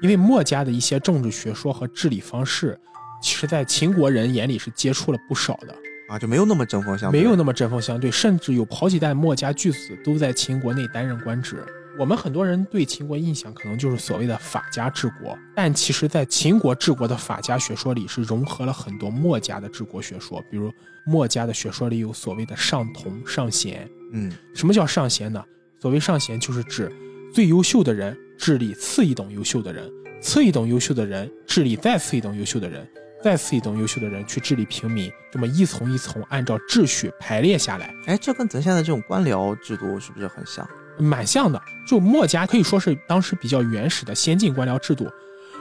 [0.00, 2.78] 因为墨家的一些政治学说和治理方式，
[3.20, 5.74] 其实在秦国人眼里是接触了不少的。
[6.08, 11.56] 啊，就没有那么针锋相对，没有那么针锋相对，甚至有好几代墨家巨子都在秦国内担任官职。
[11.98, 20.70] 我们很多人对秦国印象可能就是所谓的法家治国，但其实，在秦国治国的法家学说里是融合了很多墨家的治国学说，比如
[21.06, 23.88] 墨家的学说里有所谓的上同、上贤。
[24.12, 25.42] 嗯，什么叫上贤呢？
[25.80, 26.92] 所谓上贤，就是指
[27.32, 29.90] 最优秀的人治理次一等优秀的人，
[30.20, 32.86] 次一等优秀的人治理再次一等优秀的人。
[33.24, 40.68] 再次一等优秀的人去治理平民，这么一层一层按照秩序排列下来，哎，这跟咱现在这种官僚制度是不是很像？
[40.98, 41.60] 蛮像的。
[41.86, 45.08] 就墨家可以说是当时比较原始的先进官僚制度，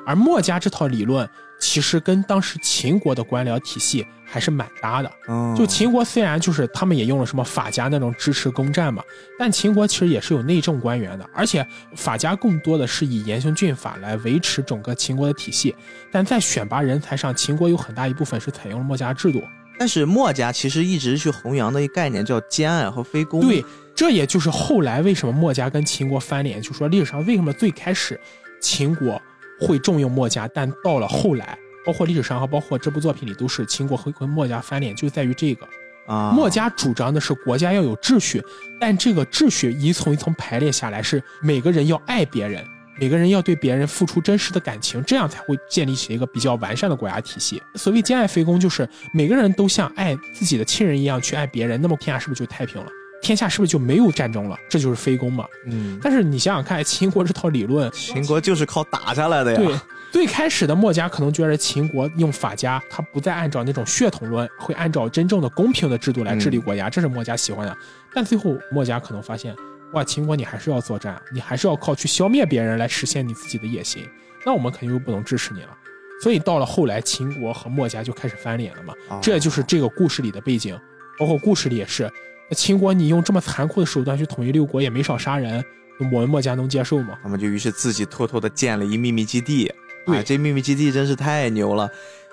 [0.05, 1.29] 而墨家这套理论
[1.59, 5.11] 其实跟当时秦国的官僚体系还是蛮搭的。
[5.55, 9.03] 就秦国虽然就是他们也用了什么法家那种支持攻战嘛，
[9.37, 11.65] 但秦国其实也是有内政官员的，而且
[11.95, 15.75] 法家更多的是以严刑峻法来维持整个秦国的体系。
[16.11, 19.41] 但在选拔人才上，秦国有很大一部分是采用了墨家制度。
[19.77, 23.41] 但是墨家其实一直去弘扬的一个概念叫兼爱和非攻。
[23.41, 23.63] 对，
[23.95, 28.19] 这也就是后来为什么墨家跟秦国翻脸，就说历史上为什么最开始
[28.61, 29.21] 秦国。
[29.57, 35.65] 会重用墨家，但到了后来，包括历史上和包括这部作品里，都是秦国会跟墨家翻脸，就在于这个
[36.07, 36.33] 啊。
[36.35, 38.43] 墨家主张的是国家要有秩序，
[38.81, 42.61] 但这个秩序一层一层排列下来，是每个人要爱别人，
[42.99, 47.63] 每个人要对别人付出真实的感情，这样才会建立起一个比较完善的国家体系。
[47.75, 52.87] 所谓兼爱非攻，就是每个人都像爱自己的亲人一样去爱别人，那么天下是不是就太平了？
[53.25, 54.55] 天下是不是就没有战争了？
[54.69, 55.47] 这就是非攻嘛。
[55.65, 59.57] 嗯，但是你想想看，秦国这套理论，秦国就是靠打下来的呀。
[59.57, 59.75] 对，
[60.11, 67.75] 最开始的墨家可能觉得秦国用法家，他不再按照那种血统论，会按照真正的公平的制度来治理国家，这是墨家喜欢的。
[68.13, 69.55] 但最后墨家可能发现，
[69.93, 74.07] 哇，秦国你还是要作战，你还是要靠去消灭别人来实现你自己的野心，
[74.45, 75.69] 那我们肯定就不能支持你了。
[76.21, 78.93] 所以到了后来，秦国和墨家就开始翻脸了嘛。
[79.19, 80.79] 这就是这个故事里的背景，
[81.17, 82.07] 包括故事里也是。
[82.47, 85.63] 那秦国，你用这么残酷的手段去统一六国，也没少杀人，
[86.11, 87.17] 我们墨家能接受吗？
[87.23, 89.71] 他们就于是自己偷偷的建了一秘密基地。
[90.05, 91.89] 对，这秘密基地真是太牛了，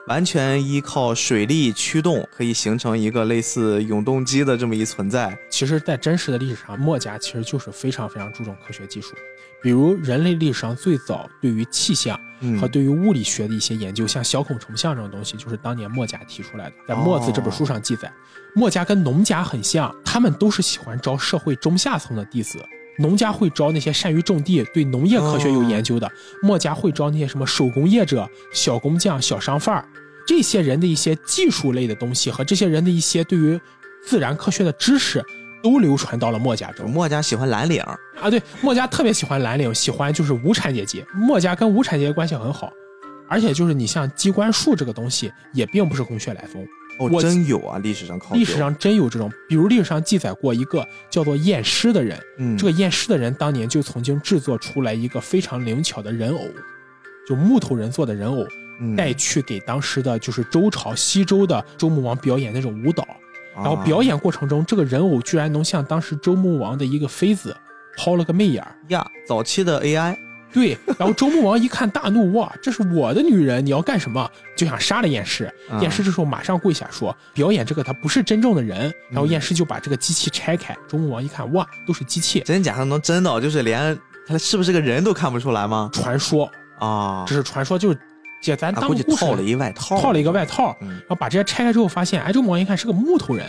[0.09, 5.35] 完全依靠水力驱动，可以形成一个类似永动机的这么一存在。
[5.49, 9.15] 其实，在真实的历史上，墨家其实就是非常非常注重科学技术。
[9.63, 12.19] 比如，人类历史上最早对于气象
[12.61, 16.73] 和对于物理学的一些研究，像小孔成像这种东西，就是当年墨家提出来的。
[16.89, 18.13] 在《墨子》这本书上记载，
[18.55, 22.59] 墨家跟农家很像，他们都是喜欢招社会中下层的弟子。
[22.99, 26.07] 农家会招那些善于种地、对农业科学有研究的；
[26.43, 29.89] 墨家会招那些什么手工业者、小工匠、小商贩儿。
[30.27, 33.59] 这些人的一些技术类的东西和这些人的一些对于
[34.05, 35.25] 自然科学的知识。
[35.63, 36.91] 都流传到了墨家中。
[36.91, 41.05] 墨家喜欢蓝领啊，对，墨家特别喜欢蓝领，喜欢就是无产阶级。
[41.15, 42.73] 墨家跟无产阶级关系很好，
[43.29, 46.67] 而且就是你像机关术这个东西，也并不是空穴来风。
[46.99, 56.47] 哦，真有啊，历史上考历史上真有这种，比如历史上记载过一个叫做验尸的人，嗯，这个验尸的人当年就曾经制作出来一个非常灵巧的人偶，
[57.27, 58.45] 就木头人做的人偶，
[58.95, 63.07] 带去给当时的就是周朝西周的周穆王表演那种舞蹈。
[63.55, 67.57] 然后表演过程中，这个人偶居然能向当时周穆王的一个妃子
[67.97, 69.07] 抛了个媚眼儿呀！
[69.27, 70.17] 早期的 AI，
[70.53, 70.79] 对。
[70.99, 74.31] 然后周穆王一看大怒，哇，这是我的女人，你要干什么？
[74.57, 75.53] 就想杀了验尸。
[75.81, 80.77] 验尸这时候马上跪下说：“表演这个他不是真正的人。”然后验尸就把这个机器拆开。
[80.89, 85.91] 周穆王一看，哇，都是机器，真假的能真的，就是连他是不是个人都看不出来吗？
[85.93, 87.99] 传说啊，这是传说，就是。
[88.43, 93.47] 姐，咱当故套了一外套，套了一个外套，然后把这些拆开之后，发现，哎，这个王一看是个木头人，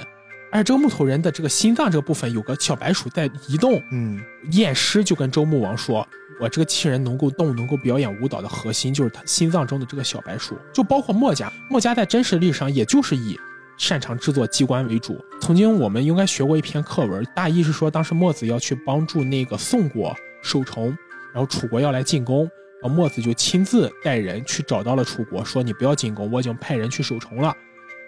[0.51, 3.81] 而且这个木头人的这个心脏这个部分有个小白鼠在移动。
[3.91, 4.21] 嗯，
[4.51, 6.07] 验尸就跟周穆王说，
[6.39, 10.55] 我这个器人能够动、能够表演舞蹈的核心就是他心脏中的这个小白鼠。
[10.71, 13.35] 就包括墨家，墨家在真实历史上也就是以
[13.77, 15.19] 擅长制作机关为主。
[15.41, 20.95] 曾经我们应该学过一篇课文，大意是说当时墨子要去帮助那个宋国守城，
[21.33, 22.47] 然后楚国要来进攻。
[22.89, 27.55] 墨子就亲自带人去找到了楚国，说：“你不要进攻，我已经派人去守城了。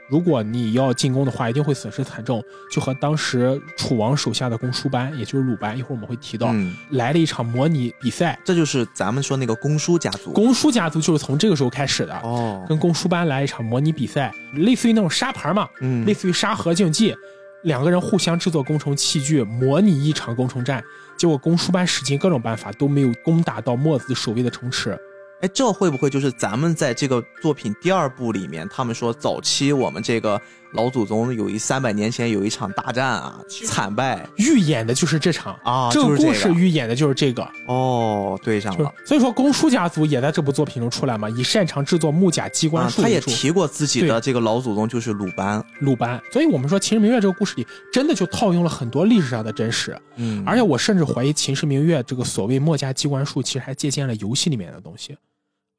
[0.07, 6.53] 如果你要进攻的话，一定会损失惨重。”就和当时楚王手下的公输班，也就是鲁班，一会儿我们会提到，
[6.91, 8.37] 来了一场模拟比赛。
[8.45, 10.31] 这就是咱们说那个公输家族。
[10.31, 17.15] 公输家族就是从这个时候开始的哦，跟公输班来一场模拟比赛，类似于那种沙盘嘛，嗯，类似于沙盒竞技。
[17.63, 20.83] 两个人互相制作工程器具，模拟一场攻城战，
[21.17, 24.97] 结果攻书班使尽各种办法都没有攻打到墨子守卫的城池。
[25.41, 30.41] 哎，这会不会就是咱们在这个作品第二部里面，他们说早期我们这个
[30.73, 37.47] 老祖宗有一三百年前有一场大战啊，惨败，预演的就是这场啊，这个故事预演的就是这个。
[37.67, 38.93] 哦，对上了。
[39.05, 46.21] 所以说，公叔家族也在这部作品中出来嘛，以擅长制作木甲机关术，他也提过自己的这个老祖宗就是鲁班，鲁班。
[46.31, 49.97] 所以我们说《秦时明月》这个故事里，真的就套用了很多历史上的真实。
[50.17, 55.17] 嗯，而且我甚至怀疑《秦时明月》这个所谓墨家机关术，其实还借鉴了游戏里面的东西。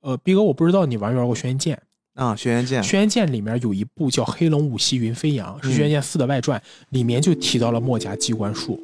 [0.03, 1.77] 呃，逼哥，我不知道你玩没玩过《轩辕剑》
[2.17, 8.83] 啊，《轩辕剑》《轩辕剑》里面有一部叫《黑龙五息云飞扬》，是《轩辕剑四》的外传，里面就提到了墨家机关术。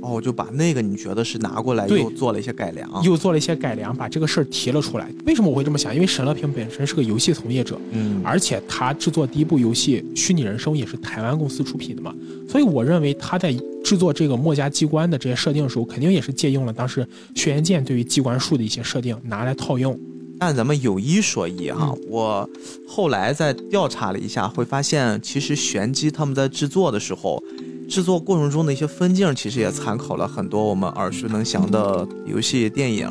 [0.00, 5.08] 哦，就把那个你觉得是拿过来又做了一些改良，又做了一些改良，把这个事儿提了出来。
[5.26, 5.94] 为什么我会这么想？
[5.94, 12.12] 因为沈乐平本身是个游戏从业者，嗯，而且他制作第一部游戏《虚拟人生》也是台湾公司出品的嘛，
[12.48, 13.54] 所以我认为他在
[13.84, 17.04] 制作这个墨家机关的这些设定的时候，肯定也是借用了当时
[17.40, 19.96] 《轩辕剑》对于机关术的一些设定，拿来套用。
[20.44, 22.50] 但咱们有一说一哈，我
[22.84, 27.40] 后来在调查了一下，会发现其实玄机他们在制作的时候。
[27.88, 33.06] 制作过程中的一些分镜，其实也参考了很多我们耳熟能详的游戏、电影，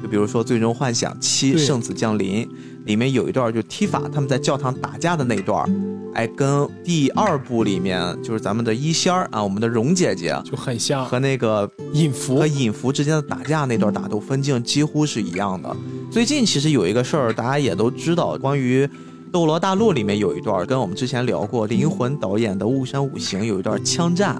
[0.00, 2.46] 就比如说《最终幻想七：圣子降临》
[2.84, 5.68] 里面有一段，就踢法他们在教堂打架的那段，
[6.14, 15.76] 哎，跟第二部里面就是咱们的一仙儿啊，我们的蓉姐姐就很像，和那个隐福和隐福之间的打架那段打斗分镜几乎是一样的。
[16.12, 18.86] 最近其实有一个事儿，大家也都知道，关于。
[19.34, 24.38] 《斗罗大陆》里面有一段跟我们之前聊过，灵魂导演的《雾山五行》有一段枪战，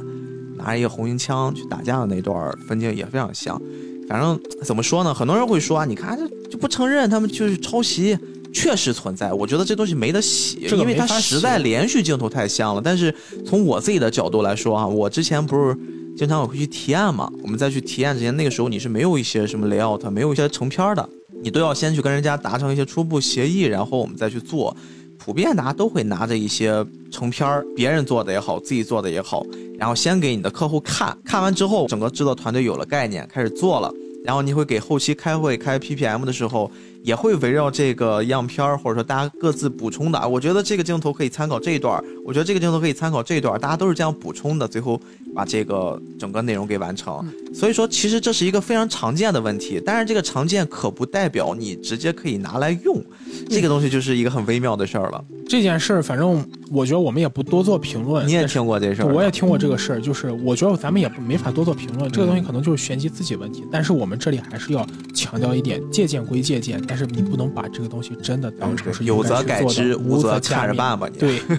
[0.54, 3.58] 拿着一个红缨枪去打架的那段分镜也非常像。
[4.06, 8.18] 反正怎么说呢，很多人会说啊，你看这就不承认他们就是抄袭，
[8.52, 9.32] 确实存在。
[9.32, 12.82] 我觉得这东西没得洗，因为它实在连续镜头太像了。
[12.84, 13.14] 但是
[13.46, 15.74] 从我自己的角度来说啊，我之前不是
[16.18, 21.08] 经常我会去提案嘛，我们再去提案之前，那个时候你是没有一些什么 layout，没有一些成片的。
[21.43, 24.76] 你都要先去跟人家达成一些初步协议，然后我们再去做。
[25.18, 29.45] 普遍大家都会拿着一些成片儿，别人做的也好，自己做的也好，
[29.78, 33.93] 然后先给你的客户看看完之后，整个制作团队有了概念，开始做了。
[34.24, 36.70] 然后你会给后期开会开 PPM 的时候，
[37.03, 40.28] 也会围绕这个样片儿，或者说大家各自补充的。
[40.28, 45.01] 我觉得这个镜头可以参考这一段儿，我觉得这个镜头可以参考这一段儿，大家都是这样补充的，最后
[45.35, 47.26] 把这个整个内容给完成。
[47.55, 53.03] 所以说，其实这是一个非常常见的问题，但是这个常见可不代表你直接可以拿来用，
[53.51, 55.22] 这个东西就是一个很微妙的事儿了。
[55.47, 58.26] 这件事儿，反正我觉得我们也不多做评论。
[58.26, 62.11] 你也听过这事儿，我也听过这个事儿，就是我觉得咱们也没法多做评论。
[62.11, 71.07] 这个东西可能就是玄机自己问题，但是我们这里还是要强调一点：借鉴归借鉴，但是你不能把这个东西真的当成是有则改之，无则加着办吧。
[71.18, 71.39] 对。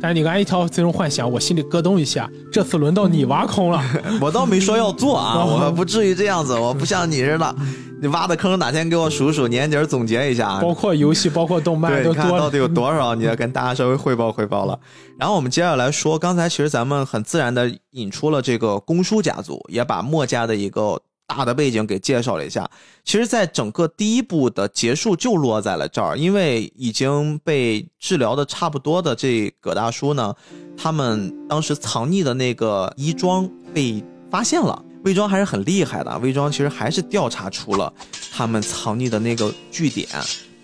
[0.00, 2.30] 但是你刚才一条最终幻想，我心里咯噔一下。
[2.52, 3.82] 这次轮到你挖空了，
[4.20, 7.54] 我倒没说要做啊， 我不至于这样子，我不像你似的。
[8.00, 10.60] 你挖的坑哪天给我数数，年底总结一下。
[10.60, 14.78] 包括游戏， 包括动漫，对，看到底有多少，你要跟大家稍微汇报汇报了。
[15.18, 21.00] 然后我们接下来说，刚才其实咱们很自然的引出了这个公叔家族，也把墨家的一个。
[21.28, 22.68] 大的背景给介绍了一下，
[23.04, 30.34] 其实，在整个第一部的结束就落在了这儿，因为已经被治疗的差不多的这葛大叔呢，
[30.74, 37.92] 他们当时藏匿的那个衣装被发现了，魏庄还是很厉害的，魏庄其实还是调查出了
[38.32, 40.08] 他们藏匿的那个据点。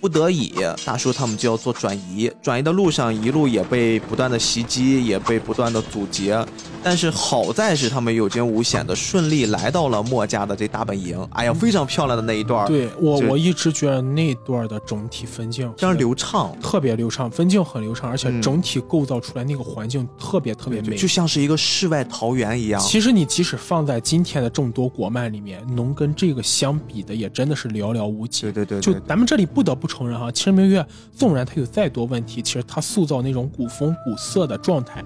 [0.04, 0.52] 不得已，
[0.84, 2.30] 大叔他们就要做转移。
[2.42, 6.44] 转移的路上，一路也被不断的袭击，也被不断的阻截。
[6.82, 11.26] 但是好在是他们有惊无险的顺利来到了墨家的这大本营。
[11.30, 12.66] 哎呀，非常漂亮的那一段。
[12.66, 22.78] 对我，我一直觉得那段的整体分镜非常流畅，特别流畅，分镜很流畅，而且整体构造出来那个环境特别特别美，就像是一个世外桃源一样。
[22.78, 28.42] 其实你即使放在今天的众多国漫里面，能跟这个相比的也真的是寥寥无几。
[28.42, 29.88] 对对对，就咱们这里不得不。
[29.94, 30.82] 承认哈，《秦时明月》
[31.12, 35.04] 纵然它有再多问题，其实它塑造那种古风古色的状态，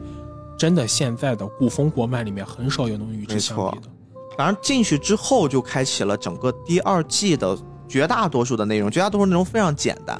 [0.57, 3.89] 真的现在的古风国漫里面很少有能与之相比的。
[4.37, 10.19] 反正进去之后就开启了整个第二季的绝大多数的内容，绝大多数内容非常简单，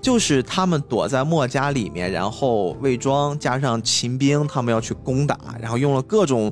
[0.00, 6.50] 就是他们躲在墨家里面，然后魏庄加上秦兵他们要去攻打，然后用了各种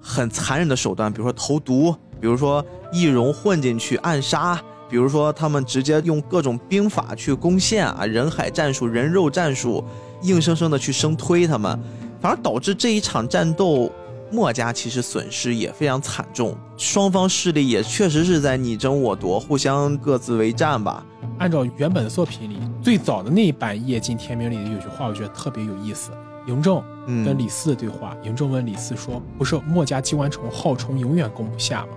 [0.00, 4.62] 很残忍的手段，比如说投毒，比如说易容混进去暗杀。
[4.92, 9.82] 比如说，他们直接用各种兵法去攻陷啊，人海战术、人肉战术，
[10.20, 11.80] 硬生生的去生推他们，
[12.20, 13.90] 反而导致这一场战斗，
[14.30, 21.02] 墨家其实损失也非常惨重，双方势力也确实是在你争我夺，互相各自为战吧。
[21.38, 26.10] 按照原本的作品里最早的那一版《夜尽天明》里的有句话，我觉得特别有意思，
[26.46, 31.92] 嬴政嗯跟李斯的对话，嬴政问李斯说：“不是墨家机关虫号称永远攻不下吗？”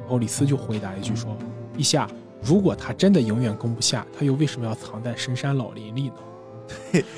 [0.00, 1.36] 然后李斯就回答一句说
[1.76, 2.08] ：“陛下，
[2.48, 6.14] 如果他真的永远攻不下，他又为什么要藏在深山老林里呢？”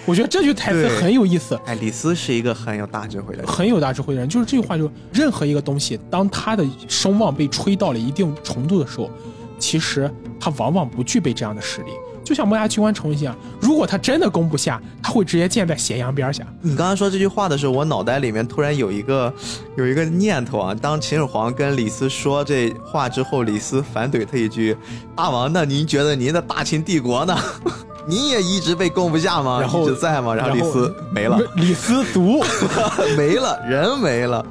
[0.04, 3.50] 我觉得这句台词很有意思，哎，李斯是一个很有大智慧的人。
[3.50, 4.28] 很有大智慧的人。
[4.28, 9.10] 就是这句话，就任何一个东西，当他的声望被吹到了一定程度的时候，
[9.58, 11.90] 其实他往往不具备这样的实力。
[12.24, 16.44] 就像磨牙机关虫一样，如果他真的攻不下，他会直接建在咸阳边下。
[16.60, 19.32] 你刚刚说这句话的时候，我脑袋里面突然有一个
[19.76, 20.74] 有一个念头啊。
[20.74, 24.76] 当秦始皇跟李斯说这话之后，李斯反怼他一句
[25.16, 27.36] ：“大王，那您觉得您的大秦帝国呢？
[28.06, 29.58] 您也一直被攻不下吗？
[29.60, 32.42] 然后一直在吗？”然后李斯没了，李斯卒，
[33.16, 34.44] 没了，人没了。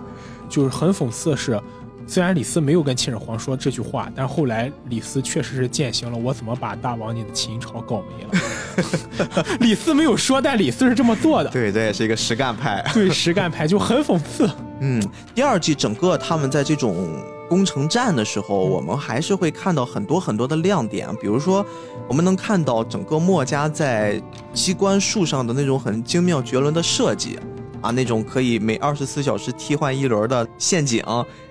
[0.48, 1.62] 就是很讽刺的是，
[2.10, 9.46] 虽然李斯没有跟秦始皇说这句话，但后来李斯确实是践行了我怎么把大王你的秦朝搞没了。
[9.62, 11.52] 李斯没有说，但李斯是这么做的。
[11.52, 12.84] 对，这也是一个实干派。
[12.96, 14.50] 对，实干派就很讽刺。
[14.80, 15.00] 嗯，
[15.36, 21.64] 第二季整个他们在这种攻城战的时候，我们还是会看到很多很多的亮点，比如说，
[22.08, 24.20] 我们能看到整个墨家在
[24.52, 27.38] 机关术上的那种很精妙绝伦的设计
[27.82, 31.04] 啊，那种可以每二十四小时替换一轮的陷阱，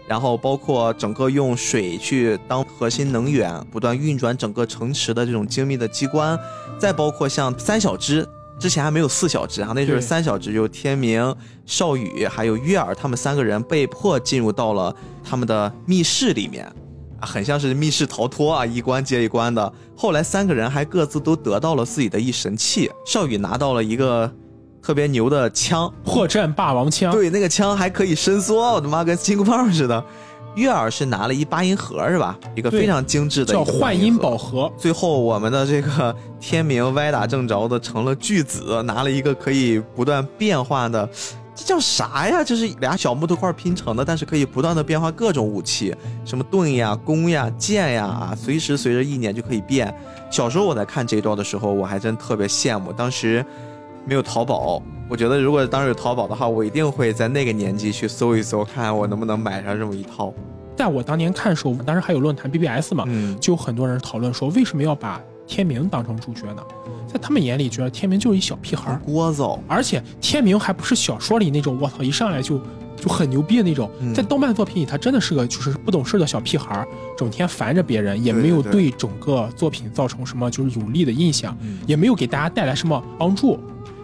[0.09, 6.39] 然后包括整个用水去当核心能源，不断运转整个城池的这种精密的机关，
[6.79, 8.27] 再包括像三小只。
[8.59, 11.33] 之前还没有四小只啊，那就是三小只，就是天明、
[11.65, 16.65] 少羽还有月儿，他们三个人被迫进入到了他们的密室里面，
[17.21, 19.73] 啊，很像是密室逃脱啊，一关接一关的。
[19.97, 24.29] 后来三个人还各自都得到了自己的一神器，少羽拿到了一个
[24.83, 30.05] 特别牛的枪，破绽霸王枪，对，那个枪还可以伸缩，我的妈，跟金箍棒似的。
[30.55, 32.37] 月儿是拿了一八音盒是吧？
[32.57, 34.73] 一个非常精致的叫幻音宝盒。
[34.77, 41.09] 最后，我们的这个天明歪打正着的成了巨子，拿了一个可以不断变化的，
[41.55, 42.43] 这叫啥呀？
[42.43, 45.95] 就是俩小木头块拼成的，但是可以不断的变化各种武器，
[46.25, 49.95] 什么盾呀、弓呀、剑呀，啊随时随着意念就可以变。
[50.29, 53.45] 小时候我在看这一段的时候，我还真特别羡慕，当时
[54.09, 54.83] 没有淘宝。
[55.09, 60.33] 我觉得如果当时有淘宝的话，我一定会在那个年纪去搜一搜，看我能不能买上这么一套。
[60.77, 66.63] 在我当年看的时候，我们当时还有论坛 BBS 嘛，嗯，就有很多人讨论说，为什么要把天明当成主角呢？
[67.07, 69.59] 在他们眼里，觉得天明就是一小屁孩儿，聒噪。
[69.67, 72.61] 而且天明还不是小说里那种我操一上来就
[72.97, 76.87] 就很牛逼的那种，嗯在动漫作品里，他真的是个就是不懂事的小屁孩儿，
[77.17, 83.59] 整天烦着别人，也没有对整个作品造成什么就是有利的印象，嗯也没有给大家带来什么帮助。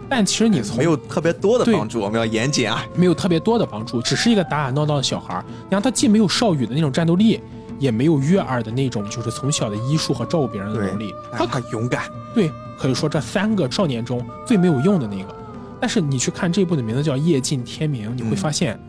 [0.09, 2.85] 但其实你从没有特别多的帮助，我们要严谨啊。
[2.95, 5.45] 没有特别多的帮助，只是一个打打闹闹的小孩儿。
[5.63, 7.41] 你看他既没有少羽的那种战斗力，
[7.79, 11.13] 也没有月儿的那种就是从小的医术和照顾别人的能力。
[11.31, 12.03] 他很勇敢，
[12.33, 15.35] 对可以说这三个少年中最没有用的那个。
[15.81, 18.79] 但是你去看这部的名字叫《夜尽天明》，你会发现，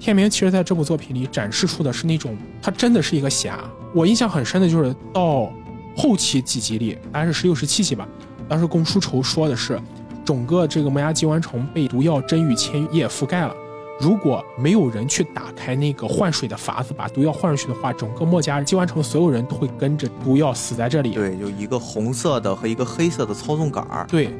[0.00, 3.60] 天明其实在这部作品里展示出的是那种他真的是一个侠。
[3.94, 5.52] 我印象很深的就是到
[5.96, 8.06] 后期几集里，大概是十六、十七集吧，
[8.48, 9.80] 当时公叔仇说的是，
[10.24, 13.54] 整个这个墨家机关城被毒药真与千叶覆盖了。
[14.00, 21.12] 如果没有人去打开那个换水的阀子，把毒药换出去的话，整个墨家机关城所有人都会跟着毒药死在这里。
[21.12, 24.04] 对，有一个红色的和一个黑色的操纵杆儿。
[24.08, 24.30] 对，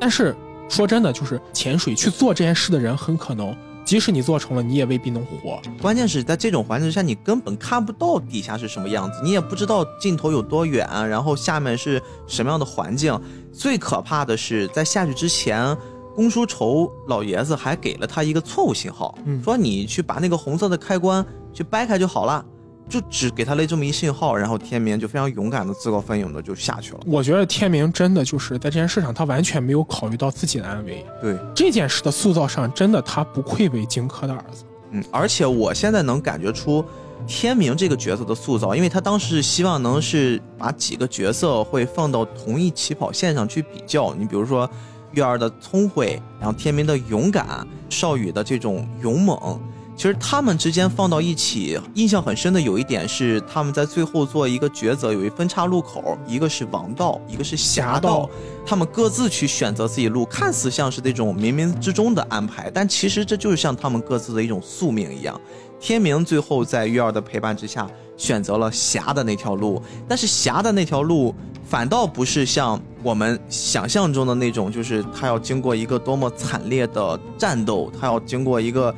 [0.00, 0.34] 但是
[0.68, 3.54] 说真的，就是潜水去做这件事的人，很可能
[3.86, 5.62] 即使你做成了，你也未必能活。
[5.80, 13.18] 关键是在这种环境下，你根本看不到底下是什么样子，你也不知道尽头有多远，然后下面是什么样的环境。
[13.52, 15.76] 最可怕的是，在下去之前，
[16.16, 22.44] 公叔仇老爷子还给了他一个错误信号，嗯说你去把那个红色的开关去掰开就好了，
[22.88, 27.00] 就只给他了这么一信号，然后天明就非常勇敢的自告奋勇的就下去了。
[27.06, 31.04] 我觉得天明真的就是在这件事上，他完全没有考虑到自己的安危。
[31.20, 34.64] 对，这件事的塑造上，真的他不愧为荆轲的儿子。
[34.92, 36.84] 嗯，而且我现在能感觉出
[37.26, 44.14] 天明这个角色的塑造，因为他当时是希望能是把几个角色会放到同一起跑线上去比较。
[44.14, 44.70] 你比如说
[45.10, 49.60] 月儿的聪慧，然后天明的勇敢，少羽的这种勇猛。
[49.96, 58.30] 其实他们之间放到一起，印象很深的有一点是他们在最后做一个抉择，有一分岔路口，一个是王道，一个是侠侠道道，
[58.66, 65.40] 他们各自去选择自己路，看似像是这种冥冥之中的安排，但其实这就是像他们各自的一种宿命一样。
[65.80, 78.94] 天明最后在月儿的陪伴之下，选择了侠的那条路，但是侠的那条路反倒不是像我们想象中的那种，就是他要经过一个多么惨烈的战斗，他要经过一个，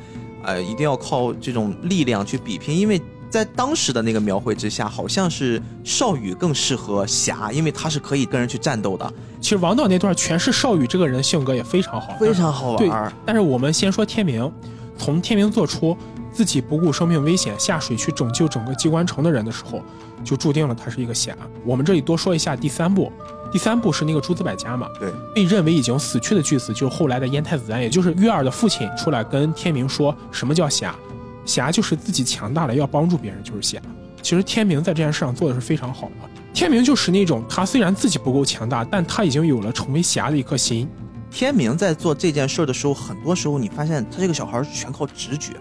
[0.49, 2.99] 呃，一定要靠这种力量去比拼，因为
[3.29, 13.13] 在当时的那个描绘之下，好像是少羽更适合侠，因为他是可以跟人去战斗的，其实王导那段诠释少羽这个人性格也非常好，非常好对玩。。
[13.23, 14.51] 但是我们先说天明，
[14.97, 15.95] 从天明做出
[16.39, 19.83] 自己不顾生命危险下水去拯救整个机关城的人的时候，
[20.23, 21.35] 就注定了他是一个侠。
[21.65, 23.11] 我们这里多说一下第三部，
[23.51, 30.95] 第三部是那个诸子百家嘛，对，被认为已经死去的巨子，就是后来的燕太子丹，也就是月儿的父亲出来跟天明说什么叫侠，
[31.43, 33.77] 侠就是自己强大了要帮助别人就是侠。
[34.21, 36.29] 其实天明在这件事上做的是非常好的。
[36.53, 40.87] 天明就是那种他虽然自己不够强大，但他已经有了成为侠的一颗心。
[41.29, 45.53] 天明在做这件事儿的时候，很多时候你发现他这个小孩儿全靠直觉，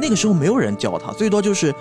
[0.00, 1.74] 那个时候没有人教他，最多就是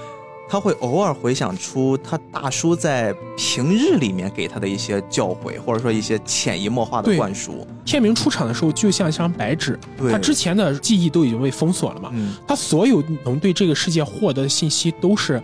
[0.49, 7.65] 他会偶尔回想出他大叔在平日里面给他的一些教诲，或者说一些潜移默化的灌输。
[7.85, 9.79] 天明出场的时候就像一张白纸，
[10.11, 15.41] 他之前的记忆都已经被封锁了嘛，嗯，他所有能对这个世界获得的信息都是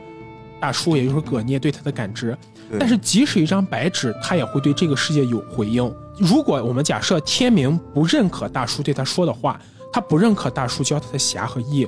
[0.60, 2.38] 大叔，也就是葛聂对他的感知。
[2.78, 5.90] 但是即使一张白纸，他也会对这个世界有回应。
[6.18, 9.58] 如果我们假设天明不认可大叔对他说的话，
[9.94, 11.88] 他不认可大叔教他的侠和义，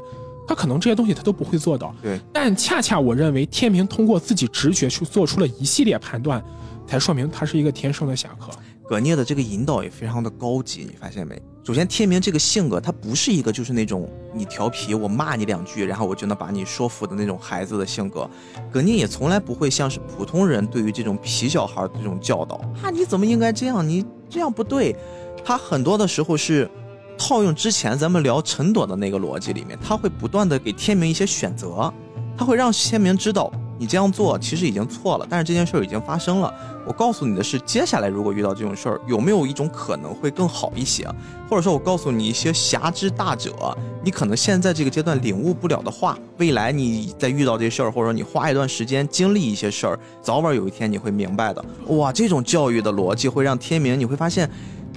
[0.49, 1.93] 他可能这些东西他都不会做到。
[2.01, 6.43] 对，但恰恰我认为天明通过自己直觉去做出了一系列判断，
[6.87, 8.49] 才说明他是一个天生的侠客。
[8.87, 11.39] 葛聂的这个引导也非常的高级，你发现没？
[11.63, 18.27] 首先，天明这个性格，他不是一个就是那种你调皮，我骂你两句，然后我就能把你说服的那种孩子的性格。
[18.71, 23.87] 葛聂也从来不会像是普通人对于这种皮小孩的这种教导啊，你怎么应该这样？
[23.87, 24.95] 你这样不对。
[25.45, 26.69] 他很多的时候是
[27.19, 31.93] 套用之前咱们聊陈朵的那个逻辑里面，他会不断的给天明一些选择，
[32.37, 36.51] 他会让天明知道你这样做其实已经错了，但是这件事儿已经发生了。
[36.87, 41.05] 我告诉你的是，接下来如果遇到这种事儿，有没有一种可能会更好一些？
[41.49, 51.63] 或者说，我告诉你一些侠之大者，你可能现在这个阶段领悟不了的话，未来你再遇到这事儿，或者说你花一段时间经历一些事儿，早晚有一天你会明白的。
[51.87, 54.49] 哇，这种教育的逻辑会让天明，你会发现。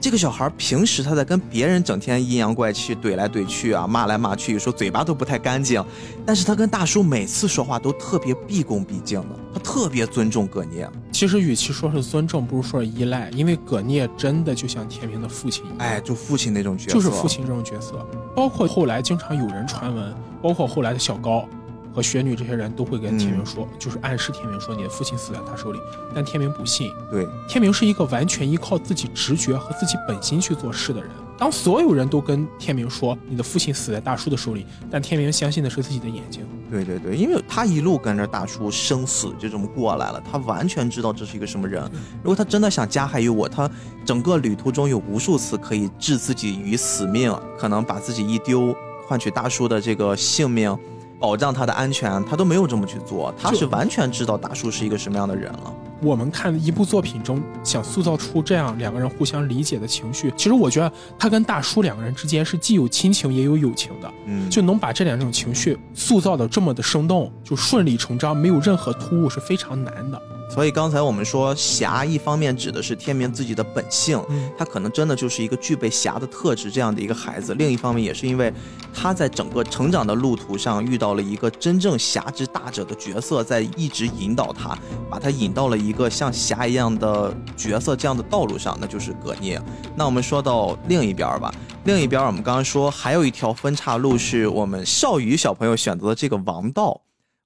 [0.03, 5.83] 这个小孩平时他在跟别人整天阴阳怪气、怼来怼去啊，骂来骂去，有时候嘴巴都不太干净。
[6.27, 10.91] 但是他跟大叔每次说话都特别毕恭毕敬的，他特别尊重葛聂。
[11.13, 17.29] 其实与其说是尊重，不如说是依赖，因为葛聂真的就像天明的父亲一样，哎，就父亲那种角色，就是父。
[17.29, 18.05] 亲这种角色。
[18.35, 20.13] 包括后来经常有人传闻，
[20.43, 21.49] 包括后来的小高
[21.93, 25.79] 和雪女这些人都会跟天明说，就是暗示天明说你的父亲死在他手里，
[26.15, 26.91] 但天明不信。
[27.11, 31.11] 对，天明是一个完全依靠自己直觉和自己本心去做事的人。
[31.39, 36.47] 当所有人都跟天明说你的父亲死在大叔的手里，但天明相信的是自己的眼睛。
[36.71, 41.83] 对对对，因为他一路跟着大叔生死就这么过来了，他完全知道这是一个什么人。
[42.23, 43.69] 如果他真的想加害于我，他
[44.05, 48.73] 整个旅途中有无数次可以置自己于死命，可能把自己一丢，
[49.09, 50.79] 换取大叔的这个性命，
[51.23, 53.33] 保障他的安全，他都没有这么去做。
[53.41, 55.73] 他是完全知道大叔是一个什么样的人了。
[56.03, 70.21] 我们看一部作品中想塑造出这样两个人互相理解的情绪，其实我觉得他跟大叔两个人之间是既有亲情也有友情的，嗯，就能把这两种情绪塑造的这么的生动，就顺理成章，没有任何突兀是非常难的。
[70.53, 78.53] 所以刚才我们说侠，一方面指的是天明自己的本性，嗯他可能真的就是一个具备侠的特质这样的一个孩子；另一方面，也是因为
[78.93, 84.77] 他在整个成长的路途上遇到了一个真正侠之大者的角色，在一直引导他，
[85.09, 89.59] 把他引到了一个像侠一样的角色这样的道路上，那就是葛聂。
[89.97, 91.51] 那我们说到另一边儿吧，
[91.85, 97.01] 另一边儿我们刚刚说还有一条分岔路是我们少宇小朋友选择的这个王道。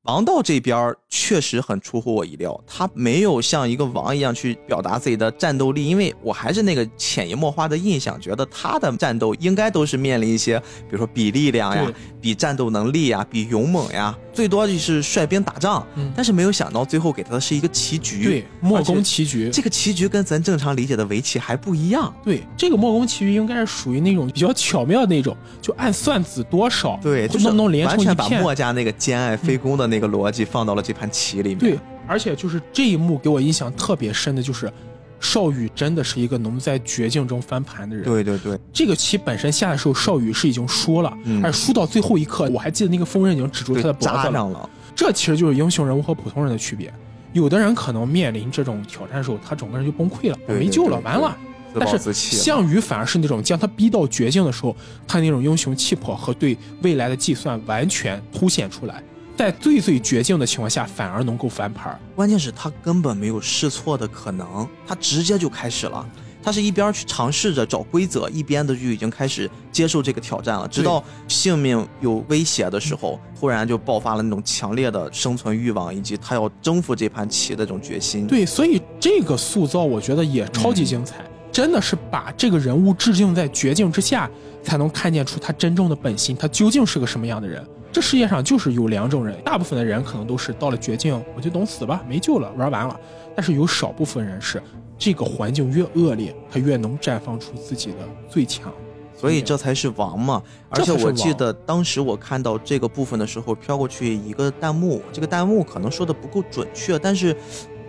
[0.07, 15.85] 王道这边儿确实很出乎我意料，他没有像一个王一样去表达自己的战斗力，因为我还是那个潜移默化的印象，觉得他的战斗应该都是面临一些，比如说比力量呀、比战斗能力呀、比勇猛呀，最多就是率兵打仗。
[15.97, 19.51] 嗯但是没有想到最后给他的是一个棋局，对，莫而且攻棋局。
[19.51, 22.15] 这个棋局跟咱正常理解的围棋还不一样。
[22.24, 27.99] 对，这个莫攻棋局应该是属于那种比较巧妙的那种，就按算子多少，对，就是完成一片。
[27.99, 31.59] 全把墨家那个兼爱非攻的那个逻辑放到了这盘棋里面。
[31.59, 34.73] 对，而且就是这一幕给我印象特别深的就是，
[35.20, 38.05] 少宇真的是一个能在绝境中翻盘的人。
[38.05, 44.32] 对对对，这个棋本身下的时候，少宇是已经输了，嗯而输到最后一刻，我还记得那个风刃已经止住他的脖子了。
[44.32, 44.68] 上了。
[44.94, 46.93] 这其实就是英雄人物和普通人的区别。
[47.32, 51.36] 有的人可能面临这种挑战的时候，他整个人就崩溃了，没救了，完了。
[51.78, 52.10] 但是。
[52.14, 54.74] 项羽反而是那种将他逼到绝境的时候，
[55.06, 59.02] 他那种英雄气魄和对未来的计算完全凸显出来，
[59.36, 62.00] 在最最绝境的情况下，反而能够翻盘儿。
[62.14, 66.04] 关键是他根本没有试错的可能，他直接就开始了。
[66.42, 70.66] 他是一边去尝试着找规则，一边的就已经开始接受这个挑战了。
[70.68, 78.28] 直到性命有威胁的时候，忽然就爆发了那种强烈的生存欲望，以及他要征服这盘棋的这种决心。
[78.28, 81.16] 对，所以这个塑造我觉得也超级精彩，
[81.50, 84.30] 真的是把这个人物置境在绝境之下，
[84.62, 87.66] 才能看见出他真正的本心，他究竟是个什么样的人。
[87.97, 93.01] 这世界上就是有两种人，大部分的人可能都是到了绝境，我就等死吧，没救了，玩完了。
[93.35, 94.62] 但是有少部分人是，
[94.98, 97.97] 这个环境越恶劣，他越能绽放出自己的
[98.28, 98.70] 最强。
[99.16, 100.43] 所以这才是王嘛！
[100.68, 107.35] 而且我记得当时我看到这个部分的时候，飘过去一个弹幕，这个弹幕可能说的不够准确，但是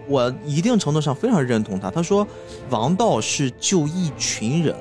[0.07, 1.91] 我一定程度上非常认同他。
[1.91, 2.25] 他说，
[2.69, 4.73] 王道是救一群人，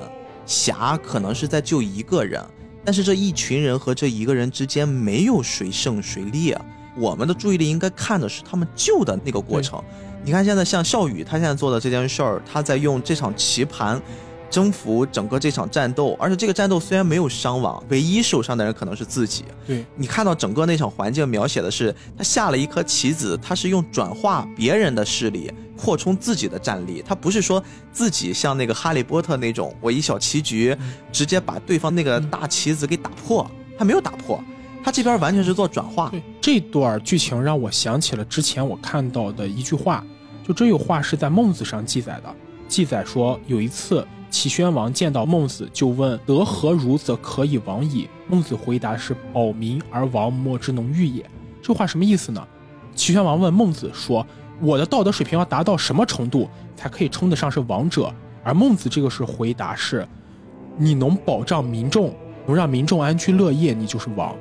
[0.45, 2.41] 侠可能是在救一个人。
[2.87, 6.57] 但是这一群人和这一个人之间没有谁胜谁劣，
[6.95, 9.83] 我们的注意力应该看的是他们救的那个过程。
[10.23, 14.01] 你看现在像笑宇，他现在做的这件事儿，他在用这场棋盘。
[14.49, 19.43] 征服整个这场战斗，而且这个战斗虽然没有伤亡，唯一受伤的人可能是自己。
[19.67, 30.75] 对你看到整个那场环境描写的是，他下了一颗棋子，他是用转化别人的势力扩充自己的战力，他不是说自己像那个哈利波特那种，我一小棋局
[31.11, 34.43] 直接把对方那个大棋子给打破，他没有打破，
[34.83, 36.09] 他这边完全是做转化。
[36.09, 40.03] 对这段剧情让我想起了之前我看到的一句话，
[40.45, 42.35] 就这有话是在孟子上记载的，
[42.67, 44.05] 记载说有一次。
[44.29, 51.25] 齐宣王见到孟子，就问：“得何如，则可以亡矣？”孟子回答是：“保民而亡，莫之能御也。”
[51.63, 52.45] 这话什么意思呢？
[52.93, 54.27] 齐宣王问孟子说
[54.61, 58.13] ：“我的道德水平要达到什么程度，才可以称得上是王者？”
[58.43, 60.07] 而孟子这个是回答是
[60.77, 62.13] ：“你能保障民众，
[62.45, 64.35] 能让民众安居乐业，你就是王。”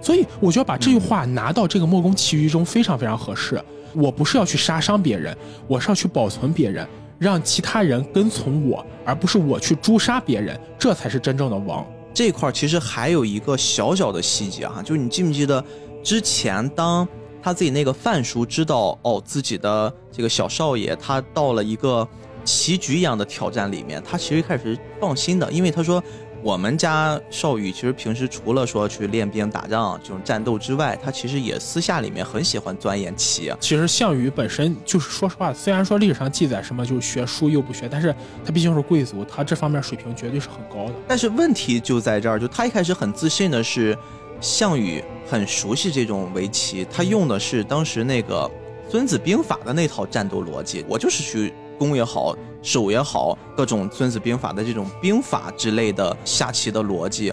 [0.00, 3.62] 所以我觉得把这句话拿到这个墨攻其余中非常非常合适。
[3.92, 6.86] 我不是要去杀伤别人，我是要去保存别人。
[7.18, 11.86] 让其他人跟从我，而不是我去诛杀别人，这才是真正的王。
[12.14, 15.62] 这块其实还有一个小小的细节哈，就你记不记得
[16.02, 17.06] 之前当
[17.42, 22.06] 他自己那个范叔知道哦自己的这个小少爷他到了一个
[22.44, 26.02] 棋局一样的挑战里面，他其实一开始放心的，因为他说。
[26.42, 33.52] 我们家少羽其实平时除了说去练兵打仗这种战斗之外，他其实也私下里面很喜欢钻研棋。
[33.60, 38.10] 其实项羽本身就是说实话，虽然说历史上记载什么就是学书又不学，但是
[38.42, 40.94] 他毕竟是贵族，他这方面水平绝对是很高的。
[41.06, 43.94] 但是问题就在这儿，就他一开始很自信的是，
[44.40, 48.50] 项羽很熟悉这种围棋，他用的是当时那个
[48.90, 51.52] 《孙子兵法》的那套战斗逻辑，我就是去。
[51.78, 57.32] 攻也好，守也好，各种《孙子兵法》的这种兵法之类的下棋的逻辑，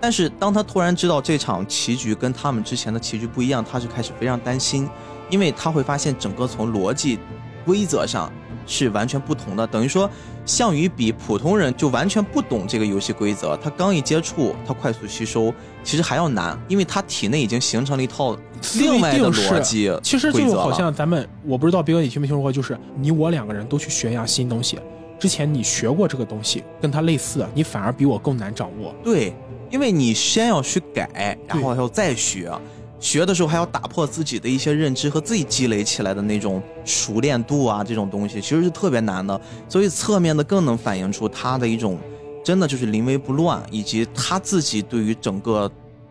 [0.00, 4.88] 但是当他突然知道这场棋局跟他们之前的棋局不一样，他就开始非常担心，
[5.30, 7.18] 因为他会发现整个从逻辑、
[7.66, 8.32] 规则上
[8.68, 10.08] 是完全不同的，等于说
[10.44, 18.38] 项羽比普通人就完全不懂这个游戏规则，他刚一接触，他快速吸收，其实还要难，因为他体内已经形成了一套。
[18.74, 24.80] 另外的逻辑，其实就好像咱们，我不知道斌哥你听没听说过，就是你我两个人都去学一样新东西，
[25.16, 28.92] 之前你学过这个东西，跟它类似，你反而比我更难掌握。
[29.04, 29.32] 对，
[29.70, 32.52] 因为你先要去改，然后要再学，
[33.00, 39.40] 学的时候还要打破自己的一些认知和自己积累起来的那种熟练度啊，这种东西其实是特别难的。
[39.68, 41.98] 所以侧面的更能反映出他的一种
[42.44, 45.70] 真的就是临危不乱，以及他自己对于整个。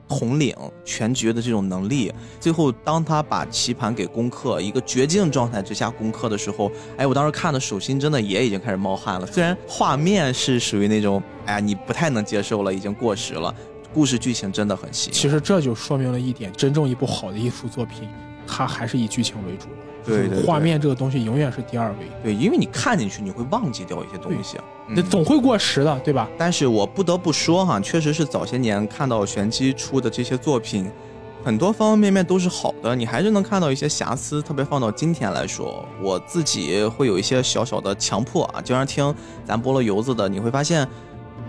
[0.09, 0.55] 统领
[0.85, 2.09] 全局的这种能力，
[2.39, 9.27] 最后当他把棋盘给攻克，一个绝境状态之下攻克的时候，哎，我当时看的手心真的也已经开始冒汗了。
[9.27, 13.53] 虽然画面是属于那种，哎，你不太能接受了，已经过时了，
[13.97, 15.09] 故事剧情真的很细。
[15.11, 18.07] 其实这就说明了一点，真正一部好的艺术作品，
[18.45, 19.75] 它还是以剧情为主的。
[20.05, 22.07] 对对，画面这个东西永远是第二位。
[22.21, 26.29] 对，因为你看进去，你会忘记掉一些东西，那总会过时的，对吧？
[26.37, 30.87] 但是我不得不说哈，确实是早些年看到玄机出的这些作品，
[31.43, 34.43] 很多方方面面都是好的，你还是能看到一些瑕疵。
[34.43, 38.61] 特别放到今天来说，我自己会有一些小小的强迫啊。
[38.61, 39.13] 经常听
[39.43, 40.87] 咱菠萝油子的，你会发现，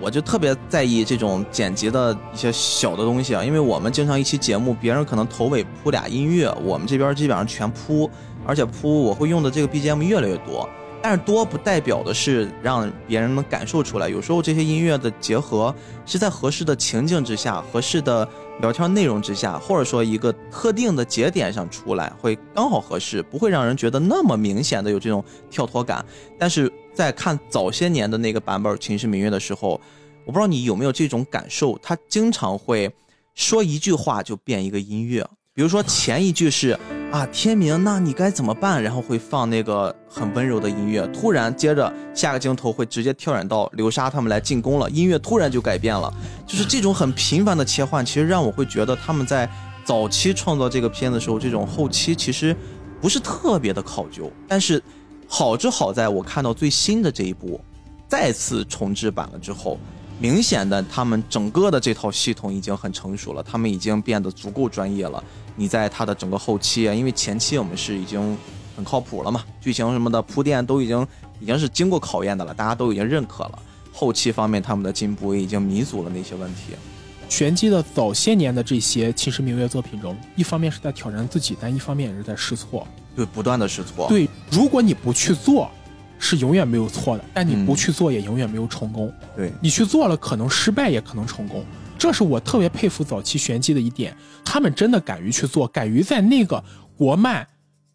[0.00, 3.44] 我就特别在意这种剪辑的一些小的东西啊。
[3.44, 8.10] 因为我们经常一期节目，别人可能头尾铺俩音乐，我们这边基本上全铺。
[8.46, 10.66] 而且铺我会用的这个 BGM 越来越多，
[11.02, 14.08] 但是多不代表的是让别人能感受出来。
[14.08, 15.74] 有时候这些音乐的结合
[16.06, 18.26] 是在合适的情境之下、合适的
[18.62, 26.02] 聊天内容之下，或者说一个特定的节点上出来，会刚好合适，不会让人觉得那么明显的有这种跳脱感。
[26.38, 29.80] 但是在看早些年的那个版本《秦时明月》的时候，
[30.24, 32.92] 我不知道你有没有这种感受，他经常会
[33.36, 35.24] 说一句话就变一个音乐。
[35.54, 36.76] 比如说前一句是
[37.12, 38.82] 啊天明，那你该怎么办？
[38.82, 46.12] 然后会放那个很温柔的音乐，突然接着下个镜头会直接跳转到流沙他们来进攻了，音乐突然就改变了，
[46.48, 49.48] 就是这种很频繁的切换，其实让我会觉得他们在
[49.84, 52.56] 早期创造这个片的时候，这种后期其实
[53.00, 54.82] 不是特别的考究，但是
[55.28, 57.60] 好之好在我看到最新的这一部
[58.08, 59.78] 再次重制版了之后。
[60.20, 65.22] 明显的，他们整个的这套系统已经很成熟了，他们已经变得足够专业了。
[65.54, 68.36] 你在它的整个后期啊，因为前期我们是已经
[68.74, 71.06] 很靠谱了嘛，剧情什么的铺垫都已经
[71.38, 73.58] 已经是经过考验的了，大家都已经认可了。
[73.92, 76.72] 后期方面，他们的进步已经弥足了那些问题。
[77.28, 82.84] 玄机的早些年的这些秦时明月作品中，一方面是在挑战自己，但一方面也是在试错，
[83.18, 84.08] 对，不断的试错。
[84.08, 85.70] 对，如果你不去做。
[86.20, 89.08] 是永远没有错的，但你不去做也永远没有成功。
[89.36, 91.64] 对你去做了，可能失败也可能成功。
[91.96, 96.60] 这是我特别佩服早期玄机的一点，他们真的敢于去做，敢于在那个
[96.96, 97.46] 国漫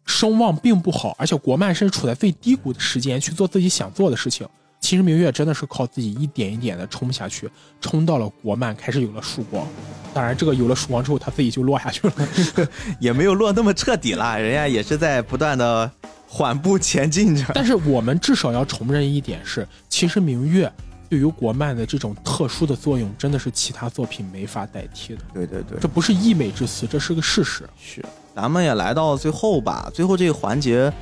[0.06, 4.48] 声望并不好，而且国漫甚至处在最低谷的时间去做自己想做的事情。
[4.84, 7.48] 其实明月真的是靠自己一点一点的冲下去，
[7.80, 9.66] 冲到了国漫开始有了曙光。
[10.12, 12.14] 当然，这个有了曙光之后，他自己就落下去了，
[13.00, 15.90] 也没有落那么彻底了，人家也是在不断的。
[16.26, 20.70] 缓步前进着，但是我们至少要承认一点是，其实明月
[21.08, 25.20] 对于国漫的这种特殊的作用，真的是其他作品没法代替的。
[25.32, 27.62] 对对对，这不是溢美之词，这是个事实。
[27.80, 28.04] 是，
[28.34, 30.92] 咱们也来到最后吧，最后这个环节，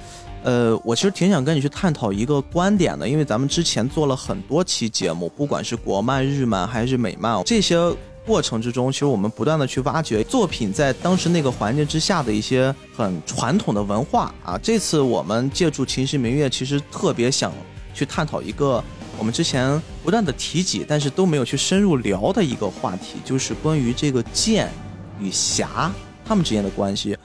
[0.42, 7.76] 呃，我其实挺想跟你去探讨一个观点的，因为咱们之前做了很多期节目，不管是国漫、日漫还是美漫，这些。
[8.24, 14.56] 过程之中，其实我们不断的去挖掘作品在当时那个环境之下的一些很传统的文化啊。
[14.62, 17.52] 这次我们借助《秦时明月》，其实特别想
[17.92, 18.80] 去探讨一个
[19.18, 24.70] 我们之前不断的提及，但是都没有去深入聊的一个话题，就是关于这个剑
[25.18, 25.92] 与侠
[26.24, 27.18] 他们之间的关系。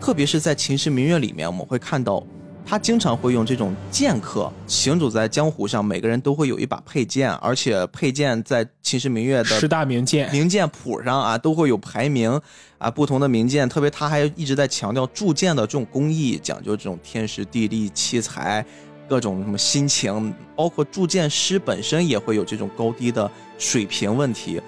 [0.00, 2.24] 特别是在《秦时明月》里面，我们会看到。
[2.66, 12.40] 他经常会用这种剑客行走在江湖上，每个人都会有一把佩剑，而且佩剑在秦时明月的十大名剑名剑谱上啊都会有排名
[12.78, 18.64] 啊，不同的名剑，特别他还一直在强调铸剑的这种工艺，讲究这种天时地利器材，
[19.06, 24.60] 各种什么心情，包括铸剑师本身也会有这种高低的水平问题。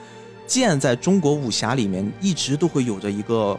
[0.47, 3.59] 剑在中国武侠里面一直都会有着一个，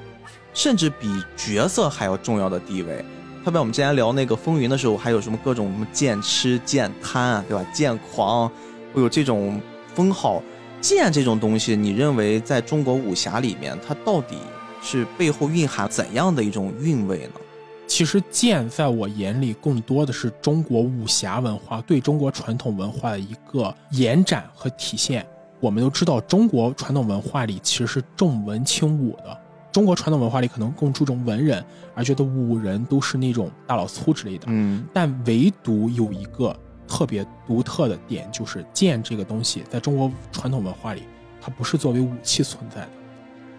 [0.54, 3.04] 甚至比角色还要重要的地位。
[3.48, 7.66] 特别我们之前聊那个风云的时候，还有什么各种什么剑痴、剑贪，对吧？
[7.72, 8.52] 剑狂，
[8.94, 9.58] 会有这种
[9.96, 10.44] 封号。
[10.82, 14.36] 剑这种东西，你认为在中国武侠里面，它到底
[14.84, 17.40] 是背后蕴含怎样的一种韵味呢？
[17.88, 25.26] 其实剑在我眼里，更多的是中国武侠文化对中国传统文化的一个延展和体现。
[25.62, 29.40] 我们都知道，中国传统文化里其实是重文轻武的。
[29.72, 31.64] 中国传统文化里可能更注重文人，
[31.94, 34.46] 而觉得武人都是那种大老粗之类的。
[34.48, 36.58] 嗯，但唯独有一个
[36.88, 41.04] 特别独特的点，就是剑这个东西，在中国传统文化里，
[41.40, 42.90] 它不是作为武器存在的，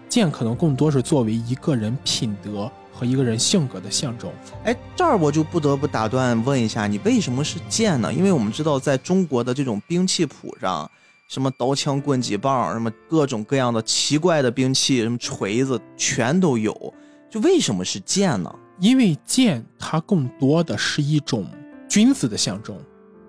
[0.09, 4.29] 剑可能更多是作为一个人品德和一个人性格的象征。
[4.65, 8.11] 哎，这儿我就不得不打断问一下，你为什么是剑呢？
[8.13, 10.89] 因为我们知道，在中国的这种兵器谱上。
[11.29, 16.91] 什么刀枪棍戟棒，什么各种各样的奇怪的兵器，什么锤子全都有。
[17.29, 18.51] 就为什么是剑呢？
[18.79, 21.45] 因为剑它更多的是一种
[21.87, 22.75] 君子的象征，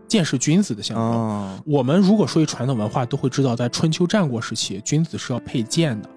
[0.09, 1.63] 剑是君子的象征。
[1.67, 6.09] 我们如果说一传统文化，都会知道，在春秋战国时期，君子是要佩剑的。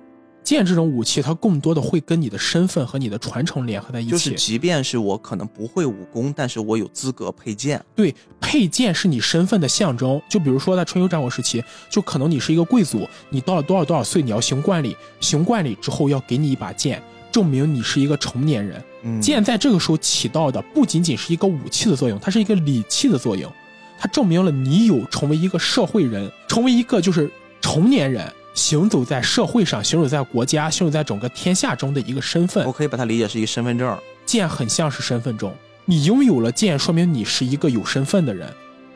[0.43, 4.11] 剑这种武器，它更多的会跟你的身份和你的传承联合在一起。
[4.11, 7.83] 就是，即便是我可能不会武功，但是我有资格佩剑。
[7.95, 10.21] 对，佩剑是你身份的象征。
[10.29, 17.01] 就比如说在春秋战国时期，就可能你是一个贵族，你到了多少多少岁，你要行冠礼，行冠礼之后要给你一把剑，
[17.31, 18.83] 证明你是一个成年人。
[19.21, 23.51] 剑在这个时候起到的不仅仅是一个武器的作用，它是一个礼器的作用，
[23.97, 28.31] 它证明了你有成为一个社会人，成为一个就是成年人。
[28.53, 33.97] 行走在社会上，行走在国家，行走在整个天下中的一个身份，我可以把它理解是一个身份证。
[34.25, 35.53] 剑很像是身份证，
[35.85, 38.51] 你拥有了剑，说明你是一个有身份的人，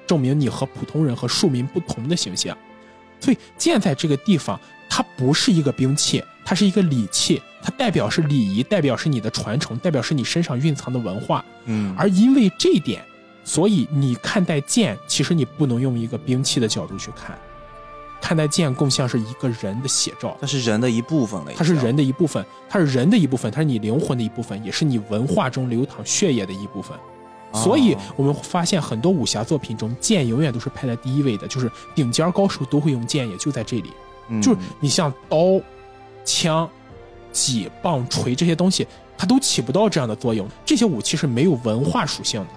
[0.05, 2.55] 证明你和普通人和庶民不同的形象。
[3.19, 4.59] 所以剑在这个地方，
[4.89, 11.43] 它不是一个兵器，它是一个礼器，它代表是礼仪，代表是你的传承，代表是你身上蕴藏的文化。
[11.65, 13.03] 嗯，而因为这一点，
[13.43, 17.37] 所以你看待剑，其实你不能用一个兵器的角度去看。
[18.21, 21.51] 看待剑更像是一个人的写照，它是人的一部分了。
[21.55, 26.97] 它是人的一部分，它是人的一部分，它是你灵魂的一部分，也是你文化中流淌血液的一部分。
[27.53, 33.91] 所以，我们发现很多武侠作品中，剑永远都是排在第一位的，就是顶尖高手都会用剑，也就在这里。
[34.41, 35.37] 就是你像刀、
[36.25, 36.69] 枪、
[37.31, 38.85] 戟、棒、锤这些东西，
[39.17, 40.45] 它都起不到这样的作用。
[40.65, 42.47] 这些武器是没有文化属性的，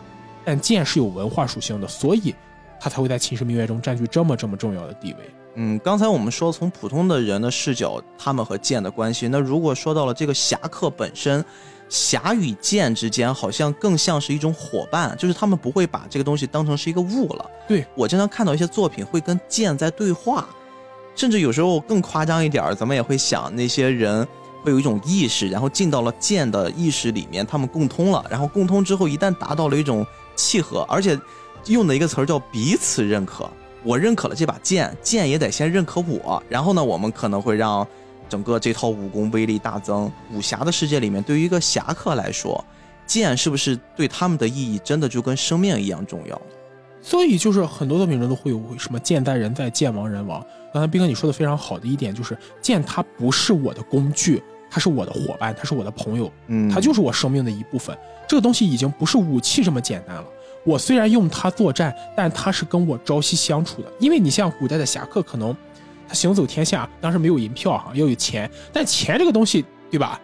[0.45, 2.35] 但剑是有文化属性的，所以
[2.81, 5.31] 它才会在秦时明月中占据这么这么重要的地位。
[5.57, 11.45] 嗯，刚才我们说从普通的人的视角，他们和剑的关系，那如果说到了这个侠客本身，
[11.89, 17.51] 侠与剑之间好像更像是一种伙伴，就是他们不会把这个东西当成是一个物了。
[17.67, 20.49] 对我经常看到一些作品会跟剑在对话，
[21.17, 24.25] 甚至有时候更夸张一点儿，咱们也会想那些人
[24.63, 30.07] 会有一种意识，然后进到了剑的意识里面，他们共通了，然后共通之后，一旦达到了一种
[30.37, 31.19] 契合，而且
[31.67, 33.51] 用的一个词儿叫彼此认可。
[33.83, 36.43] 我认可了这把剑，剑也得先认可我。
[36.49, 37.87] 然后呢，我们可能会让
[38.29, 40.11] 整个这套武功威力大增。
[40.33, 42.65] 武侠的世界里面，对于一个侠客来说，
[43.07, 46.41] 剑是不是对他们的意义真的就跟生命一样重要？
[47.03, 50.45] 所以就是很多作品中都会有什么剑在人在，剑亡人亡。
[50.73, 57.97] 刚才斌哥你说的非常好的一点就是，剑它不是我的工具，它是我的伙伴，它是我的朋友，嗯，它就是我生命的一部分。
[58.29, 60.25] 这个东西已经不是武器这么简单了。
[60.63, 63.91] 我虽然用它作战，但它是跟我朝夕相处的。
[63.99, 65.57] 因为你像古代的侠客，可能
[66.07, 68.51] 他行走天下，当时没有银票哈，要有钱。
[68.73, 70.21] 但钱这个东西，对吧？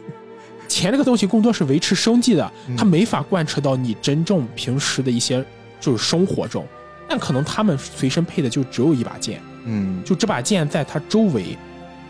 [0.68, 5.44] 钱这个东西更多是维持生计的，它没法贯彻到你真正平时的一些
[5.80, 6.66] 就是生活中。
[7.08, 11.56] 但可能他们随身配的就只有一把剑，嗯，就这把剑在他周围，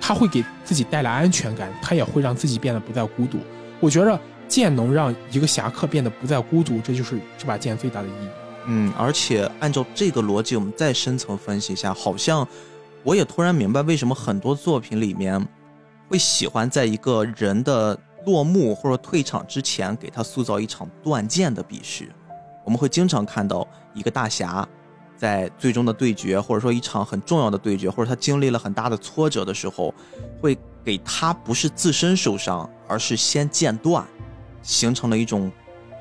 [0.01, 3.39] 他会给自己带来安全感，他也会让自己变得不再孤独。
[3.81, 4.21] 我觉着。
[4.49, 8.29] 剑能让一个侠客变得不再孤独，这就是这把剑最大的意义。
[8.67, 12.47] 嗯，而且按照这个逻辑，我们再深层分析一下，好像
[13.03, 15.47] 我也突然明白为什么很多作品里面
[16.09, 22.11] 会喜欢在一个人的落幕或者退场之前，给他塑造一场断剑的比试。
[22.65, 24.69] 我们会经常看到一个大侠
[25.17, 29.95] 在最终的对决，或者说一场很重要的对决，或者他经历了很大的挫折的时候，
[30.43, 34.07] 会给他不是自身受伤，而是先剑断。
[34.63, 35.51] 形成了一种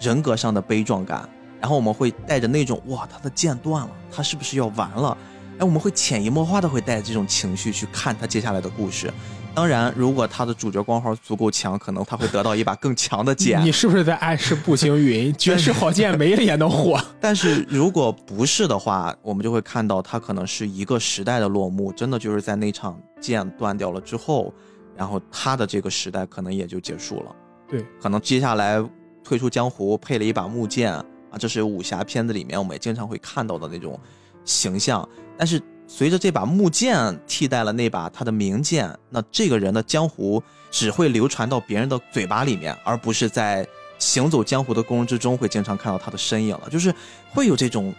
[0.02, 1.28] 人格上的悲壮感，
[1.60, 5.18] 然后我们会带着那种哇，他的剑断了，他是不是要完了？
[5.60, 9.12] 哎，我们会潜移默化的会带着这种情绪去看他接下来的故事。
[9.56, 13.60] 当然，如果他的主角光环足够强，可能他会得到一把更强的剑。
[13.66, 17.04] 你是不是在暗示步行云绝世好剑没了也能火？
[17.20, 24.54] 但是如果不是的话，我们就会看到他可能是一个时代的落幕，真的就是在那场剑断掉了之后，
[24.96, 27.36] 然后他的这个时代可能也就结束了。
[27.70, 28.82] 对，可能接下来
[29.24, 31.04] 退出江湖，配了一把木剑啊，
[31.38, 34.00] 这是武侠片子里面我们也经常会看到的那种
[34.46, 35.08] 形象。
[35.38, 40.42] 但是随着这把木剑替代了那把他的名剑，那这个人的江湖
[40.72, 43.68] 只会流传到别人的嘴巴里面，而不是在
[44.00, 46.70] 行走江湖的过程之中会经常看到他的身影了。
[46.70, 46.94] 就是
[47.34, 47.94] 会有这种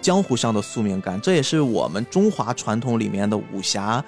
[0.00, 4.02] 江湖上的宿命感，这也是我们中华传统里面的武侠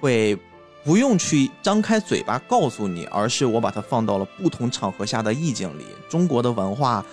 [0.00, 0.38] 会。
[0.84, 5.84] 不用去张开嘴巴告诉你，而是我把它放到了不同场合下的意境里。
[6.08, 7.04] 中国的文化，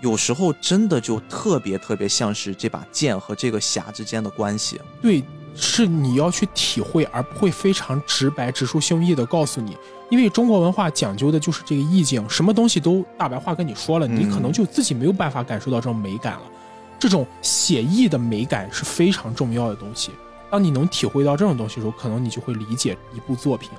[0.00, 4.80] 有时候真的就特别特别像是这把剑和这个侠之间的关系。
[5.00, 5.22] 对，
[5.54, 9.76] 是你要去体会，而不会非常直白、直抒胸臆的告诉你。
[10.10, 16.42] 因为中国文化讲究的就是这个意境，什么东西都大白话跟你说了，你可能就自己没有办法感受到这种美感了。
[16.98, 20.10] 这种写意的美感是非常重要的东西。
[20.52, 23.70] 当你能体会到这种东西的时候，可能你就会理解一部作品。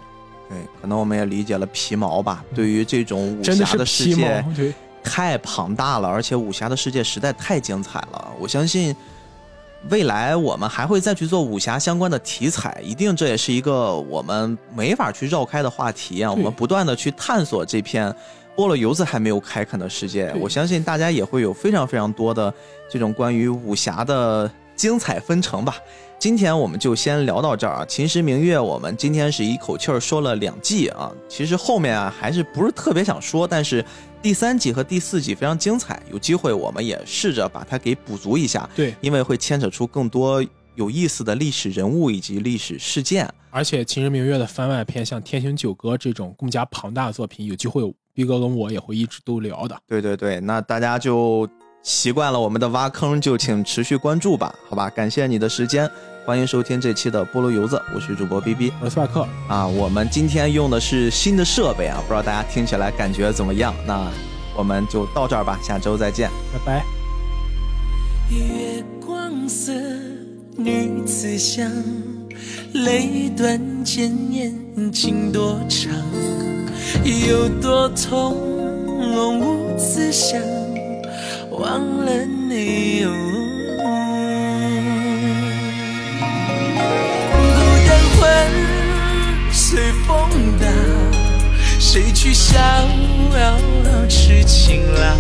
[0.50, 2.44] 对，可能我们也理解了皮毛吧。
[2.56, 4.74] 对于这种武侠的世界，对，
[5.04, 8.32] 太庞大了，而且武侠的世界实在太精彩了。
[8.40, 8.96] 我相信
[9.92, 16.32] 未来我们还会再去做武侠相关的题材，一定这也是一个我们没法去绕开的话题啊。
[16.32, 18.12] 我们不断的去探索这片
[18.56, 22.52] 菠萝油子还没有开垦的世界，我相信大家也会有非常非常多的
[22.90, 25.76] 这种关于武侠的精彩纷呈吧。
[26.24, 27.86] 今天我们就先聊到这儿啊！
[27.86, 31.12] 秦时明月，我们今天是一口气儿说了两季啊。
[31.28, 33.84] 其实后面啊还是不是特别想说，但是
[34.22, 38.70] 第三季和第四季非常精彩，有机会我们也试着把它给补足一下。
[38.74, 40.42] 对，因为会牵扯出更多
[40.76, 43.30] 有意思的历史人物以及历史事件。
[43.50, 47.84] 而且秦时明月的番外篇，像《天行九歌》这种更加庞大的作品，有机会
[48.14, 49.78] 逼哥跟我也会一直都聊的。
[49.90, 51.46] 对对对，那大家就
[51.82, 54.90] 习惯了我们的挖坑，就请持续关注吧，好吧？
[54.90, 55.92] 感谢你的时间。
[56.26, 59.68] 欢迎收听这期的菠萝油子，我是主播 B B，我是麦克啊。
[59.68, 63.76] 我们今天用的是新的设备啊，不知道大家听起来感觉怎么样？
[63.86, 64.10] 那
[64.56, 66.86] 我们就到这儿吧，下周再见，拜拜。
[68.30, 69.74] 月光色，
[70.56, 71.70] 女子香，
[72.72, 75.92] 泪断剑眼情多长，
[77.28, 78.34] 有多痛
[78.98, 80.40] 无此想，
[81.52, 83.06] 忘了你。
[87.56, 88.22] 孤单魂
[89.52, 90.70] 随风荡
[91.80, 92.58] 谁去笑
[94.10, 95.18] 痴情郎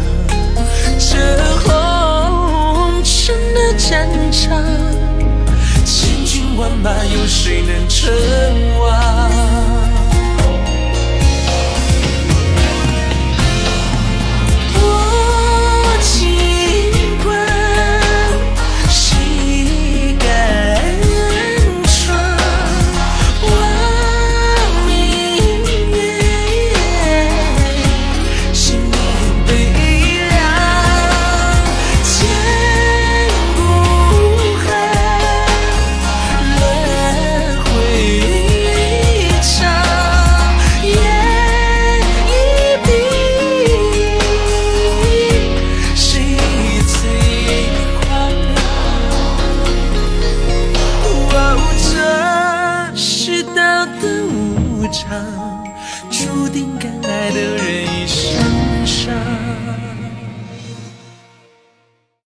[0.99, 1.17] 这
[1.61, 4.63] 红尘的战场
[5.85, 8.11] 千军万马有谁能称
[8.79, 9.82] 王？